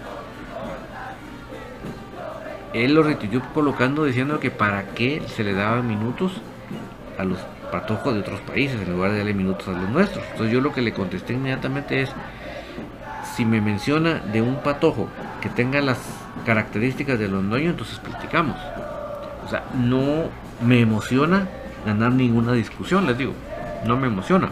Él 2.74 2.92
lo 2.92 3.02
retuiteó 3.02 3.40
colocando 3.54 4.04
diciendo 4.04 4.38
que 4.40 4.50
para 4.50 4.88
qué 4.88 5.22
se 5.26 5.42
le 5.42 5.54
daban 5.54 5.88
minutos 5.88 6.32
a 7.18 7.24
los 7.24 7.38
patojos 7.72 8.12
de 8.12 8.20
otros 8.20 8.40
países 8.40 8.78
en 8.78 8.92
lugar 8.92 9.12
de 9.12 9.18
darle 9.18 9.32
minutos 9.32 9.68
a 9.68 9.72
los 9.72 9.88
nuestros. 9.88 10.22
Entonces 10.32 10.52
yo 10.52 10.60
lo 10.60 10.74
que 10.74 10.82
le 10.82 10.92
contesté 10.92 11.32
inmediatamente 11.32 12.02
es, 12.02 12.10
si 13.34 13.46
me 13.46 13.62
menciona 13.62 14.20
de 14.20 14.42
un 14.42 14.56
patojo 14.56 15.08
que 15.40 15.48
tenga 15.48 15.80
las 15.80 16.25
características 16.46 17.18
de 17.18 17.28
Londoño, 17.28 17.70
entonces 17.70 17.98
platicamos. 17.98 18.56
O 19.44 19.48
sea, 19.48 19.64
no 19.74 20.30
me 20.64 20.80
emociona 20.80 21.48
ganar 21.84 22.12
ninguna 22.12 22.52
discusión, 22.52 23.06
les 23.06 23.18
digo. 23.18 23.34
No 23.84 23.96
me 23.96 24.06
emociona. 24.06 24.48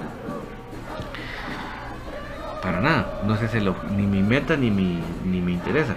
Para 2.61 2.81
nada. 2.81 3.21
No 3.27 3.35
es 3.35 3.63
lo, 3.63 3.77
ni 3.97 4.07
mi 4.07 4.23
meta 4.23 4.57
ni, 4.57 4.71
mi, 4.71 5.01
ni 5.25 5.41
me 5.41 5.53
interesa. 5.53 5.95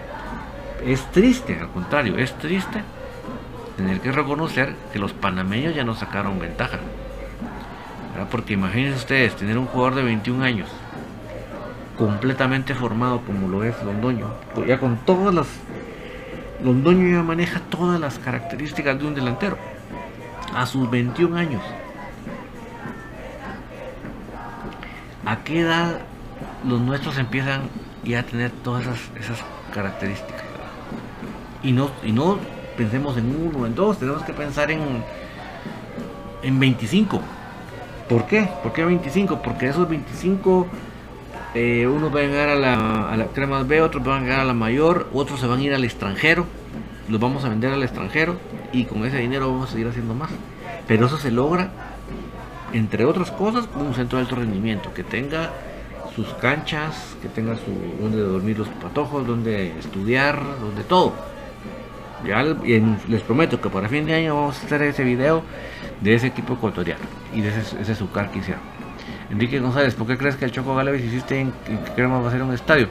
Es 0.86 1.12
triste, 1.12 1.60
al 1.60 1.70
contrario, 1.70 2.18
es 2.18 2.34
triste 2.38 2.84
tener 3.76 4.00
que 4.00 4.12
reconocer 4.12 4.76
que 4.94 5.00
los 5.00 5.14
panameños 5.14 5.76
ya 5.76 5.84
no 5.84 5.96
sacaron 5.96 6.40
ventaja. 6.40 6.78
Porque 8.32 8.54
imagínense 8.54 8.98
ustedes 8.98 9.36
tener 9.36 9.58
un 9.58 9.66
jugador 9.66 9.96
de 9.96 10.04
21 10.04 10.44
años 10.44 10.70
completamente 11.98 12.76
formado 12.76 13.22
como 13.22 13.48
lo 13.48 13.64
es 13.64 13.76
Londoño, 13.84 14.28
ya 14.68 14.80
con 14.80 14.98
todas 14.98 15.34
las 15.34 15.48
Londoño 16.64 17.16
ya 17.16 17.24
maneja 17.24 17.60
todas 17.70 18.00
las 18.00 18.18
características 18.20 18.98
de 19.00 19.06
un 19.06 19.14
delantero. 19.14 19.58
A 20.56 20.66
sus 20.66 20.90
21 20.90 21.36
años. 21.36 21.62
¿A 25.26 25.44
qué 25.44 25.60
edad 25.60 26.00
los 26.66 26.80
nuestros 26.82 27.18
empiezan 27.18 27.64
ya 28.04 28.22
a 28.22 28.24
tener 28.24 28.52
todas 28.64 28.86
esas, 28.86 29.44
características? 29.74 30.44
Y 31.62 31.74
no, 31.74 31.92
y 32.04 32.12
no 32.12 32.40
pensemos 32.78 33.18
en 33.18 33.36
uno, 33.36 33.66
en 33.66 33.76
dos, 33.76 34.00
tenemos 34.00 34.24
que 34.24 34.34
pensar 34.34 34.72
en, 34.72 35.04
en 36.42 36.60
25. 36.60 37.22
¿Por 38.08 38.26
qué? 38.26 38.50
¿Por 38.64 38.72
qué 38.72 38.86
25? 38.86 39.42
Porque 39.42 39.68
esos 39.68 39.88
25 39.90 40.66
eh, 41.58 41.88
unos 41.88 42.12
van 42.12 42.26
a 42.26 42.28
llegar 42.28 42.50
a 42.50 42.56
la, 42.56 43.10
a 43.10 43.18
la 43.18 43.26
cremas 43.28 43.68
B, 43.68 43.82
otros 43.82 44.04
van 44.04 44.20
a 44.20 44.22
llegar 44.22 44.40
a 44.42 44.46
la 44.46 44.54
mayor, 44.54 45.08
otros 45.12 45.40
se 45.40 45.48
van 45.48 45.60
a 45.60 45.64
ir 45.64 45.74
al 45.74 45.84
extranjero, 45.84 46.46
los 47.10 47.20
vamos 47.20 47.44
a 47.46 47.50
vender 47.50 47.74
al 47.74 47.82
extranjero 47.82 48.38
y 48.72 48.86
con 48.86 49.04
ese 49.06 49.18
dinero 49.18 49.52
vamos 49.52 49.70
a 49.70 49.72
seguir 49.72 49.88
haciendo 49.88 50.14
más. 50.14 50.30
Pero 50.88 51.08
eso 51.08 51.18
se 51.18 51.32
logra, 51.32 51.72
entre 52.74 53.06
otras 53.06 53.32
cosas, 53.32 53.66
con 53.66 53.88
un 53.88 53.96
centro 53.96 54.20
de 54.20 54.26
alto 54.26 54.36
rendimiento, 54.36 54.94
que 54.94 55.04
tenga 55.04 55.52
sus 56.16 56.28
canchas, 56.36 57.16
que 57.22 57.28
tenga 57.28 57.56
su 57.56 57.72
donde 58.02 58.20
dormir 58.20 58.60
los 58.60 58.68
patojos, 58.70 59.26
donde 59.26 59.78
estudiar, 59.80 60.40
donde 60.60 60.84
todo. 60.84 61.14
Ya 62.26 62.44
les 62.44 63.22
prometo 63.22 63.60
que 63.62 63.70
para 63.70 63.90
fin 63.90 64.06
de 64.06 64.14
año 64.14 64.36
vamos 64.36 64.62
a 64.62 64.66
hacer 64.66 64.82
ese 64.84 65.04
video 65.04 65.44
de 66.02 66.16
ese 66.16 66.28
equipo 66.28 66.54
ecuatoriano 66.54 67.04
y 67.34 67.42
de 67.42 67.50
ese, 67.50 67.82
ese 67.82 67.96
Zucar 67.96 68.32
que 68.32 68.40
hicieron. 68.40 68.77
Enrique 69.30 69.60
González, 69.60 69.96
¿por 69.96 70.08
qué 70.08 70.18
crees 70.18 70.36
que 70.36 70.46
el 70.46 70.52
Choco 70.52 70.76
Galeves 70.76 71.04
hiciste 71.04 71.40
en 71.40 71.52
que 71.52 71.94
queremos 71.96 72.26
hacer 72.26 72.42
un 72.42 72.54
estadio? 72.54 72.88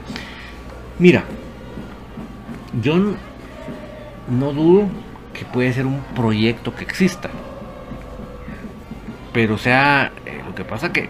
Mira, 0.99 1.23
yo 2.81 2.95
no 2.97 4.53
dudo 4.53 4.87
que 5.33 5.45
puede 5.45 5.73
ser 5.73 5.85
un 5.85 6.01
proyecto 6.15 6.75
que 6.75 6.83
exista. 6.83 7.29
Pero 9.33 9.55
o 9.55 9.57
sea, 9.57 10.11
eh, 10.25 10.41
lo 10.45 10.55
que 10.55 10.63
pasa 10.63 10.91
que 10.91 11.09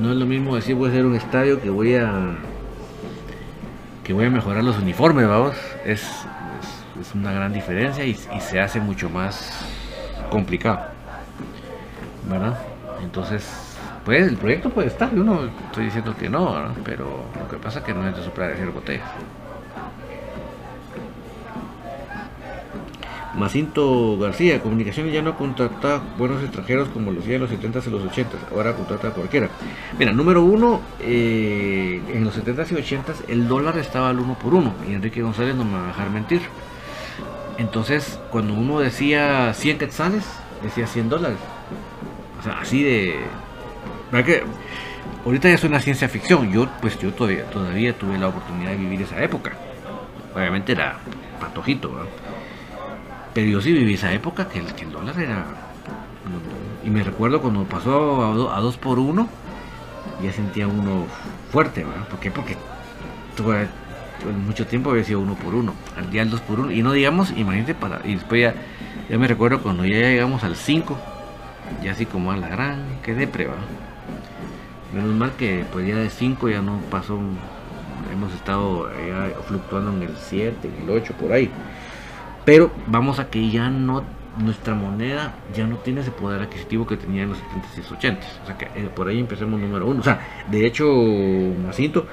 no 0.00 0.12
es 0.12 0.16
lo 0.16 0.26
mismo 0.26 0.56
decir 0.56 0.74
voy 0.74 0.88
a 0.88 0.92
hacer 0.92 1.04
un 1.04 1.14
estadio 1.14 1.60
que 1.60 1.70
voy 1.70 1.94
a 1.94 2.36
que 4.04 4.12
voy 4.12 4.26
a 4.26 4.30
mejorar 4.30 4.64
los 4.64 4.78
uniformes, 4.78 5.28
vamos. 5.28 5.54
Es, 5.84 6.02
es 7.00 7.14
una 7.14 7.32
gran 7.32 7.52
diferencia 7.52 8.04
y, 8.04 8.14
se 8.14 8.60
hace 8.60 8.80
mucho 8.80 9.08
más 9.08 9.64
complicado. 10.30 10.80
¿Verdad? 12.28 12.58
Entonces, 13.02 13.44
pues 14.04 14.26
el 14.26 14.36
proyecto 14.36 14.70
puede 14.70 14.88
estar, 14.88 15.14
yo 15.14 15.22
no 15.22 15.44
estoy 15.66 15.84
diciendo 15.84 16.14
que 16.18 16.28
no, 16.28 16.74
pero 16.84 17.24
lo 17.38 17.48
que 17.48 17.56
pasa 17.56 17.80
es 17.80 17.84
que 17.84 17.94
no 17.94 18.06
es 18.08 18.16
de 18.16 18.22
soplar 18.22 18.56
de 18.56 18.66
botellas. 18.66 19.08
Macinto 23.34 24.18
García, 24.18 24.60
Comunicaciones 24.60 25.12
ya 25.12 25.22
no 25.22 25.36
contrata 25.36 26.02
buenos 26.18 26.42
extranjeros 26.42 26.88
como 26.88 27.12
lo 27.12 27.20
hacía 27.20 27.36
en 27.36 27.40
los 27.42 27.50
70s 27.50 27.86
y 27.86 27.90
los 27.90 28.02
80s, 28.02 28.52
ahora 28.52 28.74
contrata 28.74 29.08
a 29.08 29.10
cualquiera. 29.12 29.48
Mira, 29.98 30.12
número 30.12 30.42
uno, 30.42 30.80
eh, 31.00 32.02
en 32.12 32.24
los 32.24 32.36
70s 32.36 32.72
y 32.72 32.74
80s 32.74 33.28
el 33.28 33.48
dólar 33.48 33.78
estaba 33.78 34.10
al 34.10 34.18
uno 34.18 34.34
por 34.34 34.52
uno, 34.52 34.74
y 34.88 34.92
Enrique 34.92 35.22
González 35.22 35.54
no 35.54 35.64
me 35.64 35.78
va 35.78 35.84
a 35.84 35.86
dejar 35.88 36.10
mentir. 36.10 36.42
Entonces, 37.58 38.18
cuando 38.30 38.54
uno 38.54 38.80
decía 38.80 39.52
100 39.54 39.78
quetzales, 39.78 40.24
decía 40.62 40.86
100 40.86 41.08
dólares. 41.08 41.38
O 42.40 42.42
sea, 42.42 42.58
así 42.60 42.82
de... 42.82 43.16
que 44.20 44.42
ahorita 45.24 45.48
ya 45.48 45.54
es 45.54 45.64
una 45.64 45.80
ciencia 45.80 46.08
ficción, 46.08 46.52
yo 46.52 46.68
pues 46.80 46.98
yo 46.98 47.12
todavía, 47.12 47.44
todavía 47.46 47.96
tuve 47.96 48.18
la 48.18 48.28
oportunidad 48.28 48.70
de 48.70 48.76
vivir 48.76 49.02
esa 49.02 49.22
época. 49.22 49.52
Obviamente 50.34 50.72
era 50.72 50.98
patojito, 51.40 51.92
¿verdad? 51.92 52.10
Pero 53.34 53.46
yo 53.48 53.60
sí 53.60 53.72
viví 53.72 53.94
esa 53.94 54.12
época 54.12 54.48
que 54.48 54.58
el, 54.58 54.66
el 54.66 54.92
dólar 54.92 55.18
era. 55.18 55.44
Y 56.84 56.90
me 56.90 57.02
recuerdo 57.02 57.40
cuando 57.40 57.64
pasó 57.64 58.50
a, 58.50 58.60
dos 58.60 58.76
por 58.76 58.98
uno, 58.98 59.28
ya 60.22 60.32
sentía 60.32 60.66
uno 60.66 61.06
fuerte, 61.50 61.84
¿verdad? 61.84 62.06
¿Por 62.08 62.18
qué? 62.18 62.30
Porque 62.30 62.56
tuve, 63.36 63.68
mucho 64.46 64.66
tiempo 64.66 64.90
había 64.90 65.04
sido 65.04 65.20
uno 65.20 65.34
por 65.34 65.54
uno, 65.54 65.74
al 65.96 66.10
día 66.10 66.22
el 66.22 66.30
dos 66.30 66.40
por 66.40 66.60
uno. 66.60 66.70
Y 66.70 66.82
no 66.82 66.92
digamos, 66.92 67.30
imagínate, 67.30 67.74
para. 67.74 68.00
Y 68.04 68.14
después 68.14 68.42
ya, 68.42 68.54
ya 69.08 69.18
me 69.18 69.26
recuerdo 69.26 69.62
cuando 69.62 69.84
ya 69.84 69.96
llegamos 69.96 70.44
al 70.44 70.56
5, 70.56 70.98
ya 71.82 71.92
así 71.92 72.04
como 72.04 72.32
a 72.32 72.36
la 72.36 72.48
gran, 72.48 73.00
que 73.02 73.14
depre, 73.14 73.46
¿verdad? 73.46 73.91
Menos 74.92 75.14
mal 75.14 75.32
que 75.32 75.64
pues 75.72 75.86
ya 75.86 75.96
de 75.96 76.10
5 76.10 76.48
ya 76.50 76.60
no 76.60 76.78
pasó, 76.90 77.18
hemos 78.12 78.34
estado 78.34 78.90
fluctuando 79.46 79.92
en 79.92 80.02
el 80.02 80.16
7, 80.16 80.68
en 80.68 80.84
el 80.84 80.90
8, 80.90 81.14
por 81.18 81.32
ahí. 81.32 81.50
Pero 82.44 82.70
vamos 82.86 83.18
a 83.18 83.30
que 83.30 83.50
ya 83.50 83.70
no, 83.70 84.04
nuestra 84.38 84.74
moneda 84.74 85.34
ya 85.54 85.66
no 85.66 85.76
tiene 85.76 86.00
ese 86.00 86.10
poder 86.10 86.42
adquisitivo 86.42 86.86
que 86.86 86.96
tenía 86.96 87.22
en 87.22 87.30
los 87.30 87.38
70s 87.38 87.78
y 87.78 87.94
80s. 87.94 88.42
O 88.42 88.46
sea 88.46 88.58
que 88.58 88.64
eh, 88.66 88.90
por 88.94 89.08
ahí 89.08 89.18
empecemos 89.18 89.60
número 89.60 89.86
uno. 89.86 90.00
O 90.00 90.04
sea, 90.04 90.44
de 90.50 90.66
hecho, 90.66 90.86
Macinto, 91.64 92.06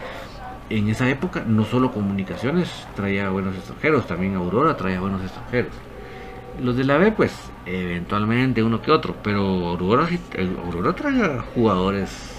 en 0.70 0.88
esa 0.90 1.10
época 1.10 1.44
no 1.46 1.66
solo 1.66 1.92
comunicaciones 1.92 2.70
traía 2.96 3.30
buenos 3.30 3.56
extranjeros, 3.56 4.08
también 4.08 4.36
Aurora 4.36 4.78
traía 4.78 5.02
buenos 5.02 5.22
extranjeros. 5.22 5.74
Los 6.62 6.76
de 6.78 6.84
la 6.84 6.98
B, 6.98 7.12
pues, 7.12 7.34
eventualmente 7.66 8.62
uno 8.62 8.82
que 8.82 8.92
otro, 8.92 9.16
pero 9.24 9.42
Aurora, 9.70 10.08
Aurora 10.66 10.94
traía 10.94 11.42
jugadores 11.56 12.39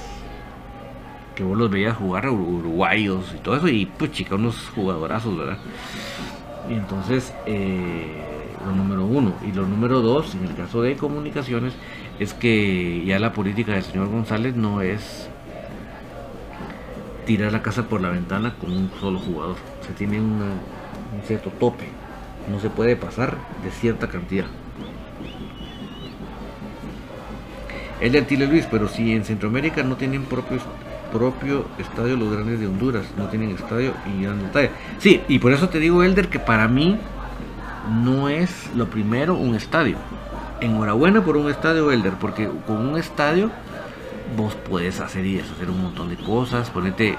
que 1.41 1.45
vos 1.47 1.57
los 1.57 1.70
veías 1.70 1.97
jugar 1.97 2.28
uruguayos 2.28 3.32
y 3.34 3.38
todo 3.38 3.57
eso, 3.57 3.66
y 3.68 3.86
pues 3.86 4.12
chica, 4.12 4.34
unos 4.34 4.68
jugadorazos, 4.74 5.38
¿verdad? 5.38 5.57
Y 6.68 6.74
entonces, 6.74 7.32
eh, 7.47 8.05
lo 8.66 8.72
número 8.72 9.07
uno. 9.07 9.32
Y 9.43 9.51
lo 9.53 9.66
número 9.66 10.03
dos, 10.03 10.34
en 10.34 10.45
el 10.45 10.55
caso 10.55 10.82
de 10.82 10.97
comunicaciones, 10.97 11.72
es 12.18 12.34
que 12.34 13.03
ya 13.07 13.18
la 13.18 13.32
política 13.32 13.72
del 13.72 13.84
señor 13.84 14.09
González 14.09 14.55
no 14.55 14.82
es 14.82 15.30
tirar 17.24 17.53
la 17.53 17.62
casa 17.62 17.88
por 17.88 18.03
la 18.03 18.11
ventana 18.11 18.55
con 18.61 18.72
un 18.72 18.91
solo 19.01 19.18
jugador. 19.18 19.57
Se 19.86 19.95
tiene 19.95 20.20
un 20.20 20.43
cierto 21.26 21.49
tope. 21.59 21.86
No 22.51 22.61
se 22.61 22.68
puede 22.68 22.97
pasar 22.97 23.38
de 23.64 23.70
cierta 23.70 24.09
cantidad. 24.09 24.47
El 28.03 28.12
de 28.12 28.18
Antile 28.18 28.47
Luis, 28.47 28.66
pero 28.70 28.88
si 28.88 29.14
en 29.14 29.24
Centroamérica 29.24 29.82
no 29.82 29.97
tienen 29.97 30.24
propios 30.24 30.61
propio 31.12 31.66
estadio 31.78 32.16
los 32.16 32.32
grandes 32.32 32.61
de 32.61 32.66
Honduras. 32.66 33.06
No 33.16 33.26
tienen 33.26 33.50
estadio 33.50 33.92
y 34.06 34.24
dan 34.24 34.42
detalle. 34.42 34.70
Sí, 34.98 35.22
y 35.28 35.38
por 35.38 35.52
eso 35.52 35.68
te 35.68 35.78
digo, 35.78 36.02
Elder, 36.02 36.28
que 36.28 36.38
para 36.38 36.68
mí 36.68 36.98
no 38.02 38.28
es 38.28 38.70
lo 38.74 38.88
primero 38.88 39.34
un 39.34 39.54
estadio. 39.54 39.96
Enhorabuena 40.61 41.24
por 41.24 41.36
un 41.36 41.50
estadio, 41.50 41.90
Elder, 41.90 42.14
porque 42.14 42.48
con 42.66 42.76
un 42.76 42.98
estadio 42.98 43.50
vos 44.36 44.54
puedes 44.54 45.00
hacer 45.00 45.24
y 45.26 45.36
deshacer 45.36 45.70
un 45.70 45.82
montón 45.82 46.08
de 46.08 46.16
cosas. 46.16 46.70
Ponete, 46.70 47.16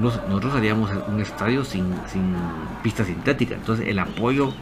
nosotros 0.00 0.54
haríamos 0.54 0.90
un 1.08 1.20
estadio 1.20 1.64
sin, 1.64 1.94
sin 2.06 2.34
pista 2.82 3.04
sintética. 3.04 3.54
Entonces 3.54 3.88
el 3.88 3.98
apoyo 3.98 4.52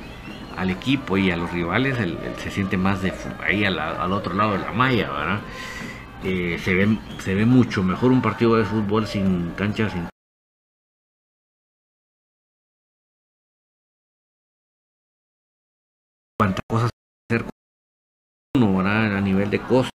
al 0.57 0.71
equipo 0.71 1.17
y 1.17 1.31
a 1.31 1.37
los 1.37 1.51
rivales 1.53 1.97
se 2.43 2.51
siente 2.51 2.77
más 2.77 3.03
de 3.03 3.13
ahí 3.45 3.65
al 3.65 4.13
otro 4.13 4.35
lado 4.35 4.53
de 4.53 4.59
la 4.59 4.73
malla, 4.73 5.11
¿verdad? 5.11 5.41
Eh, 6.25 6.59
se, 6.63 6.75
ve, 6.75 6.99
se 7.19 7.35
ve 7.35 7.47
mucho 7.47 7.83
mejor 7.83 8.13
un 8.13 8.23
partido 8.23 8.57
de 8.57 8.65
fútbol 8.65 9.07
sin 9.07 9.51
cancha, 9.57 9.91
sin 9.91 10.09
cuántas 16.39 16.63
cosas 16.69 16.91
hacer 17.31 17.45
uno 18.57 18.81
a 18.81 19.21
nivel 19.21 19.51
de 19.51 19.61
costo 19.61 19.91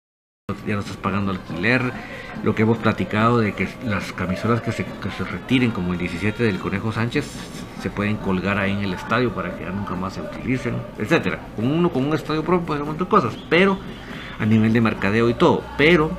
ya 0.66 0.74
no 0.74 0.80
estás 0.80 0.96
pagando 0.96 1.32
alquiler. 1.32 1.92
Lo 2.42 2.54
que 2.54 2.62
hemos 2.62 2.78
platicado 2.78 3.38
de 3.38 3.54
que 3.54 3.68
las 3.84 4.12
camisolas 4.12 4.60
que 4.60 4.70
se, 4.70 4.84
que 4.84 5.10
se 5.10 5.24
retiren 5.24 5.70
como 5.70 5.92
el 5.92 5.98
17 5.98 6.42
del 6.42 6.58
Conejo 6.58 6.92
Sánchez 6.92 7.24
se 7.80 7.90
pueden 7.90 8.16
colgar 8.16 8.58
ahí 8.58 8.72
en 8.72 8.80
el 8.80 8.94
estadio 8.94 9.34
para 9.34 9.56
que 9.56 9.64
ya 9.64 9.70
nunca 9.70 9.94
más 9.94 10.14
se 10.14 10.20
utilicen 10.20 10.76
etcétera. 10.98 11.40
Con 11.56 11.70
uno 11.70 11.90
con 11.90 12.04
un 12.04 12.14
estadio 12.14 12.44
propio 12.44 12.66
puede 12.66 12.82
hacer 12.82 12.94
de 12.94 13.06
cosas 13.06 13.36
pero 13.48 13.78
a 14.38 14.46
nivel 14.46 14.72
de 14.72 14.80
mercadeo 14.80 15.28
y 15.28 15.34
todo. 15.34 15.62
Pero, 15.76 16.10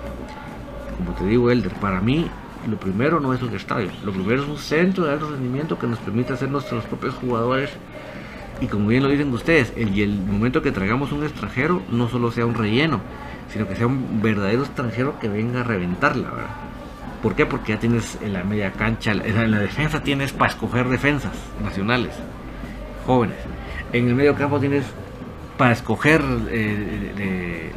como 0.98 1.18
te 1.18 1.26
digo, 1.26 1.52
Elder, 1.52 1.74
para 1.74 2.02
mí 2.02 2.28
lo 2.70 2.78
primero 2.78 3.20
no 3.20 3.34
es 3.34 3.42
un 3.42 3.56
estadio, 3.56 3.90
lo 4.04 4.12
primero 4.12 4.44
es 4.44 4.50
un 4.50 4.58
centro 4.58 5.06
de 5.06 5.14
alto 5.14 5.30
rendimiento 5.30 5.80
que 5.80 5.88
nos 5.88 6.00
permite 6.00 6.34
hacer 6.34 6.50
nuestros 6.50 6.84
propios 6.86 7.16
jugadores. 7.16 7.72
Y 8.60 8.68
como 8.68 8.88
bien 8.88 9.04
lo 9.04 9.10
dicen 9.10 9.32
ustedes, 9.32 9.72
el, 9.78 9.98
el 10.00 10.20
momento 10.20 10.62
que 10.62 10.72
traigamos 10.72 11.12
un 11.12 11.24
extranjero 11.24 11.84
no 11.92 12.10
solo 12.10 12.32
sea 12.32 12.46
un 12.46 12.56
relleno, 12.56 13.02
sino 13.52 13.68
que 13.68 13.76
sea 13.76 13.88
un 13.88 14.22
verdadero 14.22 14.64
extranjero 14.64 15.20
que 15.20 15.30
venga 15.30 15.62
a 15.62 15.64
reventarla, 15.64 16.30
¿verdad? 16.32 16.50
¿Por 17.22 17.36
qué? 17.36 17.46
Porque 17.46 17.74
ya 17.74 17.80
tienes 17.80 18.18
en 18.22 18.34
la 18.34 18.44
media 18.44 18.72
cancha, 18.72 19.12
en 19.12 19.52
la 19.52 19.60
defensa 19.60 20.02
tienes 20.02 20.34
para 20.34 20.52
escoger 20.52 20.88
defensas 20.88 21.34
nacionales, 21.64 22.14
jóvenes. 23.06 23.38
En 23.92 24.08
el 24.08 24.16
medio 24.16 24.36
campo 24.36 24.60
tienes 24.60 24.84
para 25.58 25.74
escoger 25.74 26.22
eh, 26.50 27.14
de, 27.16 27.72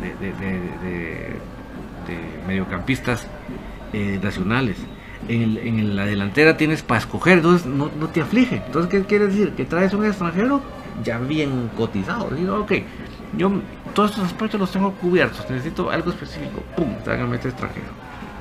mediocampistas 2.46 3.26
eh, 3.92 4.18
nacionales. 4.22 4.76
En, 5.28 5.96
la 5.96 6.06
delantera 6.06 6.56
tienes 6.56 6.82
para 6.82 7.00
escoger, 7.00 7.38
entonces 7.38 7.66
no, 7.66 7.88
te 7.88 8.20
aflige. 8.20 8.62
Entonces, 8.66 8.90
¿qué 8.90 9.02
quiere 9.06 9.26
decir? 9.26 9.52
Que 9.52 9.64
traes 9.64 9.94
un 9.94 10.04
extranjero 10.04 10.60
ya 11.04 11.18
bien 11.18 11.70
cotizado. 11.76 12.30
Digo, 12.30 12.60
ok, 12.60 12.72
yo 13.36 13.50
todos 13.94 14.10
estos 14.10 14.24
aspectos 14.24 14.60
los 14.60 14.72
tengo 14.72 14.92
cubiertos, 14.92 15.48
necesito 15.50 15.90
algo 15.90 16.10
específico, 16.10 16.62
¡pum! 16.76 16.94
Tráigame 17.04 17.36
este 17.36 17.48
extranjero. 17.48 17.86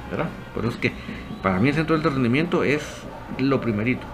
¿Verdad? 0.10 0.30
Por 0.56 0.66
eso 0.66 0.74
es 0.74 0.80
que 0.80 0.92
para 1.44 1.60
mí 1.60 1.70
el 1.70 1.76
centro 1.76 1.98
del 1.98 2.12
rendimiento 2.12 2.64
es 2.64 2.82
lo 3.38 3.62
primerito, 3.62 4.08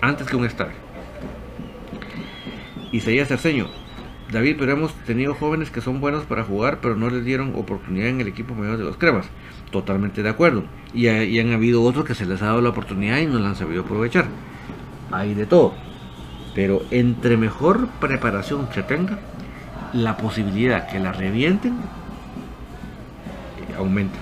antes 0.00 0.28
que 0.28 0.36
un 0.36 0.44
estadio. 0.44 0.76
Isaías 2.92 3.26
Cerceño, 3.26 3.66
David, 4.32 4.56
pero 4.58 4.72
hemos 4.72 4.94
tenido 5.04 5.34
jóvenes 5.34 5.70
que 5.70 5.80
son 5.80 6.00
buenos 6.00 6.24
para 6.24 6.44
jugar, 6.44 6.78
pero 6.80 6.96
no 6.96 7.10
les 7.10 7.24
dieron 7.24 7.54
oportunidad 7.56 8.08
en 8.08 8.20
el 8.20 8.28
equipo 8.28 8.54
mayor 8.54 8.78
de 8.78 8.84
los 8.84 8.96
cremas. 8.96 9.26
Totalmente 9.70 10.22
de 10.22 10.28
acuerdo. 10.28 10.64
Y, 10.92 11.08
han 11.08 11.52
habido 11.52 11.82
otros 11.82 12.04
que 12.04 12.14
se 12.14 12.26
les 12.26 12.42
ha 12.42 12.46
dado 12.46 12.60
la 12.60 12.70
oportunidad 12.70 13.18
y 13.18 13.26
no 13.26 13.38
la 13.38 13.48
han 13.48 13.56
sabido 13.56 13.82
aprovechar. 13.82 14.26
Hay 15.10 15.34
de 15.34 15.46
todo. 15.46 15.74
Pero 16.54 16.82
entre 16.90 17.36
mejor 17.36 17.88
preparación 18.00 18.68
se 18.72 18.82
tenga, 18.82 19.18
la 19.92 20.16
posibilidad 20.16 20.88
que 20.88 20.98
la 20.98 21.12
revienten 21.12 21.72
eh, 21.72 23.74
aumenta. 23.76 24.18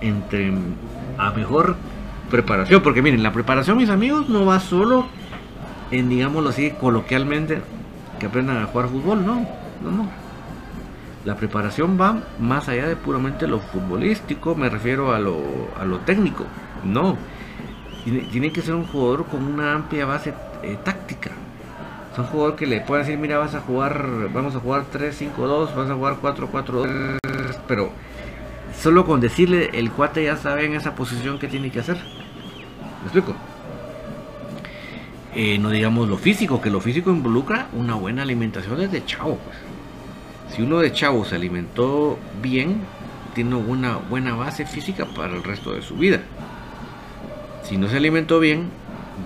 Entre 0.00 0.52
a 1.18 1.30
mejor 1.30 1.76
preparación, 2.30 2.82
porque 2.82 3.02
miren, 3.02 3.22
la 3.22 3.32
preparación, 3.32 3.76
mis 3.76 3.90
amigos, 3.90 4.28
no 4.28 4.44
va 4.44 4.60
solo 4.60 5.06
en, 5.90 6.08
digámoslo 6.08 6.50
así, 6.50 6.70
coloquialmente, 6.70 7.60
que 8.18 8.26
aprendan 8.26 8.58
a 8.58 8.66
jugar 8.66 8.88
fútbol, 8.88 9.24
no, 9.24 9.46
no, 9.82 9.90
no. 9.90 10.08
La 11.24 11.34
preparación 11.34 12.00
va 12.00 12.20
más 12.38 12.68
allá 12.68 12.86
de 12.86 12.96
puramente 12.96 13.46
lo 13.48 13.58
futbolístico, 13.58 14.54
me 14.54 14.68
refiero 14.68 15.12
a 15.12 15.18
lo, 15.18 15.38
a 15.78 15.84
lo 15.84 15.98
técnico, 15.98 16.44
no. 16.84 17.16
Tiene, 18.04 18.52
que 18.52 18.62
ser 18.62 18.74
un 18.74 18.86
jugador 18.86 19.26
con 19.26 19.42
una 19.42 19.74
amplia 19.74 20.06
base 20.06 20.32
eh, 20.62 20.78
táctica. 20.84 21.30
Es 22.12 22.18
un 22.18 22.26
jugador 22.26 22.54
que 22.54 22.64
le 22.64 22.80
puede 22.80 23.02
decir, 23.02 23.18
mira, 23.18 23.38
vas 23.38 23.56
a 23.56 23.60
jugar, 23.60 24.30
vamos 24.32 24.54
a 24.54 24.60
jugar 24.60 24.84
3-5-2, 24.92 25.74
vas 25.74 25.90
a 25.90 25.94
jugar 25.94 26.16
4-4-2, 26.22 27.18
pero 27.66 27.90
solo 28.80 29.04
con 29.04 29.20
decirle 29.20 29.70
el 29.72 29.90
cuate 29.90 30.22
ya 30.22 30.36
sabe 30.36 30.66
en 30.66 30.74
esa 30.74 30.94
posición 30.94 31.40
que 31.40 31.48
tiene 31.48 31.72
que 31.72 31.80
hacer. 31.80 31.96
¿Me 31.96 33.02
explico? 33.02 33.34
Eh, 35.38 35.58
no 35.58 35.68
digamos 35.68 36.08
lo 36.08 36.16
físico, 36.16 36.62
que 36.62 36.70
lo 36.70 36.80
físico 36.80 37.10
involucra 37.10 37.68
una 37.74 37.94
buena 37.94 38.22
alimentación 38.22 38.78
desde 38.78 39.04
chavo. 39.04 39.36
Pues. 39.36 39.58
Si 40.56 40.62
uno 40.62 40.78
de 40.78 40.90
chavo 40.92 41.26
se 41.26 41.34
alimentó 41.34 42.18
bien, 42.42 42.80
tiene 43.34 43.54
una 43.54 43.98
buena 43.98 44.34
base 44.34 44.64
física 44.64 45.04
para 45.04 45.34
el 45.34 45.44
resto 45.44 45.74
de 45.74 45.82
su 45.82 45.96
vida. 45.96 46.22
Si 47.62 47.76
no 47.76 47.86
se 47.86 47.98
alimentó 47.98 48.40
bien, 48.40 48.70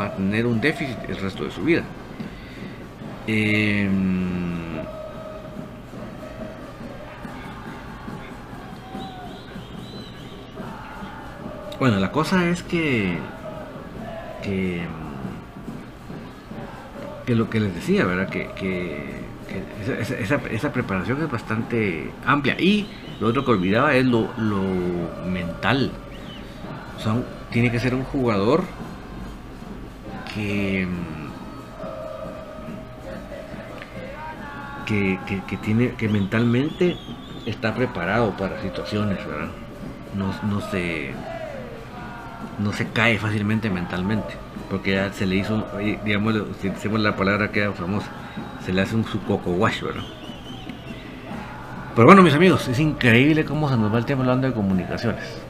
va 0.00 0.06
a 0.06 0.16
tener 0.16 0.46
un 0.46 0.60
déficit 0.60 0.98
el 1.08 1.16
resto 1.16 1.44
de 1.44 1.52
su 1.52 1.62
vida. 1.62 1.84
Em, 3.28 4.82
bueno, 11.78 12.00
la 12.00 12.10
cosa 12.10 12.48
es 12.48 12.64
que, 12.64 13.16
que, 14.42 14.82
que 17.30 17.36
lo 17.36 17.48
que 17.48 17.60
les 17.60 17.72
decía, 17.72 18.04
¿verdad? 18.04 18.28
Que, 18.28 18.50
esa, 20.18 20.72
preparación 20.72 21.22
es 21.22 21.30
bastante 21.30 22.10
amplia. 22.26 22.56
Y 22.58 22.88
lo 23.20 23.28
otro 23.28 23.44
que 23.44 23.52
olvidaba 23.52 23.94
es 23.94 24.04
lo, 24.04 24.26
mental. 25.28 25.92
Tiene 27.52 27.70
que 27.70 27.78
ser 27.78 27.94
un 27.94 28.02
jugador 28.02 28.64
que 30.34 30.88
que, 34.86 35.56
tiene 35.62 35.92
que 35.92 36.08
mentalmente 36.08 36.96
está 37.46 37.76
preparado 37.76 38.36
para 38.36 38.60
situaciones, 38.60 39.24
¿verdad? 39.24 39.50
No 40.16 40.60
se 40.62 41.14
no 42.58 42.72
se 42.72 42.88
cae 42.88 43.18
fácilmente 43.18 43.70
mentalmente, 43.70 44.34
porque 44.70 44.92
ya 44.92 45.12
se 45.12 45.26
le 45.26 45.36
hizo, 45.36 45.66
digamos, 46.04 46.34
si 46.60 46.68
decimos 46.68 47.00
la 47.00 47.16
palabra 47.16 47.50
que 47.50 47.60
era 47.60 47.72
famosa, 47.72 48.08
se 48.64 48.72
le 48.72 48.80
hace 48.82 48.96
un 48.96 49.04
su 49.04 49.18
¿verdad? 49.26 50.02
Pero 51.94 52.06
bueno, 52.06 52.22
mis 52.22 52.34
amigos, 52.34 52.68
es 52.68 52.78
increíble 52.78 53.44
cómo 53.44 53.68
se 53.68 53.76
nos 53.76 53.92
va 53.92 53.98
el 53.98 54.06
tiempo 54.06 54.22
hablando 54.22 54.46
de 54.46 54.54
comunicaciones. 54.54 55.42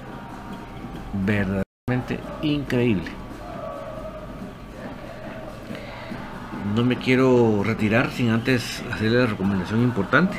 Verdaderamente 1.13 2.19
increíble. 2.43 3.21
no 6.75 6.85
me 6.85 6.97
quiero 6.97 7.63
retirar 7.65 8.11
sin 8.11 8.31
antes 8.31 8.83
hacerle 8.93 9.19
la 9.19 9.27
recomendación 9.27 9.83
importante. 9.83 10.39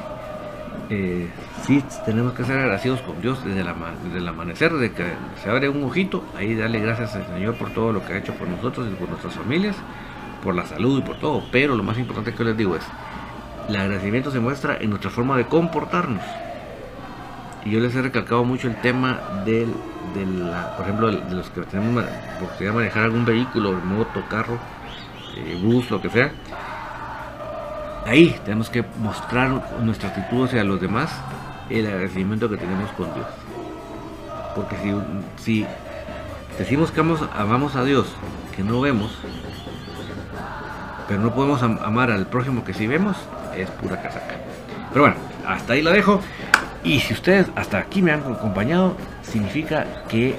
Eh, 0.89 1.29
sí, 1.65 1.83
tenemos 2.05 2.33
que 2.33 2.43
ser 2.43 2.59
agradecidos 2.59 3.01
con 3.01 3.21
Dios 3.21 3.43
desde, 3.43 3.61
el 3.61 4.27
amanecer, 4.27 4.73
desde 4.73 4.93
que 4.93 5.05
se 5.41 5.49
abre 5.49 5.69
un 5.69 5.83
ojito, 5.83 6.23
ahí 6.37 6.55
darle 6.55 6.79
gracias 6.79 7.15
al 7.15 7.25
Señor 7.27 7.55
por 7.55 7.71
todo 7.71 7.93
lo 7.93 8.05
que 8.05 8.13
ha 8.13 8.17
hecho 8.17 8.33
por 8.33 8.47
nosotros 8.47 8.87
y 8.91 8.95
por 8.95 9.09
nuestras 9.09 9.35
familias, 9.35 9.75
por 10.43 10.55
la 10.55 10.65
salud 10.65 10.99
y 10.99 11.01
por 11.01 11.17
todo. 11.19 11.43
Pero 11.51 11.75
lo 11.75 11.83
más 11.83 11.97
importante 11.97 12.33
que 12.33 12.43
les 12.43 12.57
digo 12.57 12.75
es, 12.75 12.83
el 13.69 13.75
agradecimiento 13.75 14.31
se 14.31 14.39
muestra 14.39 14.77
en 14.79 14.89
nuestra 14.89 15.09
forma 15.09 15.37
de 15.37 15.45
comportarnos. 15.45 16.23
Y 17.63 17.71
yo 17.71 17.79
les 17.79 17.95
he 17.95 18.01
recalcado 18.01 18.43
mucho 18.43 18.67
el 18.67 18.75
tema 18.81 19.19
del, 19.45 19.71
de 20.15 20.25
la, 20.25 20.75
por 20.75 20.85
ejemplo, 20.85 21.11
de 21.11 21.35
los 21.35 21.49
que 21.51 21.61
tenemos 21.61 22.03
que 22.57 22.71
manejar 22.71 23.03
algún 23.03 23.23
vehículo, 23.23 23.73
moto, 23.73 24.23
carro, 24.29 24.57
eh, 25.37 25.59
bus, 25.61 25.89
lo 25.91 26.01
que 26.01 26.09
sea. 26.09 26.31
Ahí 28.05 28.35
tenemos 28.43 28.69
que 28.69 28.83
mostrar 28.99 29.79
nuestra 29.83 30.09
actitud 30.09 30.45
hacia 30.45 30.63
los 30.63 30.81
demás, 30.81 31.11
el 31.79 31.87
agradecimiento 31.87 32.49
que 32.49 32.57
tenemos 32.57 32.91
con 32.91 33.13
Dios. 33.13 33.27
Porque 34.55 34.75
si, 35.37 35.65
decimos 36.57 36.91
que 36.91 36.99
amamos 36.99 37.75
a 37.75 37.83
Dios, 37.83 38.07
que 38.55 38.63
no 38.63 38.81
vemos, 38.81 39.11
pero 41.07 41.21
no 41.21 41.33
podemos 41.33 41.61
amar 41.63 42.11
al 42.11 42.27
prójimo 42.27 42.63
que 42.63 42.73
sí 42.73 42.87
vemos, 42.87 43.17
es 43.55 43.69
pura 43.69 44.01
casaca. 44.01 44.35
Pero 44.89 45.01
bueno, 45.01 45.15
hasta 45.47 45.73
ahí 45.73 45.81
lo 45.81 45.91
dejo. 45.91 46.21
Y 46.83 46.99
si 46.99 47.13
ustedes 47.13 47.47
hasta 47.55 47.77
aquí 47.77 48.01
me 48.01 48.11
han 48.11 48.21
acompañado, 48.21 48.95
significa 49.21 49.85
que, 50.09 50.35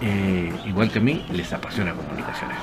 eh, 0.00 0.52
igual 0.64 0.90
que 0.90 0.98
a 0.98 1.02
mí, 1.02 1.26
les 1.32 1.52
apasiona 1.52 1.92
comunicaciones. 1.92 2.56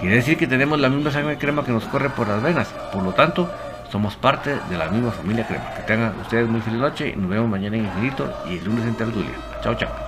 Quiere 0.00 0.16
decir 0.16 0.36
que 0.36 0.46
tenemos 0.46 0.78
la 0.78 0.88
misma 0.88 1.10
sangre 1.10 1.38
crema 1.38 1.64
que 1.64 1.72
nos 1.72 1.84
corre 1.84 2.10
por 2.10 2.28
las 2.28 2.42
venas. 2.42 2.68
Por 2.92 3.02
lo 3.02 3.12
tanto, 3.12 3.50
somos 3.90 4.16
parte 4.16 4.56
de 4.68 4.78
la 4.78 4.88
misma 4.88 5.10
familia 5.10 5.46
crema. 5.46 5.74
Que 5.74 5.82
tengan 5.82 6.18
ustedes 6.20 6.48
muy 6.48 6.60
feliz 6.60 6.80
noche 6.80 7.08
y 7.08 7.16
nos 7.16 7.30
vemos 7.30 7.48
mañana 7.48 7.76
en 7.76 7.84
Infinito 7.84 8.32
y 8.48 8.58
el 8.58 8.64
lunes 8.64 8.86
en 8.86 8.94
Tertulia. 8.94 9.32
Chao, 9.62 9.74
chao. 9.74 10.05